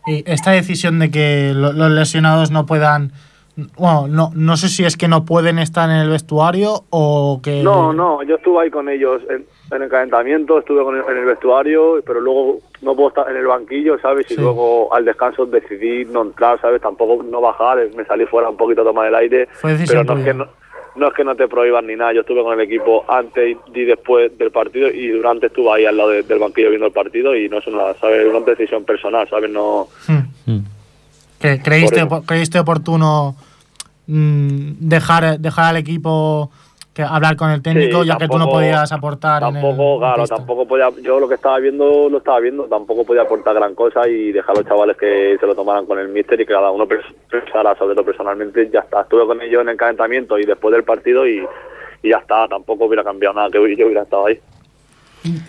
Y 0.06 0.22
esta 0.30 0.50
decisión 0.50 0.98
de 0.98 1.10
que 1.10 1.52
lo- 1.54 1.72
los 1.72 1.90
lesionados 1.90 2.50
no 2.50 2.66
puedan. 2.66 3.12
Bueno, 3.76 4.06
no, 4.08 4.30
no 4.34 4.56
sé 4.56 4.68
si 4.68 4.84
es 4.84 4.96
que 4.96 5.06
no 5.08 5.24
pueden 5.26 5.58
estar 5.58 5.90
en 5.90 5.96
el 5.96 6.08
vestuario 6.08 6.84
o 6.90 7.40
que. 7.42 7.62
No, 7.62 7.92
no, 7.92 8.22
yo 8.22 8.36
estuve 8.36 8.62
ahí 8.62 8.70
con 8.70 8.88
ellos 8.88 9.20
en, 9.28 9.44
en 9.74 9.82
el 9.82 9.88
calentamiento, 9.90 10.58
estuve 10.58 10.82
con 10.82 10.96
el- 10.96 11.04
en 11.08 11.18
el 11.18 11.24
vestuario, 11.26 12.00
pero 12.06 12.20
luego 12.20 12.58
no 12.80 12.94
puedo 12.94 13.08
estar 13.10 13.28
en 13.30 13.36
el 13.36 13.46
banquillo, 13.46 13.98
¿sabes? 14.00 14.30
Y 14.30 14.34
Sí. 14.34 14.40
luego 14.40 14.92
al 14.94 15.04
descanso 15.04 15.44
decidí 15.44 16.06
no 16.06 16.22
entrar, 16.22 16.58
¿sabes? 16.62 16.80
Tampoco 16.80 17.22
no 17.22 17.40
bajar, 17.42 17.78
me 17.94 18.04
salí 18.06 18.24
fuera 18.24 18.48
un 18.48 18.56
poquito 18.56 18.80
a 18.80 18.84
tomar 18.84 19.08
el 19.08 19.14
aire, 19.14 19.46
Fue 19.52 19.72
decisión 19.72 20.06
pero 20.06 20.14
no 20.14 20.20
es, 20.20 20.26
que 20.26 20.34
no, 20.34 20.46
no 20.96 21.08
es 21.08 21.14
que 21.14 21.24
no 21.24 21.34
te 21.36 21.46
prohíban 21.48 21.86
ni 21.86 21.94
nada, 21.96 22.12
yo 22.12 22.20
estuve 22.22 22.42
con 22.42 22.58
el 22.58 22.66
equipo 22.66 23.04
antes 23.08 23.56
y 23.74 23.84
después 23.84 24.36
del 24.38 24.50
partido 24.50 24.88
y 24.88 25.08
durante 25.08 25.46
estuve 25.46 25.70
ahí 25.72 25.84
al 25.86 25.96
lado 25.96 26.10
de- 26.10 26.22
del 26.22 26.38
banquillo 26.38 26.68
viendo 26.70 26.86
el 26.86 26.92
partido 26.92 27.34
y 27.36 27.48
no 27.48 27.58
es 27.58 27.66
una, 27.66 27.94
¿sabes? 28.00 28.26
Una 28.26 28.40
decisión 28.40 28.84
personal, 28.84 29.28
¿sabes? 29.28 29.50
No... 29.50 29.88
Hmm. 30.08 30.50
Mm. 30.52 30.64
Que 31.38 31.60
creíste, 31.62 32.06
creíste 32.26 32.58
oportuno 32.58 33.34
mm, 34.06 34.72
dejar, 34.80 35.38
dejar 35.38 35.66
al 35.66 35.76
equipo 35.78 36.50
que 36.92 37.02
hablar 37.04 37.36
con 37.36 37.50
el 37.50 37.62
técnico, 37.62 38.02
Sí, 38.02 38.08
ya 38.08 38.16
que 38.16 38.26
tú 38.26 38.36
no 38.38 38.48
podías 38.48 38.90
aportar. 38.90 39.42
en 39.44 39.48
el- 39.56 39.62
Tampoco, 39.62 39.98
claro, 40.00 40.26
tampoco 40.26 40.66
podía, 40.66 40.90
yo 41.02 41.20
lo 41.20 41.28
que 41.28 41.36
estaba 41.36 41.58
viendo, 41.60 42.08
lo 42.10 42.18
estaba 42.18 42.40
viendo, 42.40 42.64
tampoco 42.64 43.04
podía 43.04 43.22
aportar 43.22 43.54
gran 43.54 43.74
cosa 43.76 44.08
y 44.08 44.32
dejar 44.32 44.56
a 44.56 44.58
los 44.60 44.68
chavales 44.68 44.96
que 44.96 45.36
se 45.38 45.46
lo 45.46 45.54
tomaran 45.54 45.86
con 45.86 45.98
el 46.00 46.08
míster 46.08 46.40
y 46.40 46.46
que 46.46 46.52
cada 46.52 46.70
uno 46.72 46.86
pens- 46.86 47.14
pensara 47.30 47.76
sobre 47.76 47.94
lo 47.94 48.04
personalmente, 48.04 48.68
ya 48.72 48.80
está. 48.80 49.02
Estuve 49.02 49.24
con 49.26 49.40
ellos 49.40 49.62
en 49.62 49.68
el 49.68 49.76
calentamiento 49.76 50.36
y 50.38 50.44
después 50.44 50.72
del 50.72 50.82
partido 50.82 51.26
y, 51.28 51.46
y 52.02 52.08
ya 52.10 52.18
está, 52.18 52.48
tampoco 52.48 52.86
hubiera 52.86 53.04
cambiado 53.04 53.34
nada 53.36 53.48
que 53.50 53.58
yo 53.76 53.86
hubiera 53.86 54.02
estado 54.02 54.26
ahí. 54.26 54.40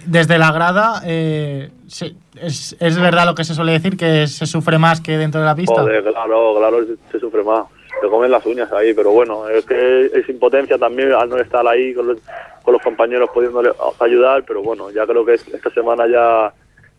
Desde 0.06 0.38
la 0.38 0.52
grada, 0.52 1.02
eh, 1.06 1.70
es, 1.88 2.76
es 2.80 3.00
verdad 3.00 3.26
lo 3.26 3.34
que 3.36 3.46
se 3.46 3.56
suele 3.56 3.72
decir, 3.72 3.96
que 3.98 4.28
se 4.28 4.46
sufre 4.46 4.78
más 4.78 5.00
que 5.00 5.18
dentro 5.18 5.40
de 5.40 5.46
la 5.48 5.56
pista. 5.56 5.82
Joder, 5.82 6.04
claro, 6.04 6.56
claro, 6.58 6.86
se, 6.86 6.98
se 7.12 7.20
sufre 7.20 7.42
más. 7.44 7.66
Te 8.00 8.08
comen 8.10 8.32
las 8.32 8.46
uñas 8.46 8.72
ahí, 8.72 8.94
pero 8.94 9.12
bueno, 9.12 9.48
es 9.50 9.66
que 9.66 10.06
es 10.14 10.30
impotencia 10.30 10.78
también 10.78 11.12
al 11.14 11.28
no 11.30 11.38
estar 11.38 11.68
ahí 11.68 11.94
con 11.94 12.08
los, 12.08 12.18
con 12.64 12.74
los 12.74 12.82
compañeros 12.82 13.30
pudiéndole 13.34 13.72
ayudar, 14.00 14.44
pero 14.48 14.62
bueno, 14.64 14.90
ya 14.92 15.06
creo 15.06 15.26
que 15.26 15.34
es- 15.34 15.48
esta 15.48 15.70
semana 15.72 16.06
ya 16.08 16.54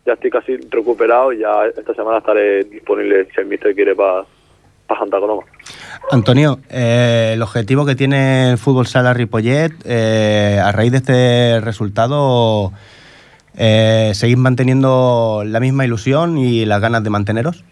ya 0.05 0.13
estoy 0.13 0.29
casi 0.31 0.57
recuperado 0.69 1.31
y 1.31 1.39
ya 1.39 1.65
esta 1.65 1.93
semana 1.93 2.17
estaré 2.17 2.65
disponible 2.65 3.25
si 3.33 3.39
el 3.39 3.47
mister 3.47 3.73
quiere 3.73 3.95
para 3.95 4.25
Santa 4.99 5.17
Coloma. 5.17 5.43
Antonio, 6.11 6.59
eh, 6.69 7.31
el 7.35 7.41
objetivo 7.41 7.85
que 7.85 7.95
tiene 7.95 8.51
el 8.51 8.57
Fútbol 8.57 8.85
Sala 8.85 9.13
Ripollet, 9.13 9.71
eh, 9.85 10.59
a 10.61 10.73
raíz 10.73 10.91
de 10.91 10.97
este 10.97 11.61
resultado, 11.61 12.73
eh, 13.57 14.11
¿seguís 14.13 14.37
manteniendo 14.37 15.43
la 15.45 15.61
misma 15.61 15.85
ilusión 15.85 16.37
y 16.37 16.65
las 16.65 16.81
ganas 16.81 17.03
de 17.05 17.09
manteneros? 17.09 17.63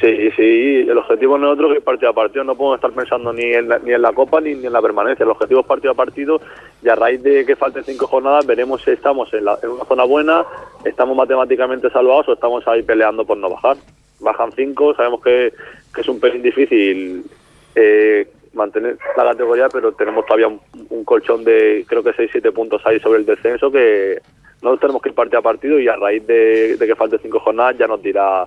Sí, 0.00 0.30
sí, 0.36 0.84
el 0.88 0.98
objetivo 0.98 1.38
no 1.38 1.46
es 1.46 1.52
otro 1.54 1.72
que 1.72 1.80
partido 1.80 2.10
a 2.10 2.14
partido, 2.14 2.42
no 2.42 2.56
podemos 2.56 2.76
estar 2.78 2.90
pensando 2.92 3.32
ni 3.32 3.44
en 3.52 3.68
la, 3.68 3.78
ni 3.78 3.92
en 3.92 4.02
la 4.02 4.12
Copa 4.12 4.40
ni, 4.40 4.54
ni 4.54 4.66
en 4.66 4.72
la 4.72 4.82
permanencia, 4.82 5.22
el 5.22 5.30
objetivo 5.30 5.60
es 5.60 5.66
partido 5.66 5.92
a 5.92 5.94
partido 5.94 6.40
y 6.82 6.88
a 6.88 6.96
raíz 6.96 7.22
de 7.22 7.46
que 7.46 7.54
falten 7.54 7.84
cinco 7.84 8.08
jornadas 8.08 8.44
veremos 8.44 8.82
si 8.82 8.90
estamos 8.90 9.32
en, 9.32 9.44
la- 9.44 9.56
en 9.62 9.70
una 9.70 9.84
zona 9.84 10.02
buena, 10.04 10.44
estamos 10.84 11.16
matemáticamente 11.16 11.88
salvados 11.90 12.28
o 12.28 12.32
estamos 12.32 12.66
ahí 12.66 12.82
peleando 12.82 13.24
por 13.24 13.36
no 13.38 13.48
bajar. 13.50 13.76
Bajan 14.18 14.50
cinco, 14.52 14.94
sabemos 14.94 15.22
que, 15.22 15.52
que 15.94 16.00
es 16.00 16.08
un 16.08 16.18
pelín 16.18 16.42
difícil 16.42 17.22
eh, 17.76 18.26
mantener 18.52 18.98
la 19.16 19.24
categoría, 19.24 19.68
pero 19.68 19.92
tenemos 19.92 20.26
todavía 20.26 20.48
un, 20.48 21.04
colchón 21.04 21.44
de 21.44 21.84
creo 21.88 22.02
que 22.02 22.10
6-7 22.14 22.52
puntos 22.52 22.82
ahí 22.84 22.98
sobre 22.98 23.20
el 23.20 23.26
descenso 23.26 23.70
que 23.70 24.18
nosotros 24.60 24.80
tenemos 24.80 25.02
que 25.02 25.10
ir 25.10 25.14
partido 25.14 25.38
a 25.38 25.42
partido 25.42 25.78
y 25.78 25.86
a 25.86 25.94
raíz 25.96 26.26
de, 26.26 26.76
de 26.76 26.86
que 26.86 26.96
falten 26.96 27.20
cinco 27.22 27.38
jornadas 27.38 27.76
ya 27.78 27.86
nos 27.86 28.02
dirá 28.02 28.46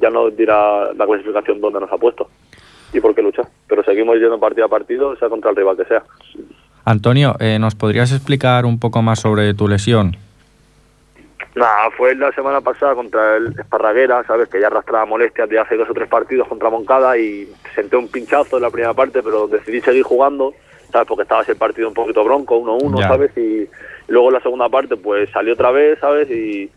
ya 0.00 0.10
nos 0.10 0.36
dirá 0.36 0.92
la 0.94 1.06
clasificación 1.06 1.60
dónde 1.60 1.80
nos 1.80 1.92
ha 1.92 1.96
puesto 1.96 2.28
y 2.92 3.00
por 3.00 3.14
qué 3.14 3.22
luchar. 3.22 3.46
Pero 3.68 3.82
seguimos 3.82 4.16
yendo 4.16 4.38
partido 4.38 4.66
a 4.66 4.68
partido, 4.68 5.16
sea 5.16 5.28
contra 5.28 5.50
el 5.50 5.56
rival 5.56 5.76
que 5.76 5.84
sea. 5.84 6.02
Antonio, 6.84 7.34
eh, 7.40 7.58
¿nos 7.58 7.74
podrías 7.74 8.12
explicar 8.12 8.64
un 8.64 8.78
poco 8.78 9.02
más 9.02 9.20
sobre 9.20 9.52
tu 9.54 9.66
lesión? 9.68 10.16
Nada, 11.56 11.90
fue 11.96 12.14
la 12.14 12.30
semana 12.32 12.60
pasada 12.60 12.94
contra 12.94 13.36
el 13.38 13.46
Esparraguera, 13.58 14.22
sabes 14.24 14.48
que 14.48 14.60
ya 14.60 14.66
arrastraba 14.66 15.06
molestias 15.06 15.48
de 15.48 15.58
hace 15.58 15.76
dos 15.76 15.88
o 15.88 15.94
tres 15.94 16.06
partidos 16.08 16.46
contra 16.48 16.68
Moncada 16.68 17.16
y 17.16 17.48
senté 17.74 17.96
un 17.96 18.08
pinchazo 18.08 18.56
en 18.56 18.62
la 18.62 18.70
primera 18.70 18.92
parte, 18.92 19.22
pero 19.22 19.48
decidí 19.48 19.80
seguir 19.80 20.02
jugando, 20.02 20.52
sabes, 20.92 21.08
porque 21.08 21.22
estaba 21.22 21.40
ese 21.42 21.54
partido 21.54 21.88
un 21.88 21.94
poquito 21.94 22.22
bronco, 22.24 22.58
1-1, 22.60 23.00
Ya. 23.00 23.08
sabes, 23.08 23.36
y 23.38 23.66
luego 24.08 24.28
en 24.28 24.34
la 24.34 24.40
segunda 24.42 24.68
parte 24.68 24.96
pues 24.98 25.30
salió 25.30 25.54
otra 25.54 25.70
vez, 25.70 25.98
sabes, 25.98 26.30
y, 26.30 26.70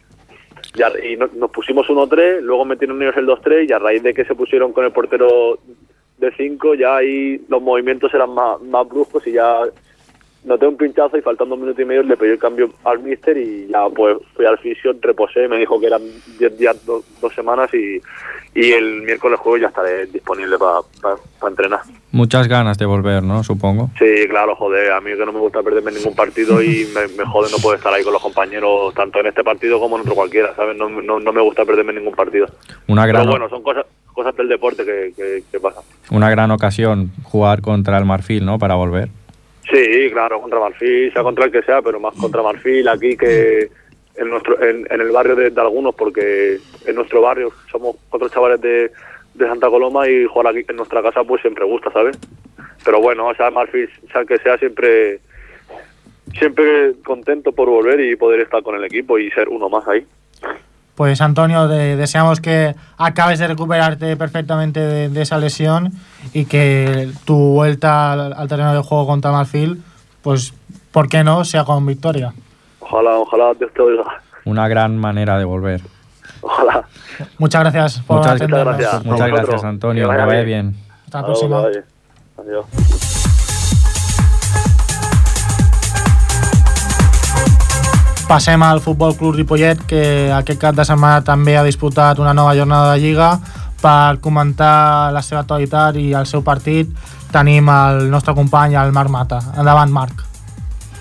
y 1.04 1.16
no- 1.18 1.30
nos 1.36 1.52
pusimos 1.52 1.90
1-3, 1.90 2.42
luego 2.42 2.66
metieron 2.66 3.02
ellos 3.02 3.18
el 3.18 3.26
2-3 3.26 3.70
y 3.70 3.74
a 3.74 3.80
raíz 3.80 4.04
de 4.04 4.14
que 4.14 4.26
se 4.26 4.36
pusieron 4.36 4.72
con 4.72 4.86
el 4.86 4.92
portero 4.92 5.60
de 6.18 6.32
5 6.36 6.76
ya 6.76 6.98
ahí 6.98 7.42
los 7.48 7.62
movimientos 7.62 8.14
eran 8.14 8.34
más, 8.34 8.62
más 8.62 8.88
bruscos 8.88 9.26
y 9.26 9.32
ya 9.34 9.62
noté 10.44 10.66
un 10.68 10.78
pinchazo 10.78 11.18
y 11.18 11.22
faltando 11.22 11.56
un 11.56 11.62
minuto 11.62 11.82
y 11.82 11.86
medio 11.86 12.04
le 12.04 12.16
pedí 12.18 12.32
el 12.32 12.40
cambio 12.40 12.70
al 12.86 13.00
míster 13.00 13.38
y 13.38 13.68
ya 13.68 13.88
pues 13.90 14.18
fui 14.36 14.46
al 14.46 14.58
fisio, 14.60 14.96
reposé, 15.02 15.48
me 15.48 15.58
dijo 15.58 15.80
que 15.80 15.88
eran 15.88 16.02
10 16.40 16.58
días, 16.58 16.86
do- 16.86 17.04
dos 17.22 17.34
semanas 17.36 17.70
y, 17.74 18.02
y 18.56 18.72
el 18.72 19.02
miércoles 19.04 19.40
jueves 19.40 19.62
ya 19.64 19.68
estaré 19.68 20.06
disponible 20.08 20.58
para 20.58 21.18
entrenar. 21.50 21.82
Muchas 22.12 22.48
ganas 22.48 22.78
de 22.78 22.86
volver, 22.86 23.22
¿no? 23.22 23.44
Supongo. 23.44 23.90
Sí, 24.00 24.28
claro, 24.30 24.56
joder, 24.56 24.92
a 24.94 25.02
mí 25.02 25.12
que 25.12 25.26
no 25.26 25.32
me 25.34 25.40
gusta 25.40 25.62
perderme 25.62 25.92
ningún 25.92 26.16
partido 26.16 26.62
y 26.62 26.88
me, 26.96 27.08
me 27.18 27.26
jode 27.30 27.52
no 27.52 27.58
poder 27.58 27.78
estar 27.78 27.94
ahí 27.94 28.04
con 28.04 28.14
los 28.14 28.22
compañeros 28.22 28.94
tanto 28.96 29.20
en 29.20 29.28
este 29.28 29.44
partido 29.44 29.80
como 29.80 29.96
en 29.98 30.02
otro 30.02 30.16
cualquiera, 30.16 30.56
¿sabes? 30.56 30.76
No, 30.78 30.90
no, 30.90 31.20
no 31.20 31.34
me 31.34 31.42
gusta 31.42 31.66
perderme 31.66 31.94
ningún 31.94 32.16
partido. 32.16 32.48
Una 32.88 33.06
gran, 33.06 33.24
Pero 33.24 33.32
bueno, 33.32 33.50
son 33.50 33.62
cosas 33.62 33.86
cosas 34.14 34.36
del 34.36 34.50
deporte 34.50 34.84
que, 34.84 35.14
que, 35.16 35.44
que 35.50 35.60
pasan. 35.62 35.84
Una 36.12 36.30
gran 36.30 36.52
ocasión 36.52 37.12
jugar 37.24 37.62
contra 37.62 37.98
el 37.98 38.06
Marfil, 38.06 38.46
¿no? 38.46 38.58
Para 38.60 38.76
volver. 38.76 39.08
Sí, 39.72 40.10
claro, 40.12 40.42
contra 40.42 40.60
Marfil, 40.60 41.14
sea 41.14 41.22
contra 41.22 41.46
el 41.46 41.52
que 41.52 41.62
sea, 41.62 41.82
pero 41.82 42.00
más 42.00 42.16
contra 42.16 42.42
Marfil 42.42 42.88
aquí 42.88 43.16
que 43.16 43.70
en 44.16 44.30
nuestro 44.30 44.62
en, 44.62 44.88
el 44.90 45.12
barrio 45.12 45.36
de, 45.36 45.62
algunos, 45.62 45.96
porque 45.96 46.58
en 46.86 46.96
nuestro 46.96 47.22
barrio 47.22 47.52
somos 47.72 47.96
cuatro 48.10 48.30
chavales 48.30 48.60
de, 48.62 48.92
de 49.36 49.48
Santa 49.48 49.70
Coloma 49.70 50.10
y 50.10 50.26
jugar 50.26 50.48
aquí 50.48 50.66
en 50.68 50.76
nuestra 50.76 51.04
casa 51.04 51.24
pues 51.24 51.42
siempre 51.42 51.66
gusta, 51.66 51.92
¿sabes? 51.92 52.18
Pero 52.84 53.00
bueno, 53.00 53.28
o 53.28 53.36
sea, 53.36 53.52
Marfil, 53.52 53.90
sea 54.12 54.22
el 54.22 54.28
que 54.28 54.40
sea, 54.40 54.58
siempre 54.58 55.20
siempre 56.38 56.94
contento 57.04 57.52
por 57.52 57.70
volver 57.70 58.00
y 58.00 58.16
poder 58.16 58.42
estar 58.42 58.62
con 58.64 58.76
el 58.76 58.84
equipo 58.84 59.18
y 59.18 59.32
ser 59.32 59.50
uno 59.50 59.70
más 59.70 59.88
ahí. 59.88 60.06
Pues 61.00 61.22
Antonio, 61.22 61.70
de- 61.70 61.96
deseamos 61.96 62.42
que 62.42 62.76
acabes 62.98 63.40
de 63.40 63.48
recuperarte 63.48 64.18
perfectamente 64.18 64.82
de, 64.82 65.08
de 65.08 65.22
esa 65.22 65.38
lesión 65.38 65.94
y 66.34 66.44
que 66.44 67.10
tu 67.24 67.38
vuelta 67.54 68.12
al, 68.12 68.34
al 68.34 68.48
terreno 68.50 68.74
de 68.74 68.82
juego 68.84 69.08
contra 69.08 69.32
Marfil, 69.32 69.82
pues, 70.22 70.54
¿por 70.92 71.08
qué 71.08 71.24
no?, 71.24 71.46
sea 71.46 71.64
con 71.64 71.86
victoria. 71.86 72.34
Ojalá, 72.82 73.12
ojalá 73.12 73.54
Dios 73.58 73.72
te 73.74 73.82
oiga. 73.82 74.04
Una 74.44 74.68
gran 74.68 74.98
manera 74.98 75.38
de 75.38 75.46
volver. 75.46 75.80
Ojalá. 76.42 76.84
Muchas 77.38 77.62
gracias 77.62 78.00
por 78.06 78.18
Muchas, 78.18 78.34
atendernos. 78.34 78.78
gracias. 78.78 79.06
Muchas 79.06 79.28
gracias, 79.30 79.64
Antonio. 79.64 80.04
Que 80.04 80.10
Que 80.12 80.18
vaya 80.18 80.26
vaya 80.26 80.42
bien. 80.44 80.72
bien. 80.72 80.84
Hasta 81.06 81.20
la 81.20 81.26
próxima. 81.28 81.60
Adiós. 82.40 83.19
Passem 88.30 88.62
al 88.62 88.78
Futbol 88.80 89.16
Club 89.18 89.34
Ripollet, 89.34 89.80
que 89.90 90.30
aquest 90.30 90.60
cap 90.62 90.76
de 90.78 90.84
setmana 90.86 91.24
també 91.26 91.56
ha 91.58 91.64
disputat 91.66 92.20
una 92.22 92.30
nova 92.38 92.52
jornada 92.54 92.92
de 92.94 93.00
Lliga. 93.02 93.30
Per 93.82 94.20
comentar 94.22 95.10
la 95.16 95.24
seva 95.26 95.40
actualitat 95.42 95.98
i 95.98 96.12
el 96.14 96.28
seu 96.30 96.44
partit 96.46 96.92
tenim 97.34 97.72
el 97.74 98.06
nostre 98.12 98.36
company, 98.38 98.76
el 98.78 98.94
Marc 98.94 99.10
Mata. 99.10 99.40
Endavant, 99.58 99.90
Marc. 99.90 100.22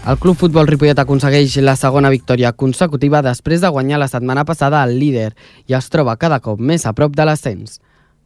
El 0.09 0.17
Club 0.17 0.39
Futbol 0.41 0.71
Ripollet 0.71 1.03
aconsegueix 1.05 1.59
la 1.61 1.77
segona 1.77 2.09
victòria 2.09 2.55
consecutiva 2.57 3.21
després 3.21 3.61
de 3.61 3.69
guanyar 3.77 4.01
la 4.01 4.09
setmana 4.09 4.47
passada 4.49 4.81
el 4.89 4.97
líder 4.97 5.35
i 5.69 5.77
es 5.77 5.93
troba 5.93 6.17
cada 6.17 6.41
cop 6.41 6.57
més 6.57 6.89
a 6.89 6.95
prop 6.97 7.13
de 7.13 7.29
l'ascens. 7.29 7.77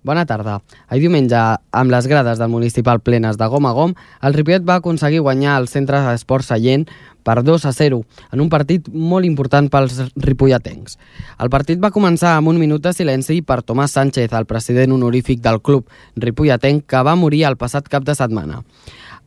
Bona 0.03 0.25
tarda. 0.27 0.57
Ahir 0.91 1.05
diumenge, 1.05 1.39
amb 1.71 1.93
les 1.95 2.09
grades 2.11 2.41
del 2.41 2.51
municipal 2.51 2.99
plenes 3.07 3.37
de 3.39 3.47
gom 3.47 3.69
a 3.69 3.73
gom, 3.77 3.93
el 4.27 4.35
Ripollet 4.35 4.65
va 4.67 4.81
aconseguir 4.81 5.21
guanyar 5.23 5.61
el 5.61 5.69
centre 5.71 6.01
d'esport 6.03 6.43
Sallent 6.43 6.89
per 7.23 7.37
2 7.47 7.67
a 7.71 7.73
0, 7.73 8.01
en 8.35 8.43
un 8.43 8.49
partit 8.51 8.89
molt 8.91 9.29
important 9.29 9.69
pels 9.71 10.01
ripolletens. 10.17 10.99
El 11.39 11.53
partit 11.55 11.79
va 11.79 11.93
començar 11.95 12.35
amb 12.35 12.51
un 12.51 12.59
minut 12.59 12.83
de 12.83 12.91
silenci 12.97 13.39
per 13.47 13.61
Tomàs 13.63 13.95
Sánchez, 13.95 14.35
el 14.35 14.49
president 14.51 14.97
honorífic 14.99 15.39
del 15.39 15.63
club 15.63 15.87
ripolletenc, 16.17 16.83
que 16.83 17.07
va 17.07 17.15
morir 17.15 17.45
el 17.47 17.61
passat 17.61 17.87
cap 17.87 18.03
de 18.03 18.19
setmana. 18.19 18.65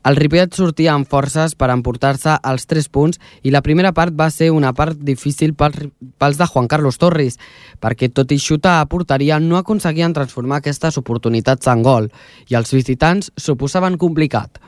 El 0.05 0.19
Ripollet 0.19 0.53
sortia 0.53 0.91
amb 0.93 1.07
forces 1.09 1.55
per 1.57 1.71
emportar-se 1.73 2.35
els 2.45 2.67
3 2.69 2.87
punts 2.93 3.17
i 3.41 3.53
la 3.53 3.63
primera 3.65 3.89
part 3.97 4.13
va 4.13 4.27
ser 4.29 4.51
una 4.53 4.69
part 4.77 4.99
difícil 5.07 5.55
pels, 5.57 5.87
pels 6.21 6.37
de 6.37 6.45
Juan 6.51 6.69
Carlos 6.69 6.99
Torres, 7.01 7.39
perquè 7.81 8.11
tot 8.13 8.29
i 8.29 8.37
xutar 8.37 8.75
a 8.83 8.85
porteria 8.91 9.39
no 9.41 9.57
aconseguien 9.57 10.13
transformar 10.13 10.61
aquestes 10.61 11.01
oportunitats 11.01 11.73
en 11.73 11.81
gol 11.81 12.11
i 12.53 12.59
els 12.59 12.75
visitants 12.77 13.31
s'ho 13.33 13.57
posaven 13.57 13.97
complicat. 13.97 14.61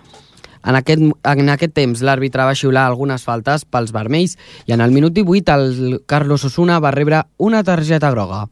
En 0.66 0.76
aquest, 0.76 1.02
en 1.02 1.50
aquest 1.54 1.74
temps 1.76 2.02
l'àrbitre 2.02 2.46
va 2.48 2.56
xiular 2.58 2.88
algunes 2.88 3.24
faltes 3.28 3.66
pels 3.66 3.94
vermells 3.96 4.38
i 4.68 4.74
en 4.76 4.82
el 4.82 4.92
minut 4.96 5.14
18 5.14 5.54
el 5.58 6.00
Carlos 6.06 6.46
Osuna 6.48 6.80
va 6.80 6.92
rebre 6.92 7.24
una 7.38 7.64
targeta 7.64 8.12
groga. 8.12 8.46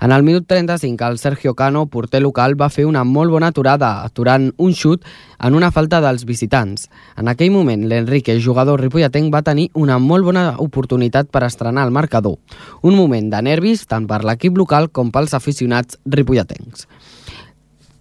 En 0.00 0.12
el 0.12 0.22
minut 0.22 0.46
35 0.48 1.06
el 1.06 1.18
Sergio 1.18 1.54
Cano, 1.54 1.86
porter 1.86 2.22
local, 2.22 2.56
va 2.60 2.70
fer 2.70 2.86
una 2.86 3.04
molt 3.04 3.30
bona 3.30 3.50
aturada, 3.52 4.04
aturant 4.04 4.50
un 4.56 4.74
xut 4.74 5.04
en 5.40 5.54
una 5.54 5.70
falta 5.70 6.00
dels 6.00 6.24
visitants. 6.28 6.88
En 7.16 7.28
aquell 7.28 7.52
moment 7.52 7.86
l'Enrique, 7.88 8.38
jugador 8.40 8.80
ripolletenc, 8.80 9.32
va 9.32 9.44
tenir 9.46 9.70
una 9.74 9.98
molt 9.98 10.24
bona 10.24 10.46
oportunitat 10.58 11.30
per 11.30 11.44
estrenar 11.46 11.86
el 11.86 11.94
marcador. 11.94 12.38
Un 12.82 12.96
moment 12.96 13.30
de 13.32 13.42
nervis 13.42 13.86
tant 13.86 14.08
per 14.10 14.22
l'equip 14.24 14.56
local 14.58 14.90
com 14.90 15.12
pels 15.12 15.34
aficionats 15.36 16.00
ripolletencs. 16.04 16.86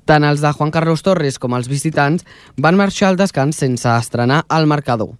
Tant 0.09 0.23
els 0.25 0.41
de 0.41 0.49
Juan 0.57 0.71
Carlos 0.73 1.03
Torres 1.05 1.35
com 1.37 1.53
els 1.53 1.67
visitants 1.69 2.23
van 2.57 2.73
marxar 2.79 3.11
al 3.11 3.17
descans 3.19 3.59
sense 3.61 3.85
estrenar 3.93 4.39
el 4.57 4.65
marcador. 4.65 5.11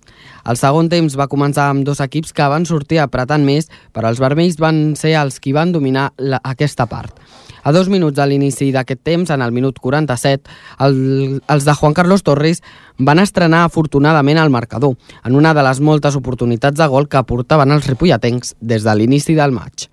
El 0.50 0.58
segon 0.58 0.90
temps 0.90 1.14
va 1.20 1.28
començar 1.30 1.68
amb 1.70 1.86
dos 1.86 2.02
equips 2.02 2.34
que 2.34 2.48
van 2.50 2.66
sortir 2.66 2.98
apretant 3.04 3.46
més, 3.46 3.70
però 3.94 4.10
els 4.10 4.18
vermells 4.18 4.58
van 4.58 4.96
ser 4.98 5.14
els 5.20 5.38
qui 5.38 5.54
van 5.54 5.76
dominar 5.76 6.08
la, 6.18 6.40
aquesta 6.42 6.88
part. 6.90 7.14
A 7.62 7.70
dos 7.76 7.86
minuts 7.94 8.18
a 8.18 8.26
l'inici 8.26 8.72
d'aquest 8.74 9.04
temps, 9.06 9.30
en 9.30 9.46
el 9.46 9.54
minut 9.54 9.78
47, 9.78 10.50
el, 10.88 10.98
els 11.46 11.70
de 11.70 11.78
Juan 11.78 11.94
Carlos 11.94 12.26
Torres 12.26 12.64
van 12.98 13.22
estrenar 13.22 13.68
afortunadament 13.68 14.42
el 14.42 14.50
marcador, 14.50 14.98
en 15.22 15.38
una 15.38 15.54
de 15.54 15.70
les 15.70 15.86
moltes 15.86 16.18
oportunitats 16.18 16.82
de 16.82 16.90
gol 16.90 17.06
que 17.06 17.22
portaven 17.30 17.78
els 17.78 17.86
ripolletencs 17.86 18.56
des 18.60 18.90
de 18.90 18.98
l'inici 18.98 19.38
del 19.38 19.54
maig. 19.54 19.86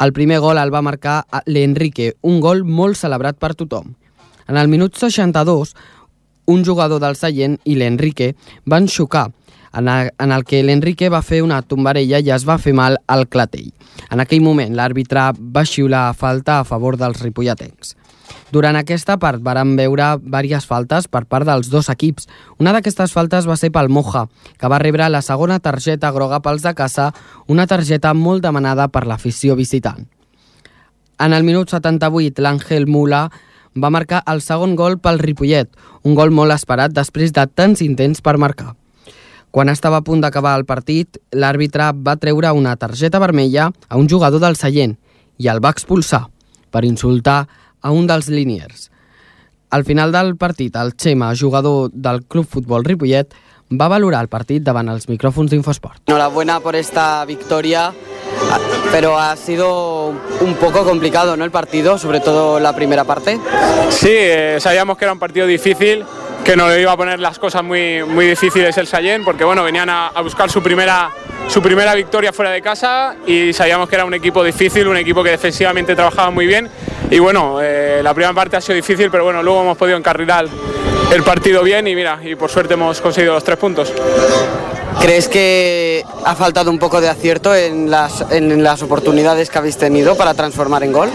El 0.00 0.14
primer 0.16 0.38
gol 0.40 0.56
el 0.56 0.70
va 0.72 0.80
marcar 0.80 1.26
l'Enrique, 1.44 2.14
un 2.22 2.40
gol 2.40 2.64
molt 2.64 2.96
celebrat 2.96 3.36
per 3.36 3.52
tothom. 3.54 3.92
En 4.48 4.56
el 4.56 4.68
minut 4.72 4.96
62, 4.96 5.74
un 6.50 6.64
jugador 6.64 7.02
del 7.02 7.18
Sallent 7.20 7.58
i 7.68 7.76
l'Enrique 7.76 8.32
van 8.64 8.88
xocar, 8.88 9.28
en, 9.76 9.88
a, 9.88 10.08
en 10.18 10.32
el 10.32 10.46
que 10.48 10.62
l'Enrique 10.64 11.10
va 11.12 11.20
fer 11.22 11.42
una 11.44 11.60
tombarella 11.62 12.18
i 12.18 12.32
es 12.32 12.46
va 12.48 12.58
fer 12.58 12.72
mal 12.74 12.96
al 13.06 13.28
clatell. 13.28 13.68
En 14.10 14.24
aquell 14.24 14.40
moment, 14.42 14.72
l'àrbitre 14.74 15.28
va 15.36 15.66
xiular 15.68 16.08
falta 16.16 16.58
a 16.58 16.64
favor 16.64 16.96
dels 16.96 17.20
ripolletens. 17.22 17.94
Durant 18.50 18.76
aquesta 18.78 19.16
part 19.22 19.42
varen 19.42 19.76
veure 19.78 20.16
diverses 20.20 20.66
faltes 20.66 21.06
per 21.08 21.24
part 21.30 21.46
dels 21.46 21.70
dos 21.70 21.90
equips. 21.92 22.26
Una 22.58 22.72
d'aquestes 22.74 23.12
faltes 23.14 23.46
va 23.46 23.56
ser 23.56 23.70
pel 23.70 23.88
Moja, 23.88 24.26
que 24.58 24.68
va 24.68 24.80
rebre 24.82 25.08
la 25.08 25.22
segona 25.22 25.60
targeta 25.60 26.10
groga 26.10 26.40
pels 26.42 26.62
de 26.66 26.74
casa, 26.74 27.12
una 27.46 27.66
targeta 27.66 28.14
molt 28.14 28.42
demanada 28.42 28.88
per 28.88 29.06
l'afició 29.06 29.56
visitant. 29.56 30.08
En 31.20 31.32
el 31.36 31.44
minut 31.44 31.70
78, 31.70 32.40
l'Àngel 32.40 32.86
Mula 32.88 33.28
va 33.76 33.90
marcar 33.90 34.22
el 34.26 34.40
segon 34.40 34.74
gol 34.74 34.98
pel 34.98 35.20
Ripollet, 35.20 35.68
un 36.02 36.14
gol 36.18 36.32
molt 36.34 36.54
esperat 36.54 36.94
després 36.96 37.32
de 37.36 37.46
tants 37.46 37.82
intents 37.84 38.22
per 38.24 38.38
marcar. 38.38 38.74
Quan 39.50 39.68
estava 39.68 39.98
a 39.98 40.06
punt 40.06 40.20
d'acabar 40.22 40.54
el 40.58 40.64
partit, 40.64 41.18
l'àrbitre 41.34 41.90
va 42.06 42.16
treure 42.16 42.52
una 42.54 42.76
targeta 42.76 43.18
vermella 43.18 43.70
a 43.88 43.98
un 43.98 44.08
jugador 44.08 44.40
del 44.40 44.56
Sallent 44.56 44.96
i 45.38 45.48
el 45.50 45.58
va 45.62 45.72
expulsar 45.74 46.28
per 46.70 46.84
insultar 46.86 47.48
a 47.80 47.90
un 47.90 48.06
dels 48.06 48.28
liniers. 48.28 48.90
Al 49.70 49.84
final 49.84 50.10
del 50.10 50.36
partit, 50.36 50.74
el 50.76 50.94
Xema, 50.98 51.32
jugador 51.38 51.90
del 51.92 52.24
Club 52.24 52.46
Futbol 52.48 52.84
Ripollet, 52.84 53.32
va 53.70 53.86
valorar 53.88 54.24
el 54.24 54.28
partit 54.28 54.64
davant 54.66 54.88
els 54.90 55.06
micròfons 55.06 55.50
d'Infosport. 55.52 56.02
Enhorabuena 56.08 56.58
por 56.60 56.74
esta 56.74 57.24
victoria, 57.24 57.92
pero 58.90 59.16
ha 59.18 59.36
sido 59.36 60.08
un 60.40 60.54
poco 60.58 60.84
complicado 60.84 61.36
¿no? 61.36 61.44
el 61.44 61.52
partido, 61.52 61.98
sobre 61.98 62.18
todo 62.18 62.58
la 62.58 62.74
primera 62.74 63.04
parte. 63.04 63.38
Sí, 63.90 64.10
eh, 64.10 64.56
sabíamos 64.58 64.98
que 64.98 65.04
era 65.04 65.12
un 65.12 65.20
partido 65.20 65.46
difícil, 65.46 66.04
que 66.44 66.56
nos 66.56 66.76
iba 66.76 66.90
a 66.90 66.96
poner 66.96 67.20
las 67.20 67.38
cosas 67.38 67.62
muy, 67.62 68.02
muy 68.02 68.26
difíciles 68.26 68.76
el 68.76 68.88
Sallén, 68.88 69.24
porque 69.24 69.44
bueno, 69.44 69.62
venían 69.62 69.88
a, 69.88 70.08
a 70.08 70.20
buscar 70.20 70.50
su 70.50 70.62
primera, 70.62 71.10
su 71.46 71.62
primera 71.62 71.94
victoria 71.94 72.32
fuera 72.32 72.50
de 72.50 72.62
casa 72.62 73.14
y 73.24 73.52
sabíamos 73.52 73.88
que 73.88 73.94
era 73.94 74.04
un 74.04 74.14
equipo 74.14 74.42
difícil, 74.42 74.88
un 74.88 74.96
equipo 74.96 75.22
que 75.22 75.30
defensivamente 75.30 75.94
trabajaba 75.94 76.30
muy 76.30 76.46
bien. 76.46 76.68
Y 77.10 77.18
bueno, 77.18 77.60
eh, 77.60 78.00
la 78.04 78.14
primera 78.14 78.32
parte 78.32 78.56
ha 78.56 78.60
sido 78.60 78.76
difícil, 78.76 79.10
pero 79.10 79.24
bueno, 79.24 79.42
luego 79.42 79.62
hemos 79.62 79.76
podido 79.76 79.98
encarrilar 79.98 80.46
el 81.12 81.22
partido 81.22 81.62
bien 81.62 81.86
y 81.86 81.94
mira, 81.94 82.20
y 82.22 82.34
por 82.34 82.50
suerte 82.50 82.74
hemos 82.74 83.00
conseguido 83.00 83.34
los 83.34 83.44
tres 83.44 83.56
puntos. 83.58 83.92
¿Crees 85.00 85.28
que 85.28 86.04
ha 86.24 86.34
faltado 86.34 86.70
un 86.70 86.78
poco 86.78 87.00
de 87.00 87.08
acierto 87.08 87.54
en 87.54 87.90
las, 87.90 88.26
en 88.30 88.62
las 88.62 88.82
oportunidades 88.82 89.48
que 89.48 89.56
habéis 89.56 89.78
tenido 89.78 90.14
para 90.16 90.34
transformar 90.34 90.82
en 90.82 90.92
gol? 90.92 91.08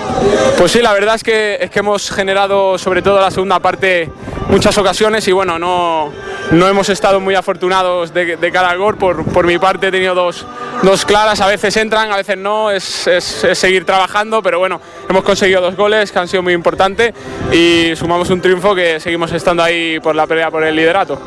Pues 0.58 0.72
sí, 0.72 0.82
la 0.82 0.94
verdad 0.94 1.16
es 1.16 1.24
que, 1.24 1.58
es 1.62 1.70
que 1.70 1.80
hemos 1.80 2.10
generado, 2.10 2.78
sobre 2.80 3.02
todo 3.04 3.20
la 3.22 3.30
segunda 3.30 3.60
parte, 3.60 4.10
muchas 4.50 4.76
ocasiones 4.78 5.28
y 5.28 5.34
bueno, 5.34 5.60
no, 5.60 6.12
no 6.52 6.68
hemos 6.68 6.90
estado 6.90 7.20
muy 7.20 7.36
afortunados 7.36 8.12
de, 8.12 8.38
de 8.38 8.52
cara 8.52 8.70
al 8.70 8.80
gol. 8.80 8.98
Por, 8.98 9.24
por 9.26 9.46
mi 9.46 9.60
parte 9.60 9.88
he 9.88 9.92
tenido 9.92 10.16
dos, 10.16 10.46
dos 10.82 11.06
claras, 11.06 11.40
a 11.42 11.48
veces 11.48 11.78
entran, 11.78 12.12
a 12.12 12.18
veces 12.18 12.38
no, 12.38 12.72
es, 12.72 13.06
es, 13.06 13.44
es 13.44 13.58
seguir 13.58 13.86
trabajando, 13.86 14.42
pero 14.42 14.58
bueno, 14.58 14.82
hemos 15.08 15.24
conseguido 15.24 15.62
dos 15.62 15.76
goles 15.76 16.12
que 16.12 16.18
han 16.18 16.28
sido 16.28 16.42
muy 16.42 16.54
importantes 16.54 17.14
y 17.52 17.92
sumamos 17.96 18.32
un 18.32 18.42
triunfo 18.42 18.74
que 18.74 19.00
seguimos 19.00 19.32
estando 19.32 19.62
ahí 19.62 19.85
por 20.02 20.16
la 20.16 20.28
pelea 20.28 20.52
por 20.52 20.64
el 20.64 20.76
liderato. 20.76 21.18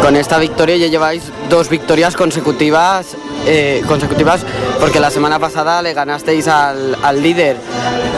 Con 0.00 0.16
esta 0.16 0.38
victoria 0.38 0.76
ya 0.76 0.88
lleváis 0.88 1.22
dos 1.48 1.68
victorias 1.68 2.16
consecutivas 2.16 3.16
eh, 3.46 3.82
consecutivas 3.86 4.44
porque 4.80 5.00
la 5.00 5.10
semana 5.10 5.38
pasada 5.38 5.82
le 5.82 5.94
ganasteis 5.94 6.48
al, 6.48 6.96
al 7.02 7.22
líder. 7.22 7.56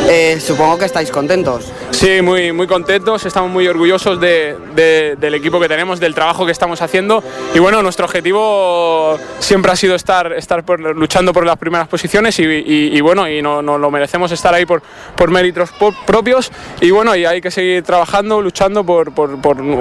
Eh, 0.09 0.39
supongo 0.41 0.79
que 0.79 0.85
estáis 0.85 1.11
contentos. 1.11 1.65
Sí, 1.95 2.23
muy, 2.23 2.51
muy 2.53 2.67
contentos, 2.67 3.25
estamos 3.25 3.51
muy 3.51 3.69
orgullosos 3.69 4.21
de, 4.21 4.57
de, 4.75 5.15
del 5.17 5.35
equipo 5.35 5.61
que 5.61 5.69
tenemos, 5.69 6.01
del 6.01 6.13
trabajo 6.13 6.45
que 6.45 6.51
estamos 6.51 6.83
haciendo 6.83 7.23
y 7.55 7.61
bueno, 7.61 7.83
nuestro 7.85 8.05
objetivo 8.05 9.17
siempre 9.39 9.71
ha 9.71 9.77
sido 9.77 9.95
estar, 9.95 10.33
estar 10.33 10.65
por, 10.65 10.81
luchando 10.81 11.33
por 11.33 11.47
las 11.47 11.57
primeras 11.57 11.87
posiciones 11.87 12.37
y, 12.41 12.43
y, 12.43 12.97
y 12.97 13.01
bueno, 13.01 13.29
y 13.29 13.41
no, 13.41 13.63
no, 13.63 13.79
lo 13.79 13.93
merecemos 13.93 14.33
estar 14.33 14.53
ahí 14.53 14.67
por, 14.67 14.83
por 15.17 15.31
méritos 15.31 15.71
propios 16.05 16.51
y 16.81 16.91
bueno, 16.91 17.15
y 17.15 17.27
hay 17.27 17.41
que 17.41 17.53
seguir 17.53 17.85
trabajando, 17.85 18.43
luchando 18.43 18.85
por, 18.85 19.15
por, 19.15 19.39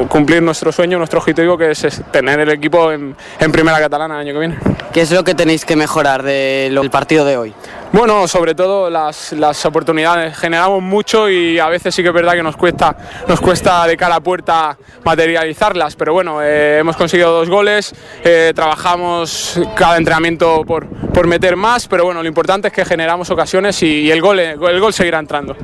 cumplir 0.07 0.43
nuestro 0.43 0.71
sueño, 0.71 0.99
nuestro 0.99 1.19
objetivo 1.19 1.57
que 1.57 1.71
es, 1.71 1.83
es 1.83 2.03
tener 2.11 2.39
el 2.39 2.49
equipo 2.51 2.91
en, 2.91 3.15
en, 3.39 3.51
primera 3.51 3.79
catalana 3.79 4.21
el 4.21 4.27
año 4.27 4.33
que 4.33 4.39
viene. 4.39 4.57
¿Qué 4.93 5.01
es 5.01 5.11
lo 5.11 5.23
que 5.23 5.33
tenéis 5.33 5.65
que 5.65 5.75
mejorar 5.75 6.21
del 6.21 6.89
partido 6.91 7.25
de 7.25 7.37
hoy? 7.37 7.53
Bueno, 7.93 8.27
sobre 8.27 8.55
todo 8.55 8.89
las, 8.89 9.33
las, 9.33 9.63
oportunidades. 9.67 10.35
Generamos 10.35 10.81
mucho 10.81 11.29
y 11.29 11.59
a 11.59 11.69
veces 11.69 11.93
sí 11.93 12.01
que 12.01 12.07
es 12.07 12.13
verdad 12.13 12.33
que 12.33 12.41
nos 12.41 12.57
cuesta, 12.57 12.97
nos 13.27 13.39
cuesta 13.39 13.85
de 13.85 13.95
cara 13.95 14.15
a 14.15 14.19
puerta 14.19 14.75
materializarlas, 15.05 15.95
pero 15.95 16.11
bueno, 16.11 16.41
eh, 16.41 16.79
hemos 16.79 16.97
conseguido 16.97 17.31
dos 17.31 17.51
goles, 17.51 17.93
eh, 18.23 18.51
trabajamos 18.55 19.61
cada 19.75 19.97
entrenamiento 19.97 20.63
por, 20.65 20.87
por, 20.87 21.27
meter 21.27 21.55
más, 21.55 21.87
pero 21.87 22.03
bueno, 22.03 22.23
lo 22.23 22.27
importante 22.27 22.69
es 22.69 22.73
que 22.73 22.83
generamos 22.83 23.29
ocasiones 23.29 23.83
y, 23.83 24.09
el, 24.09 24.21
gol, 24.21 24.39
el 24.39 24.79
gol 24.79 24.91
seguirá 24.91 25.19
entrando. 25.19 25.55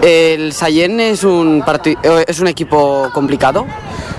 ¿El 0.00 0.52
Sallén 0.52 1.00
es 1.00 1.24
un, 1.24 1.64
es 2.28 2.38
un 2.38 2.46
equipo 2.46 3.10
complicado? 3.12 3.66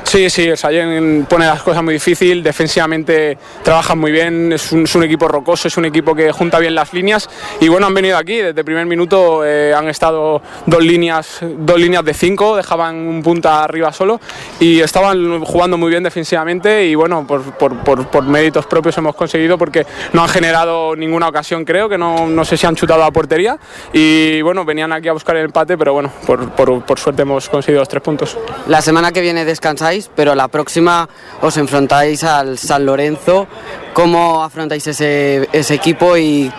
Sí, 0.09 0.27
sí, 0.31 0.41
el 0.47 0.57
Sallén 0.57 1.27
pone 1.29 1.45
las 1.45 1.61
cosas 1.61 1.83
muy 1.83 1.93
difícil, 1.93 2.41
defensivamente 2.41 3.37
trabajan 3.61 3.99
muy 3.99 4.11
bien, 4.11 4.51
es 4.51 4.71
un, 4.71 4.85
es 4.85 4.95
un, 4.95 5.03
equipo 5.03 5.27
rocoso, 5.27 5.67
es 5.67 5.77
un 5.77 5.85
equipo 5.85 6.15
que 6.15 6.31
junta 6.31 6.57
bien 6.57 6.73
las 6.73 6.91
líneas 6.93 7.29
y 7.59 7.67
bueno, 7.67 7.85
han 7.85 7.93
venido 7.93 8.17
aquí, 8.17 8.37
desde 8.37 8.61
el 8.61 8.65
primer 8.65 8.87
minuto 8.87 9.45
eh, 9.45 9.71
han 9.71 9.87
estado 9.87 10.41
dos 10.65 10.83
líneas, 10.83 11.41
dos 11.59 11.79
líneas 11.79 12.03
de 12.03 12.15
cinco, 12.15 12.55
dejaban 12.55 12.95
un 12.95 13.21
punta 13.21 13.63
arriba 13.63 13.93
solo 13.93 14.19
y 14.59 14.79
estaban 14.79 15.45
jugando 15.45 15.77
muy 15.77 15.91
bien 15.91 16.01
defensivamente 16.01 16.87
y 16.87 16.95
bueno, 16.95 17.27
por, 17.27 17.43
por, 17.43 17.77
por, 17.83 18.07
por 18.07 18.23
méritos 18.23 18.65
propios 18.65 18.97
hemos 18.97 19.15
conseguido 19.15 19.59
porque 19.59 19.85
no 20.13 20.23
han 20.23 20.29
generado 20.29 20.95
ninguna 20.95 21.27
ocasión 21.27 21.65
creo, 21.65 21.87
que 21.87 21.99
no, 21.99 22.25
no 22.25 22.45
sé 22.45 22.57
si 22.57 22.65
han 22.65 22.75
chutado 22.75 23.03
a 23.03 23.11
portería 23.11 23.59
y 23.93 24.41
bueno, 24.41 24.65
venían 24.65 24.91
aquí 24.91 25.07
a 25.07 25.13
buscar 25.13 25.35
el 25.35 25.45
empate, 25.45 25.77
pero 25.77 25.93
bueno, 25.93 26.11
por, 26.25 26.49
por 26.83 26.97
suerte 26.99 27.21
hemos 27.21 27.47
conseguido 27.47 27.81
los 27.81 27.89
tres 27.89 28.01
puntos. 28.01 28.35
La 28.67 28.81
semana 28.81 29.11
que 29.11 29.21
viene 29.21 29.45
descansáis 29.45 29.98
pero 30.07 30.35
la 30.35 30.47
próxima 30.47 31.09
os 31.41 31.57
enfrentáis 31.57 32.23
al 32.23 32.57
San 32.57 32.85
Lorenzo. 32.85 33.47
¿Cómo 33.93 34.43
afrontáis 34.43 34.85
ese, 34.87 35.49
equipo 35.51 36.15
y 36.15 36.51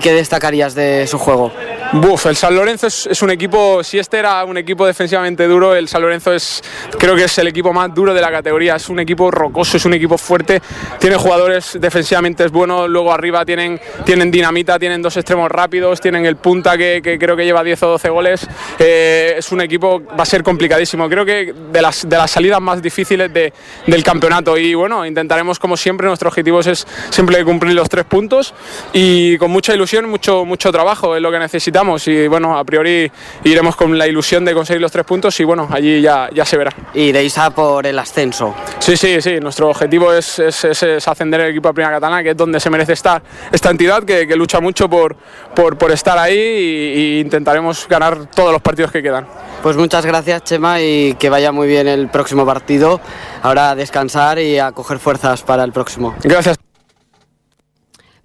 qué 0.00 0.12
destacarías 0.12 0.74
de 0.74 1.06
su 1.06 1.18
juego? 1.18 1.50
Buf, 1.92 2.26
el 2.26 2.36
San 2.36 2.54
Lorenzo 2.54 2.88
es, 2.88 3.22
un 3.22 3.30
equipo, 3.30 3.82
si 3.84 3.98
este 3.98 4.18
era 4.18 4.44
un 4.44 4.58
equipo 4.58 4.86
defensivamente 4.86 5.46
duro, 5.46 5.74
el 5.74 5.88
San 5.88 6.02
Lorenzo 6.02 6.32
es, 6.32 6.62
creo 6.98 7.14
que 7.14 7.24
es 7.24 7.38
el 7.38 7.46
equipo 7.46 7.72
más 7.72 7.94
duro 7.94 8.12
de 8.12 8.20
la 8.20 8.30
categoría, 8.30 8.76
es 8.76 8.88
un 8.88 8.98
equipo 8.98 9.30
rocoso, 9.30 9.76
es 9.76 9.84
un 9.84 9.94
equipo 9.94 10.18
fuerte, 10.18 10.60
tiene 10.98 11.16
jugadores 11.16 11.78
defensivamente 11.80 12.44
es 12.44 12.50
bueno, 12.50 12.88
luego 12.88 13.12
arriba 13.12 13.44
tienen, 13.44 13.80
tienen 14.04 14.30
dinamita, 14.30 14.78
tienen 14.78 15.00
dos 15.00 15.16
extremos 15.16 15.50
rápidos, 15.50 16.00
tienen 16.00 16.26
el 16.26 16.36
punta 16.36 16.76
que, 16.76 17.00
que 17.02 17.18
creo 17.18 17.36
que 17.36 17.44
lleva 17.44 17.62
10 17.62 17.82
o 17.84 17.88
12 17.88 18.08
goles, 18.08 18.48
eh, 18.78 19.34
es 19.38 19.52
un 19.52 19.60
equipo, 19.60 20.02
va 20.04 20.22
a 20.22 20.26
ser 20.26 20.42
complicadísimo, 20.42 21.08
creo 21.08 21.24
que 21.24 21.54
de 21.72 21.82
las, 21.82 22.08
de 22.08 22.16
las 22.16 22.30
salidas 22.30 22.60
más 22.60 22.82
difíciles 22.82 23.32
de, 23.32 23.52
del 23.86 24.02
campeonato. 24.02 24.58
Y 24.58 24.74
bueno, 24.74 25.06
intentaremos 25.06 25.58
como 25.58 25.76
siempre, 25.76 26.06
nuestro 26.06 26.28
objetivo 26.28 26.60
es 26.60 26.86
siempre 27.10 27.44
cumplir 27.44 27.74
los 27.74 27.88
tres 27.88 28.04
puntos 28.04 28.54
y 28.92 29.38
con 29.38 29.50
mucha 29.50 29.74
ilusión, 29.74 30.08
mucho, 30.08 30.44
mucho 30.44 30.72
trabajo 30.72 31.14
es 31.14 31.22
lo 31.22 31.30
que 31.30 31.38
necesitamos 31.38 31.75
y 32.06 32.26
bueno, 32.26 32.56
a 32.58 32.64
priori 32.64 33.10
iremos 33.44 33.76
con 33.76 33.98
la 33.98 34.06
ilusión 34.06 34.44
de 34.44 34.54
conseguir 34.54 34.80
los 34.80 34.90
tres 34.90 35.04
puntos 35.04 35.38
y 35.40 35.44
bueno, 35.44 35.68
allí 35.70 36.00
ya, 36.00 36.30
ya 36.32 36.44
se 36.44 36.56
verá. 36.56 36.72
¿Iréis 36.94 37.36
a 37.36 37.50
por 37.50 37.86
el 37.86 37.98
ascenso? 37.98 38.54
Sí, 38.78 38.96
sí, 38.96 39.20
sí, 39.20 39.38
nuestro 39.40 39.68
objetivo 39.68 40.12
es, 40.12 40.38
es, 40.38 40.64
es, 40.64 40.82
es 40.82 41.08
ascender 41.08 41.40
el 41.42 41.50
equipo 41.50 41.68
a 41.68 41.72
Primera 41.72 41.94
Catalana, 41.94 42.22
que 42.22 42.30
es 42.30 42.36
donde 42.36 42.60
se 42.60 42.70
merece 42.70 42.94
estar 42.94 43.22
esta 43.52 43.70
entidad, 43.70 44.04
que, 44.04 44.26
que 44.26 44.36
lucha 44.36 44.60
mucho 44.60 44.88
por, 44.88 45.16
por, 45.54 45.76
por 45.76 45.90
estar 45.90 46.18
ahí 46.18 46.38
y, 46.38 47.00
y 47.00 47.20
intentaremos 47.20 47.86
ganar 47.88 48.26
todos 48.26 48.52
los 48.52 48.62
partidos 48.62 48.90
que 48.90 49.02
quedan. 49.02 49.26
Pues 49.62 49.76
muchas 49.76 50.06
gracias 50.06 50.44
Chema 50.44 50.80
y 50.80 51.14
que 51.14 51.28
vaya 51.28 51.52
muy 51.52 51.68
bien 51.68 51.88
el 51.88 52.08
próximo 52.08 52.46
partido. 52.46 53.00
Ahora 53.42 53.70
a 53.70 53.74
descansar 53.74 54.38
y 54.38 54.58
a 54.58 54.72
coger 54.72 54.98
fuerzas 54.98 55.42
para 55.42 55.64
el 55.64 55.72
próximo. 55.72 56.14
Gracias. 56.22 56.65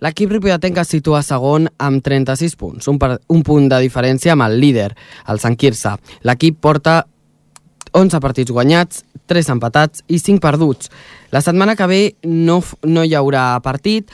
L'equip 0.01 0.31
ripolletenc 0.33 0.79
es 0.81 0.89
situa 0.95 1.19
segon 1.21 1.67
amb 1.77 2.01
36 2.01 2.55
punts, 2.57 2.87
un, 2.89 2.97
per, 2.97 3.19
un 3.29 3.43
punt 3.45 3.67
de 3.69 3.77
diferència 3.83 4.33
amb 4.33 4.47
el 4.47 4.57
líder, 4.57 4.89
el 5.29 5.41
Sant 5.43 5.57
Quirze. 5.61 5.93
L'equip 6.25 6.57
porta 6.57 7.03
11 7.93 8.21
partits 8.23 8.49
guanyats, 8.49 9.03
3 9.29 9.51
empatats 9.53 10.01
i 10.09 10.17
5 10.17 10.41
perduts. 10.41 10.89
La 11.29 11.43
setmana 11.45 11.77
que 11.77 11.87
ve 11.87 12.01
no, 12.25 12.59
no 12.81 13.05
hi 13.05 13.13
haurà 13.13 13.45
partit 13.61 14.09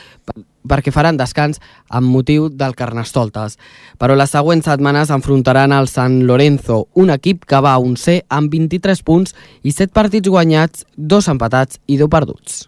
perquè 0.68 0.92
faran 0.92 1.16
descans 1.16 1.62
amb 1.88 2.12
motiu 2.12 2.50
del 2.52 2.76
Carnestoltes. 2.76 3.56
Però 3.96 4.20
les 4.20 4.36
següents 4.36 4.68
setmanes 4.68 5.14
enfrontaran 5.16 5.72
el 5.72 5.88
San 5.88 6.26
Lorenzo, 6.28 6.88
un 7.00 7.16
equip 7.16 7.48
que 7.48 7.64
va 7.64 7.78
a 7.78 7.80
un 7.80 7.96
C 7.96 8.20
amb 8.28 8.52
23 8.52 9.08
punts 9.08 9.38
i 9.64 9.72
7 9.72 9.94
partits 9.96 10.28
guanyats, 10.28 10.84
2 10.98 11.32
empatats 11.32 11.80
i 11.88 11.96
2 12.02 12.12
perduts. 12.12 12.66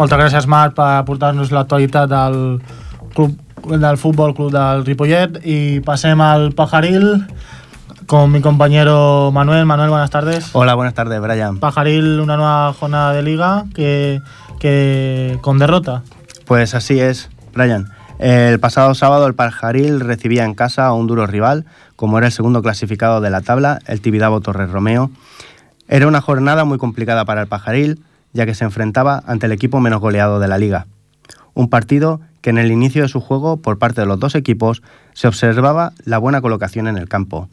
Moltes 0.00 0.16
gràcies, 0.16 0.46
Marc, 0.48 0.72
per 0.78 1.02
portar-nos 1.04 1.50
l'actualitat 1.52 2.08
del 2.08 2.36
club 3.12 3.34
del 3.68 3.98
Futbol 4.00 4.32
Club 4.32 4.48
del 4.54 4.86
Ripollet 4.86 5.34
y 5.44 5.82
passem 5.84 6.22
al 6.24 6.54
Pajaril 6.56 7.26
con 8.06 8.32
mi 8.32 8.40
compañero 8.40 9.30
Manuel. 9.30 9.66
Manuel, 9.66 9.90
buenas 9.90 10.08
tardes. 10.08 10.48
Hola, 10.54 10.72
buenas 10.74 10.94
tardes, 10.94 11.20
Brian. 11.20 11.58
Pajaril, 11.58 12.18
una 12.18 12.38
nueva 12.38 12.72
jornada 12.72 13.12
de 13.12 13.22
liga 13.22 13.66
que, 13.74 14.22
que 14.58 15.36
con 15.42 15.58
derrota. 15.58 16.00
Pues 16.46 16.74
así 16.74 16.98
es, 16.98 17.28
Brian. 17.52 17.90
El 18.18 18.58
pasado 18.58 18.94
sábado 18.94 19.26
el 19.26 19.34
Pajaril 19.34 20.00
recibía 20.00 20.46
en 20.46 20.54
casa 20.54 20.86
a 20.86 20.94
un 20.94 21.08
duro 21.08 21.26
rival, 21.26 21.66
como 21.96 22.16
era 22.16 22.28
el 22.28 22.32
segundo 22.32 22.62
clasificado 22.62 23.20
de 23.20 23.28
la 23.28 23.42
tabla, 23.42 23.80
el 23.84 24.00
Tibidabo 24.00 24.40
Torres 24.40 24.70
Romeo. 24.70 25.10
Era 25.88 26.06
una 26.06 26.22
jornada 26.22 26.64
muy 26.64 26.78
complicada 26.78 27.26
para 27.26 27.42
el 27.42 27.48
Pajaril, 27.48 28.02
ya 28.32 28.46
que 28.46 28.54
se 28.54 28.64
enfrentaba 28.64 29.22
ante 29.26 29.46
el 29.46 29.52
equipo 29.52 29.80
menos 29.80 30.00
goleado 30.00 30.40
de 30.40 30.48
la 30.48 30.58
liga. 30.58 30.86
Un 31.54 31.68
partido 31.68 32.20
que 32.40 32.50
en 32.50 32.58
el 32.58 32.70
inicio 32.70 33.02
de 33.02 33.08
su 33.08 33.20
juego, 33.20 33.58
por 33.58 33.78
parte 33.78 34.00
de 34.00 34.06
los 34.06 34.18
dos 34.18 34.34
equipos, 34.34 34.82
se 35.12 35.28
observaba 35.28 35.92
la 36.04 36.18
buena 36.18 36.40
colocación 36.40 36.88
en 36.88 36.96
el 36.96 37.08
campo, 37.08 37.48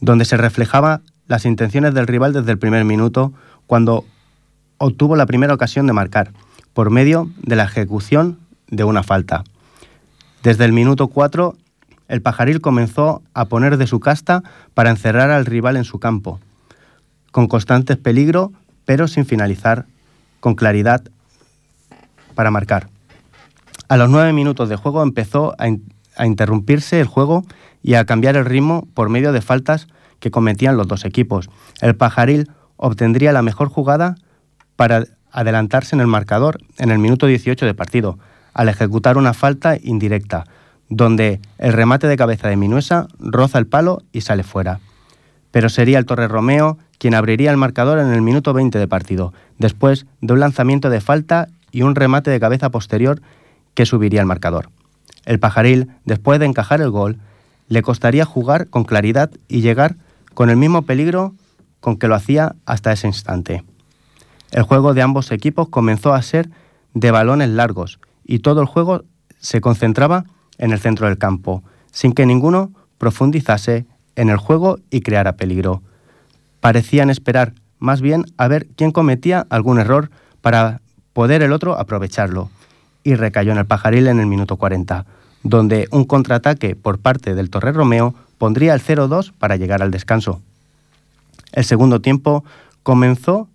donde 0.00 0.24
se 0.24 0.36
reflejaba 0.36 1.02
las 1.26 1.44
intenciones 1.44 1.94
del 1.94 2.06
rival 2.06 2.32
desde 2.32 2.52
el 2.52 2.58
primer 2.58 2.84
minuto, 2.84 3.32
cuando 3.66 4.04
obtuvo 4.78 5.16
la 5.16 5.26
primera 5.26 5.54
ocasión 5.54 5.86
de 5.86 5.92
marcar, 5.92 6.32
por 6.72 6.90
medio 6.90 7.30
de 7.42 7.56
la 7.56 7.64
ejecución 7.64 8.38
de 8.68 8.84
una 8.84 9.02
falta. 9.02 9.44
Desde 10.42 10.64
el 10.64 10.72
minuto 10.72 11.08
4, 11.08 11.56
el 12.08 12.22
pajaril 12.22 12.60
comenzó 12.60 13.22
a 13.32 13.46
poner 13.46 13.76
de 13.76 13.86
su 13.86 14.00
casta 14.00 14.42
para 14.74 14.90
encerrar 14.90 15.30
al 15.30 15.46
rival 15.46 15.76
en 15.76 15.84
su 15.84 15.98
campo, 15.98 16.40
con 17.30 17.48
constantes 17.48 17.96
peligro 17.96 18.52
pero 18.84 19.08
sin 19.08 19.26
finalizar 19.26 19.86
con 20.40 20.54
claridad 20.54 21.02
para 22.34 22.50
marcar. 22.50 22.88
A 23.88 23.96
los 23.96 24.10
nueve 24.10 24.32
minutos 24.32 24.68
de 24.68 24.76
juego 24.76 25.02
empezó 25.02 25.54
a, 25.58 25.66
a, 26.16 26.26
interrumpirse 26.26 27.00
el 27.00 27.06
juego 27.06 27.44
y 27.82 27.94
a 27.94 28.04
cambiar 28.04 28.36
el 28.36 28.44
ritmo 28.44 28.86
por 28.94 29.08
medio 29.08 29.32
de 29.32 29.42
faltas 29.42 29.88
que 30.20 30.30
cometían 30.30 30.76
los 30.76 30.88
dos 30.88 31.04
equipos. 31.04 31.50
El 31.80 31.96
pajaril 31.96 32.50
obtendría 32.76 33.32
la 33.32 33.42
mejor 33.42 33.68
jugada 33.68 34.16
para 34.76 35.04
adelantarse 35.30 35.96
en 35.96 36.00
el 36.00 36.06
marcador 36.06 36.60
en 36.78 36.90
el 36.90 36.98
minuto 36.98 37.26
18 37.26 37.66
de 37.66 37.74
partido, 37.74 38.18
al 38.54 38.68
ejecutar 38.68 39.18
una 39.18 39.34
falta 39.34 39.76
indirecta, 39.82 40.44
donde 40.88 41.40
el 41.58 41.72
remate 41.72 42.06
de 42.06 42.16
cabeza 42.16 42.48
de 42.48 42.56
Minuesa 42.56 43.08
roza 43.18 43.58
el 43.58 43.66
palo 43.66 44.02
y 44.12 44.20
sale 44.20 44.44
fuera. 44.44 44.80
Pero 45.54 45.68
sería 45.68 46.00
el 46.00 46.04
Torre 46.04 46.26
Romeo 46.26 46.78
quien 46.98 47.14
abriría 47.14 47.52
el 47.52 47.56
marcador 47.56 48.00
en 48.00 48.12
el 48.12 48.22
minuto 48.22 48.52
20 48.52 48.76
de 48.76 48.88
partido, 48.88 49.32
después 49.56 50.04
de 50.20 50.32
un 50.32 50.40
lanzamiento 50.40 50.90
de 50.90 51.00
falta 51.00 51.46
y 51.70 51.82
un 51.82 51.94
remate 51.94 52.32
de 52.32 52.40
cabeza 52.40 52.70
posterior 52.70 53.22
que 53.74 53.86
subiría 53.86 54.18
el 54.18 54.26
marcador. 54.26 54.70
El 55.24 55.38
pajaril, 55.38 55.92
después 56.04 56.40
de 56.40 56.46
encajar 56.46 56.80
el 56.80 56.90
gol, 56.90 57.20
le 57.68 57.82
costaría 57.82 58.24
jugar 58.24 58.66
con 58.66 58.82
claridad 58.82 59.30
y 59.46 59.60
llegar 59.60 59.94
con 60.34 60.50
el 60.50 60.56
mismo 60.56 60.82
peligro 60.82 61.34
con 61.78 61.98
que 61.98 62.08
lo 62.08 62.16
hacía 62.16 62.56
hasta 62.66 62.90
ese 62.90 63.06
instante. 63.06 63.62
El 64.50 64.64
juego 64.64 64.92
de 64.92 65.02
ambos 65.02 65.30
equipos 65.30 65.68
comenzó 65.68 66.14
a 66.14 66.22
ser 66.22 66.50
de 66.94 67.12
balones 67.12 67.50
largos 67.50 68.00
y 68.24 68.40
todo 68.40 68.60
el 68.60 68.66
juego 68.66 69.04
se 69.38 69.60
concentraba 69.60 70.24
en 70.58 70.72
el 70.72 70.80
centro 70.80 71.06
del 71.06 71.16
campo, 71.16 71.62
sin 71.92 72.12
que 72.12 72.26
ninguno 72.26 72.72
profundizase 72.98 73.86
en 74.16 74.30
el 74.30 74.36
juego 74.36 74.78
y 74.90 75.00
creara 75.00 75.36
peligro 75.36 75.82
parecían 76.64 77.10
esperar 77.10 77.52
más 77.78 78.00
bien 78.00 78.24
a 78.38 78.48
ver 78.48 78.66
quién 78.74 78.90
cometía 78.90 79.46
algún 79.50 79.78
error 79.78 80.10
para 80.40 80.80
poder 81.12 81.42
el 81.42 81.52
otro 81.52 81.78
aprovecharlo. 81.78 82.48
Y 83.02 83.16
recayó 83.16 83.52
en 83.52 83.58
el 83.58 83.66
pajaril 83.66 84.06
en 84.06 84.18
el 84.18 84.24
minuto 84.24 84.56
40, 84.56 85.04
donde 85.42 85.88
un 85.90 86.04
contraataque 86.04 86.74
por 86.74 86.98
parte 86.98 87.34
del 87.34 87.50
Torre 87.50 87.72
Romeo 87.72 88.14
pondría 88.38 88.72
el 88.72 88.80
0-2 88.80 89.34
para 89.38 89.56
llegar 89.56 89.82
al 89.82 89.90
descanso. 89.90 90.40
El 91.52 91.66
segundo 91.66 92.00
tiempo 92.00 92.44
comenzó 92.82 93.46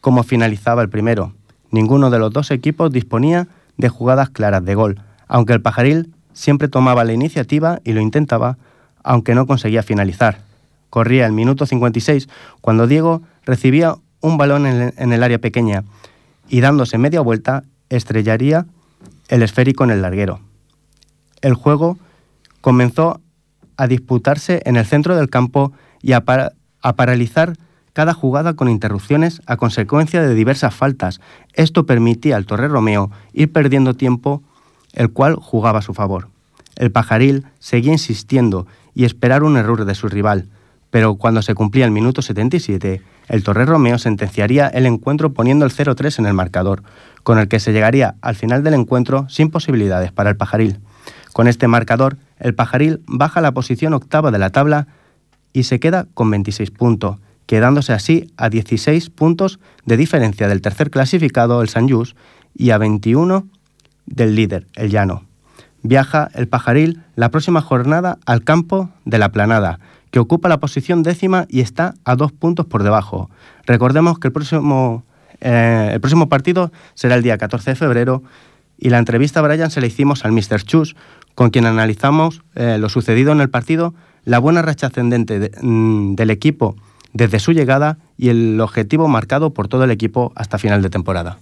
como 0.00 0.24
finalizaba 0.24 0.82
el 0.82 0.88
primero. 0.88 1.34
Ninguno 1.70 2.10
de 2.10 2.18
los 2.18 2.32
dos 2.32 2.50
equipos 2.50 2.90
disponía 2.90 3.46
de 3.76 3.88
jugadas 3.88 4.30
claras 4.30 4.64
de 4.64 4.74
gol, 4.74 5.00
aunque 5.28 5.52
el 5.52 5.62
pajaril 5.62 6.12
siempre 6.32 6.66
tomaba 6.66 7.04
la 7.04 7.12
iniciativa 7.12 7.78
y 7.84 7.92
lo 7.92 8.00
intentaba, 8.00 8.58
aunque 9.02 9.34
no 9.34 9.46
conseguía 9.46 9.82
finalizar. 9.82 10.42
Corría 10.90 11.26
el 11.26 11.32
minuto 11.32 11.66
56 11.66 12.28
cuando 12.60 12.86
Diego 12.86 13.22
recibía 13.44 13.96
un 14.20 14.36
balón 14.36 14.66
en 14.66 15.12
el 15.12 15.22
área 15.22 15.38
pequeña 15.38 15.84
y 16.48 16.60
dándose 16.60 16.98
media 16.98 17.20
vuelta 17.20 17.64
estrellaría 17.88 18.66
el 19.28 19.42
esférico 19.42 19.84
en 19.84 19.90
el 19.90 20.02
larguero. 20.02 20.40
El 21.40 21.54
juego 21.54 21.98
comenzó 22.60 23.20
a 23.76 23.86
disputarse 23.86 24.62
en 24.64 24.76
el 24.76 24.86
centro 24.86 25.16
del 25.16 25.30
campo 25.30 25.72
y 26.02 26.12
a, 26.12 26.24
paralizar 26.24 27.56
cada 27.92 28.14
jugada 28.14 28.54
con 28.54 28.68
interrupciones 28.68 29.42
a 29.46 29.56
consecuencia 29.56 30.22
de 30.22 30.34
diversas 30.34 30.74
faltas. 30.74 31.20
Esto 31.52 31.84
permitía 31.84 32.36
al 32.36 32.46
Torre 32.46 32.68
Romeo 32.68 33.10
ir 33.32 33.52
perdiendo 33.52 33.94
tiempo, 33.94 34.42
el 34.92 35.10
cual 35.10 35.36
jugaba 35.36 35.80
a 35.80 35.82
su 35.82 35.94
favor. 35.94 36.28
El 36.76 36.90
pajaril 36.90 37.46
seguía 37.58 37.92
insistiendo 37.92 38.66
y 38.94 39.04
esperar 39.04 39.42
un 39.42 39.56
error 39.56 39.84
de 39.84 39.94
su 39.94 40.08
rival, 40.08 40.48
pero 40.90 41.14
cuando 41.14 41.40
se 41.40 41.54
cumplía 41.54 41.86
el 41.86 41.90
minuto 41.90 42.20
77, 42.20 43.00
el 43.28 43.42
Torre 43.42 43.64
Romeo 43.64 43.98
sentenciaría 43.98 44.68
el 44.68 44.84
encuentro 44.84 45.32
poniendo 45.32 45.64
el 45.64 45.72
0-3 45.72 46.18
en 46.18 46.26
el 46.26 46.34
marcador, 46.34 46.82
con 47.22 47.38
el 47.38 47.48
que 47.48 47.60
se 47.60 47.72
llegaría 47.72 48.16
al 48.20 48.34
final 48.34 48.62
del 48.62 48.74
encuentro 48.74 49.26
sin 49.30 49.50
posibilidades 49.50 50.12
para 50.12 50.28
el 50.28 50.36
pajaril. 50.36 50.80
Con 51.32 51.48
este 51.48 51.66
marcador, 51.66 52.18
el 52.38 52.54
pajaril 52.54 53.00
baja 53.06 53.40
la 53.40 53.52
posición 53.52 53.94
octava 53.94 54.30
de 54.30 54.38
la 54.38 54.50
tabla 54.50 54.86
y 55.54 55.62
se 55.62 55.80
queda 55.80 56.06
con 56.12 56.30
26 56.30 56.70
puntos, 56.72 57.16
quedándose 57.46 57.94
así 57.94 58.30
a 58.36 58.50
16 58.50 59.08
puntos 59.10 59.60
de 59.86 59.96
diferencia 59.96 60.46
del 60.46 60.60
tercer 60.60 60.90
clasificado, 60.90 61.62
el 61.62 61.68
San 61.68 61.88
y 62.54 62.70
a 62.70 62.78
21 62.78 63.46
del 64.06 64.34
líder, 64.34 64.66
el 64.74 64.90
Llano. 64.90 65.31
Viaja 65.82 66.30
el 66.34 66.48
pajaril 66.48 67.02
la 67.16 67.30
próxima 67.30 67.60
jornada 67.60 68.18
al 68.26 68.44
campo 68.44 68.90
de 69.04 69.18
la 69.18 69.32
Planada, 69.32 69.80
que 70.10 70.20
ocupa 70.20 70.48
la 70.48 70.60
posición 70.60 71.02
décima 71.02 71.46
y 71.48 71.60
está 71.60 71.94
a 72.04 72.16
dos 72.16 72.32
puntos 72.32 72.66
por 72.66 72.82
debajo. 72.82 73.30
Recordemos 73.66 74.18
que 74.18 74.28
el 74.28 74.32
próximo, 74.32 75.02
eh, 75.40 75.90
el 75.94 76.00
próximo 76.00 76.28
partido 76.28 76.70
será 76.94 77.16
el 77.16 77.22
día 77.22 77.38
14 77.38 77.70
de 77.70 77.76
febrero 77.76 78.22
y 78.78 78.90
la 78.90 78.98
entrevista 78.98 79.40
a 79.40 79.42
Brian 79.42 79.70
se 79.70 79.80
la 79.80 79.86
hicimos 79.86 80.24
al 80.24 80.32
Mr. 80.32 80.62
Chus, 80.62 80.96
con 81.34 81.50
quien 81.50 81.66
analizamos 81.66 82.42
eh, 82.54 82.78
lo 82.78 82.88
sucedido 82.88 83.32
en 83.32 83.40
el 83.40 83.48
partido, 83.48 83.94
la 84.24 84.38
buena 84.38 84.62
racha 84.62 84.88
ascendente 84.88 85.50
mm, 85.60 86.14
del 86.14 86.30
equipo 86.30 86.76
desde 87.12 87.40
su 87.40 87.52
llegada 87.52 87.98
y 88.16 88.28
el 88.28 88.60
objetivo 88.60 89.08
marcado 89.08 89.52
por 89.52 89.68
todo 89.68 89.84
el 89.84 89.90
equipo 89.90 90.32
hasta 90.34 90.58
final 90.58 90.82
de 90.82 90.90
temporada. 90.90 91.38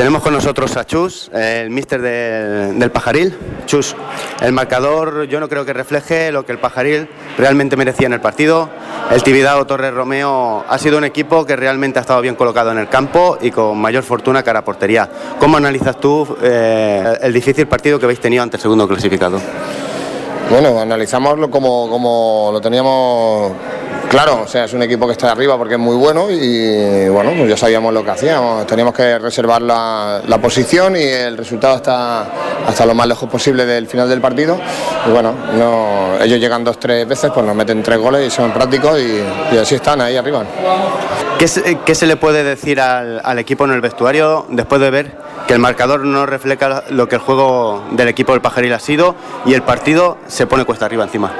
Tenemos 0.00 0.22
con 0.22 0.32
nosotros 0.32 0.78
a 0.78 0.86
Chus, 0.86 1.30
el 1.30 1.68
míster 1.68 2.00
del 2.00 2.90
Pajaril. 2.90 3.36
Chus, 3.66 3.94
el 4.40 4.50
marcador 4.50 5.24
yo 5.24 5.40
no 5.40 5.46
creo 5.46 5.66
que 5.66 5.74
refleje 5.74 6.32
lo 6.32 6.46
que 6.46 6.52
el 6.52 6.58
Pajaril 6.58 7.06
realmente 7.36 7.76
merecía 7.76 8.06
en 8.06 8.14
el 8.14 8.20
partido. 8.22 8.70
El 9.10 9.22
Tibidao 9.22 9.66
Torres 9.66 9.92
Romeo 9.92 10.64
ha 10.66 10.78
sido 10.78 10.96
un 10.96 11.04
equipo 11.04 11.44
que 11.44 11.54
realmente 11.54 11.98
ha 11.98 12.00
estado 12.00 12.22
bien 12.22 12.34
colocado 12.34 12.72
en 12.72 12.78
el 12.78 12.88
campo 12.88 13.36
y 13.42 13.50
con 13.50 13.76
mayor 13.76 14.02
fortuna 14.02 14.42
cara 14.42 14.64
portería. 14.64 15.06
¿Cómo 15.38 15.58
analizas 15.58 16.00
tú 16.00 16.26
eh, 16.40 17.18
el 17.20 17.34
difícil 17.34 17.66
partido 17.66 17.98
que 17.98 18.06
habéis 18.06 18.20
tenido 18.20 18.42
ante 18.42 18.56
el 18.56 18.62
segundo 18.62 18.88
clasificado? 18.88 19.38
Bueno, 20.48 20.80
analizamoslo 20.80 21.50
como, 21.50 21.90
como 21.90 22.48
lo 22.54 22.60
teníamos 22.62 23.52
Claro, 24.10 24.42
o 24.42 24.48
sea, 24.48 24.64
es 24.64 24.72
un 24.72 24.82
equipo 24.82 25.06
que 25.06 25.12
está 25.12 25.30
arriba 25.30 25.56
porque 25.56 25.74
es 25.74 25.80
muy 25.80 25.94
bueno 25.94 26.32
y 26.32 27.08
bueno, 27.08 27.30
pues 27.30 27.48
ya 27.48 27.56
sabíamos 27.56 27.94
lo 27.94 28.02
que 28.02 28.10
hacíamos. 28.10 28.66
Teníamos 28.66 28.92
que 28.92 29.20
reservar 29.20 29.62
la, 29.62 30.38
posición 30.42 30.96
y 30.96 31.04
el 31.04 31.36
resultado 31.36 31.76
está 31.76 32.26
hasta 32.66 32.86
lo 32.86 32.92
más 32.92 33.06
lejos 33.06 33.30
posible 33.30 33.64
del 33.64 33.86
final 33.86 34.08
del 34.08 34.20
partido. 34.20 34.58
Y 35.06 35.12
bueno, 35.12 35.32
ellos 36.20 36.40
llegan 36.40 36.64
dos, 36.64 36.80
tres 36.80 37.06
veces, 37.06 37.30
pues 37.32 37.46
nos 37.46 37.54
meten 37.54 37.84
tres 37.84 38.00
goles 38.00 38.26
y 38.26 38.30
son 38.30 38.50
prácticos 38.50 38.98
y, 39.00 39.56
así 39.56 39.76
están 39.76 40.00
ahí 40.00 40.16
arriba. 40.16 40.42
¿Qué 41.38 41.46
se, 41.94 42.06
le 42.06 42.16
puede 42.16 42.42
decir 42.42 42.80
al, 42.80 43.38
equipo 43.38 43.64
en 43.64 43.70
el 43.70 43.80
vestuario 43.80 44.44
después 44.48 44.80
de 44.80 44.90
ver 44.90 45.12
que 45.46 45.52
el 45.52 45.60
marcador 45.60 46.04
no 46.04 46.26
refleja 46.26 46.82
lo 46.90 47.08
que 47.08 47.14
el 47.14 47.20
juego 47.20 47.84
del 47.92 48.08
equipo 48.08 48.32
del 48.32 48.40
Pajaril 48.40 48.72
ha 48.72 48.80
sido 48.80 49.14
y 49.46 49.54
el 49.54 49.62
partido 49.62 50.18
se 50.26 50.48
pone 50.48 50.64
cuesta 50.64 50.86
arriba 50.86 51.04
encima? 51.04 51.32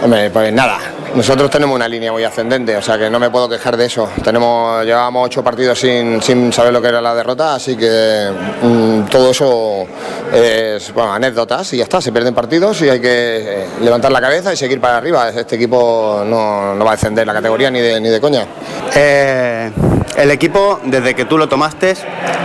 Pues 0.00 0.50
nada, 0.50 0.78
nosotros 1.14 1.50
tenemos 1.50 1.76
una 1.76 1.86
línea 1.86 2.10
muy 2.10 2.24
ascendente, 2.24 2.74
o 2.74 2.80
sea 2.80 2.96
que 2.96 3.10
no 3.10 3.18
me 3.18 3.28
puedo 3.28 3.50
quejar 3.50 3.76
de 3.76 3.84
eso. 3.84 4.08
Tenemos, 4.24 4.82
llevábamos 4.82 5.26
ocho 5.26 5.44
partidos 5.44 5.78
sin, 5.78 6.50
saber 6.52 6.72
lo 6.72 6.80
que 6.80 6.88
era 6.88 7.02
la 7.02 7.14
derrota, 7.14 7.54
así 7.54 7.76
que 7.76 8.30
mm, 8.62 9.02
todo 9.10 9.30
eso 9.30 9.86
es 10.32 10.90
anécdotas 10.96 11.74
y 11.74 11.76
ya 11.76 11.84
está. 11.84 12.00
Se 12.00 12.12
pierden 12.12 12.34
partidos 12.34 12.80
y 12.80 12.88
hay 12.88 12.98
que 12.98 13.08
eh, 13.10 13.66
levantar 13.82 14.10
la 14.10 14.22
cabeza 14.22 14.54
y 14.54 14.56
seguir 14.56 14.80
para 14.80 14.96
arriba. 14.96 15.28
Este 15.28 15.56
equipo 15.56 16.22
no, 16.24 16.82
va 16.82 16.92
a 16.92 16.94
descender 16.96 17.26
la 17.26 17.34
categoría 17.34 17.70
ni 17.70 17.80
de, 17.80 18.00
ni 18.00 18.08
de 18.08 18.20
coña. 18.22 18.46
Eh, 18.94 19.70
el 20.16 20.30
equipo, 20.30 20.80
desde 20.82 21.14
que 21.14 21.26
tú 21.26 21.36
lo 21.36 21.46
tomaste, 21.46 21.94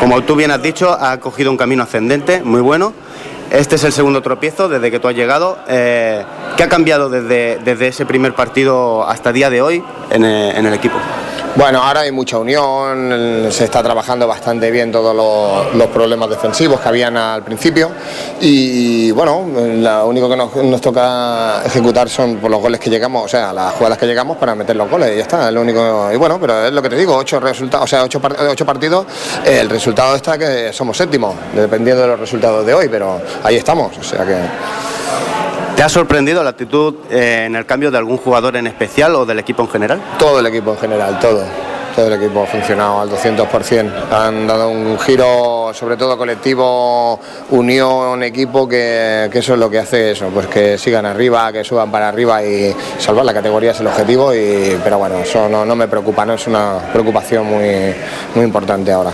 como 0.02 0.22
tú 0.24 0.36
bien 0.36 0.52
has 0.52 0.62
dicho, 0.62 0.92
ha 0.92 1.18
cogido 1.22 1.52
un 1.52 1.58
camino 1.58 1.84
ascendente 1.84 2.42
muy 2.44 2.60
bueno 2.60 2.94
este 3.52 3.76
es 3.76 3.84
el 3.84 3.94
segundo 3.94 4.22
tropiezo 4.22 4.68
desde 4.68 4.92
que 4.92 5.00
tú 5.00 5.08
has 5.08 5.16
llegado. 5.16 5.58
Eh, 5.68 6.24
¿Qué 6.58 6.64
ha 6.64 6.70
cambiado 6.70 7.10
desde, 7.10 7.60
desde 7.64 7.90
ese 7.90 8.06
primer 8.06 8.34
partido 8.34 9.08
hasta 9.08 9.34
día 9.34 9.50
de 9.50 9.62
hoy 9.62 9.84
en 10.10 10.24
eh, 10.24 10.58
el 10.58 10.74
equipo? 10.74 10.96
Bueno, 11.58 11.82
ahora 11.82 12.02
hay 12.02 12.12
mucha 12.12 12.38
unión, 12.38 13.48
se 13.50 13.64
está 13.64 13.82
trabajando 13.82 14.28
bastante 14.28 14.72
bien 14.72 14.92
todos 14.92 15.16
los, 15.74 15.88
problemas 15.88 16.30
defensivos 16.30 16.82
que 16.82 16.90
habían 16.90 17.16
al 17.16 17.44
principio 17.44 17.92
y 18.42 19.12
bueno, 19.12 19.46
lo 19.56 20.08
único 20.08 20.30
que 20.30 20.36
nos, 20.36 20.82
toca 20.82 21.62
ejecutar 21.66 22.10
son 22.10 22.38
por 22.38 22.52
los 22.52 22.60
goles 22.60 22.80
que 22.80 22.90
llegamos, 22.90 23.24
o 23.24 23.28
sea, 23.30 23.54
las 23.54 23.74
jugadas 23.74 23.98
que 23.98 24.06
llegamos 24.06 24.36
para 24.36 24.54
meter 24.54 24.76
los 24.76 24.90
goles 24.90 25.14
y 25.14 25.16
ya 25.16 25.22
está, 25.22 25.48
es 25.48 25.54
lo 25.54 25.62
único. 25.62 26.10
Y 26.12 26.18
bueno, 26.18 26.38
pero 26.42 26.66
es 26.68 26.74
lo 26.74 26.82
que 26.82 26.90
te 26.90 26.98
digo, 26.98 27.16
ocho 27.16 27.40
resultados, 27.40 27.86
o 27.86 27.88
sea, 27.88 28.04
ocho, 28.04 28.22
ocho 28.50 28.66
partidos, 28.66 29.06
el 29.46 29.70
resultado 29.70 30.16
está 30.16 30.38
que 30.38 30.74
somos 30.74 30.98
séptimos, 30.98 31.36
dependiendo 31.54 32.02
de 32.02 32.08
los 32.10 32.20
resultados 32.20 32.66
de 32.66 32.74
hoy, 32.74 32.90
pero 32.90 33.22
ahí 33.44 33.56
estamos, 33.56 33.98
o 33.98 34.04
sea 34.04 34.26
que... 34.26 34.85
¿Te 35.76 35.84
ha 35.84 35.90
sorprendido 35.90 36.42
la 36.42 36.52
actitud 36.52 36.96
eh, 37.12 37.44
en 37.48 37.56
el 37.58 37.66
cambio 37.66 37.92
de 37.92 37.98
algún 37.98 38.16
jugador 38.16 38.56
en 38.56 38.66
especial 38.66 39.14
o 39.16 39.26
del 39.26 39.40
equipo 39.40 39.62
en 39.64 39.68
general? 39.68 40.02
Todo 40.18 40.40
el 40.40 40.46
equipo 40.46 40.72
en 40.72 40.78
general, 40.78 41.20
todo. 41.20 41.44
Todo 41.94 42.08
el 42.08 42.14
equipo 42.14 42.44
ha 42.44 42.46
funcionado 42.46 43.02
al 43.02 43.10
200%. 43.10 43.92
Han 44.10 44.48
dado 44.48 44.70
un 44.70 44.98
giro, 45.00 45.72
sobre 45.74 45.98
todo 45.98 46.18
colectivo, 46.18 47.20
unión, 47.50 48.24
equipo, 48.24 48.70
que, 48.70 49.30
eso 49.34 49.54
es 49.54 49.60
lo 49.60 49.70
que 49.70 49.80
hace 49.80 50.12
eso, 50.12 50.30
pues 50.30 50.48
que 50.48 50.78
sigan 50.78 51.06
arriba, 51.06 51.52
que 51.52 51.66
suban 51.66 51.92
para 51.92 52.08
arriba 52.08 52.42
y 52.42 52.74
salvar 52.98 53.26
la 53.26 53.34
categoría 53.34 53.72
es 53.72 53.80
el 53.82 53.88
objetivo. 53.88 54.34
Y, 54.34 54.80
pero 54.82 54.98
bueno, 54.98 55.20
eso 55.20 55.50
no, 55.50 55.66
no 55.66 55.76
me 55.76 55.90
preocupa, 55.90 56.26
no 56.26 56.36
es 56.36 56.48
una 56.48 56.80
preocupación 56.94 57.48
muy, 57.48 57.94
muy 58.34 58.46
importante 58.46 58.94
ahora. 58.94 59.12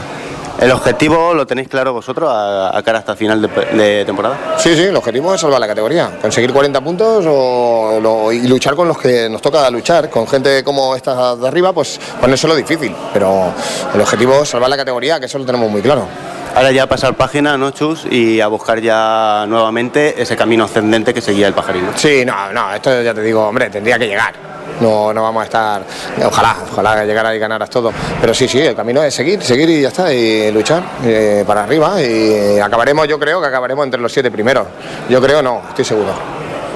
¿El 0.59 0.71
objetivo 0.71 1.33
lo 1.33 1.47
tenéis 1.47 1.67
claro 1.67 1.93
vosotros 1.93 2.29
a, 2.31 2.79
cara 2.83 2.99
hasta 2.99 3.15
final 3.15 3.41
de, 3.41 4.03
temporada? 4.05 4.55
Sí, 4.57 4.75
sí, 4.75 4.83
el 4.83 4.95
objetivo 4.95 5.33
es 5.33 5.41
salvar 5.41 5.59
la 5.59 5.67
categoría, 5.67 6.11
conseguir 6.21 6.53
40 6.53 6.81
puntos 6.81 7.25
o, 7.27 8.31
y 8.31 8.47
luchar 8.47 8.75
con 8.75 8.87
los 8.87 8.97
que 8.97 9.29
nos 9.29 9.41
toca 9.41 9.69
luchar. 9.69 10.09
Con 10.09 10.27
gente 10.27 10.63
como 10.63 10.95
esta 10.95 11.35
de 11.35 11.47
arriba, 11.47 11.73
pues 11.73 11.99
lo 12.43 12.55
difícil, 12.55 12.95
pero 13.13 13.53
el 13.93 14.01
objetivo 14.01 14.43
es 14.43 14.49
salvar 14.49 14.69
la 14.69 14.77
categoría, 14.77 15.19
que 15.19 15.25
eso 15.25 15.37
lo 15.37 15.45
tenemos 15.45 15.69
muy 15.69 15.81
claro. 15.81 16.07
Ahora 16.53 16.71
ya 16.71 16.85
pasar 16.87 17.15
página, 17.15 17.57
¿no, 17.57 17.71
Chus? 17.71 18.05
Y 18.09 18.41
a 18.41 18.47
buscar 18.47 18.81
ya 18.81 19.45
nuevamente 19.47 20.21
ese 20.21 20.35
camino 20.35 20.65
ascendente 20.65 21.13
que 21.13 21.21
seguía 21.21 21.47
el 21.47 21.53
pajarino. 21.53 21.91
Sí, 21.95 22.25
no, 22.25 22.51
no, 22.51 22.73
esto 22.73 23.01
ya 23.01 23.13
te 23.13 23.21
digo, 23.21 23.47
hombre, 23.47 23.69
tendría 23.69 23.97
que 23.97 24.07
llegar. 24.07 24.50
No, 24.79 25.13
no 25.13 25.21
vamos 25.21 25.41
a 25.41 25.45
estar, 25.45 25.83
ojalá, 26.25 26.55
ojalá 26.71 27.05
llegara 27.05 27.35
y 27.35 27.39
ganaras 27.39 27.69
todo. 27.69 27.91
Pero 28.19 28.33
sí, 28.33 28.47
sí, 28.47 28.59
el 28.59 28.75
camino 28.75 29.03
es 29.03 29.13
seguir, 29.13 29.41
seguir 29.41 29.69
y 29.69 29.81
ya 29.81 29.89
está, 29.89 30.13
y 30.13 30.51
luchar 30.51 30.83
eh, 31.03 31.43
para 31.45 31.63
arriba. 31.63 32.01
Y 32.01 32.59
acabaremos, 32.59 33.07
yo 33.07 33.19
creo 33.19 33.39
que 33.41 33.47
acabaremos 33.47 33.85
entre 33.85 34.01
los 34.01 34.11
siete 34.11 34.31
primeros. 34.31 34.67
Yo 35.09 35.21
creo 35.21 35.41
no, 35.41 35.61
estoy 35.69 35.85
seguro. 35.85 36.13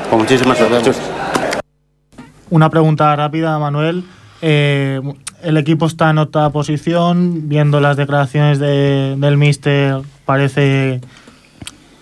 Con 0.10 0.20
muchísimas 0.20 0.58
gracias. 0.70 0.98
Una 2.50 2.70
pregunta 2.70 3.16
rápida, 3.16 3.58
Manuel. 3.58 4.04
Eh, 4.42 5.02
el 5.42 5.58
equipo 5.58 5.86
está 5.86 6.10
en 6.10 6.18
otra 6.18 6.50
posición, 6.50 7.48
viendo 7.50 7.80
las 7.80 7.98
declaraciones 7.98 8.60
de, 8.60 9.16
del 9.18 9.38
míster, 9.38 10.02
parece, 10.26 11.02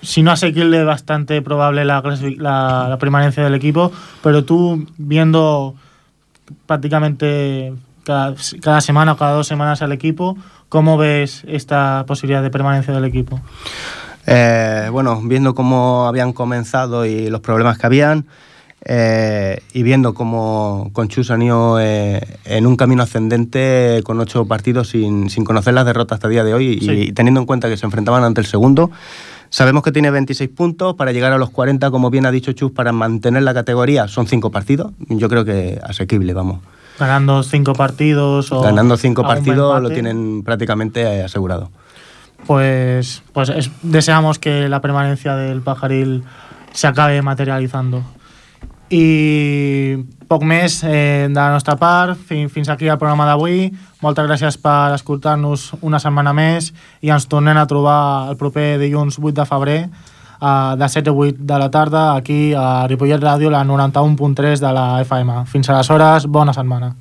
si 0.04 0.22
no 0.22 0.32
asequible, 0.32 0.84
bastante 0.84 1.42
probable 1.42 1.86
la, 1.86 2.04
la, 2.38 2.98
permanencia 3.00 3.44
del 3.44 3.56
equipo, 3.56 3.92
pero 4.22 4.44
tú 4.44 4.86
viendo 4.98 5.76
prácticamente 6.66 7.74
cada, 8.04 8.36
cada 8.62 8.82
semana 8.82 9.14
o 9.14 9.18
cada 9.18 9.32
dos 9.32 9.48
semanas 9.48 9.82
al 9.82 9.92
equipo. 9.92 10.38
¿Cómo 10.70 10.98
ves 10.98 11.44
esta 11.48 12.04
posibilidad 12.08 12.42
de 12.42 12.50
permanencia 12.50 12.94
del 12.94 13.06
equipo? 13.06 13.40
Eh, 14.26 14.90
bueno, 14.92 15.22
viendo 15.24 15.54
cómo 15.54 16.06
habían 16.08 16.34
comenzado 16.34 17.06
y 17.06 17.30
los 17.30 17.42
problemas 17.42 17.78
que 17.78 17.86
habían, 17.86 18.26
eh, 18.86 19.62
y 19.74 19.84
viendo 19.84 20.14
cómo 20.14 20.90
con 20.92 21.08
Chus 21.08 21.32
han 21.32 21.42
ido 21.42 21.80
eh, 21.80 22.22
en 22.44 22.66
un 22.66 22.76
camino 22.76 23.04
ascendente 23.04 24.02
con 24.04 24.20
ocho 24.20 24.46
partidos 24.46 24.90
sin, 24.90 25.30
sin 25.30 25.46
conocer 25.46 25.74
las 25.74 25.86
derrotas 25.86 26.18
hasta 26.18 26.28
el 26.28 26.34
día 26.34 26.44
de 26.44 26.54
hoy 26.54 26.80
y, 26.82 26.86
Sí. 26.86 26.92
y 26.92 27.12
teniendo 27.14 27.40
en 27.40 27.46
cuenta 27.46 27.70
que 27.70 27.78
se 27.78 27.86
enfrentaban 27.86 28.24
ante 28.26 28.42
el 28.42 28.48
segundo, 28.48 28.92
sabemos 29.54 29.84
que 29.84 29.92
tiene 29.92 30.10
26 30.10 30.50
puntos 30.50 30.96
para 30.96 31.12
llegar 31.12 31.32
a 31.32 31.38
los 31.38 31.52
40, 31.52 31.92
como 31.92 32.10
bien 32.10 32.26
ha 32.26 32.32
dicho 32.32 32.52
Chus, 32.54 32.72
para 32.72 32.92
mantener 32.92 33.44
la 33.44 33.54
categoría 33.54 34.08
son 34.08 34.26
cinco 34.26 34.50
partidos. 34.50 34.92
Yo 35.10 35.30
creo 35.30 35.46
que 35.46 35.80
asequible, 35.84 36.34
vamos. 36.34 36.60
Ganando 36.98 37.44
cinco 37.44 37.74
partidos 37.74 38.52
o... 38.52 38.62
Ganando 38.62 38.98
cinco 38.98 39.22
partidos 39.22 39.80
lo 39.80 39.92
tienen 39.92 40.42
prácticamente 40.44 41.02
eh, 41.04 41.24
asegurado. 41.24 41.70
pues, 42.48 43.22
pues 43.32 43.50
es- 43.50 43.70
deseamos 43.84 44.40
que 44.40 44.68
la 44.70 44.82
permanencia 44.82 45.36
del 45.36 45.62
Pajaril 45.62 46.24
se 46.74 46.88
acabe 46.88 47.22
materialitzando. 47.22 48.04
I 48.94 50.04
poc 50.30 50.44
més 50.46 50.82
eh, 50.84 51.26
de 51.30 51.34
la 51.34 51.50
nostra 51.56 51.74
part, 51.80 52.20
fins, 52.30 52.52
fins 52.54 52.70
aquí 52.70 52.86
el 52.92 52.98
programa 53.02 53.26
d'avui. 53.26 53.72
Moltes 54.04 54.26
gràcies 54.28 54.58
per 54.60 54.92
escoltar-nos 54.98 55.70
una 55.80 56.00
setmana 56.04 56.34
més 56.36 56.74
i 57.00 57.12
ens 57.14 57.30
tornem 57.32 57.56
a 57.56 57.68
trobar 57.70 58.32
el 58.34 58.40
proper 58.42 58.74
dilluns 58.82 59.16
8 59.22 59.38
de 59.38 59.46
febrer 59.48 59.78
eh, 59.86 60.74
de 60.82 60.90
7 60.98 61.10
a 61.10 61.14
8 61.14 61.48
de 61.54 61.62
la 61.62 61.70
tarda 61.72 62.04
aquí 62.18 62.42
a 62.52 62.84
Ripollet 62.92 63.24
Ràdio, 63.24 63.54
la 63.54 63.64
91.3 63.64 64.60
de 64.60 64.74
la 64.76 64.90
FM. 65.06 65.46
Fins 65.48 65.72
aleshores, 65.72 66.28
bona 66.28 66.52
setmana. 66.52 66.94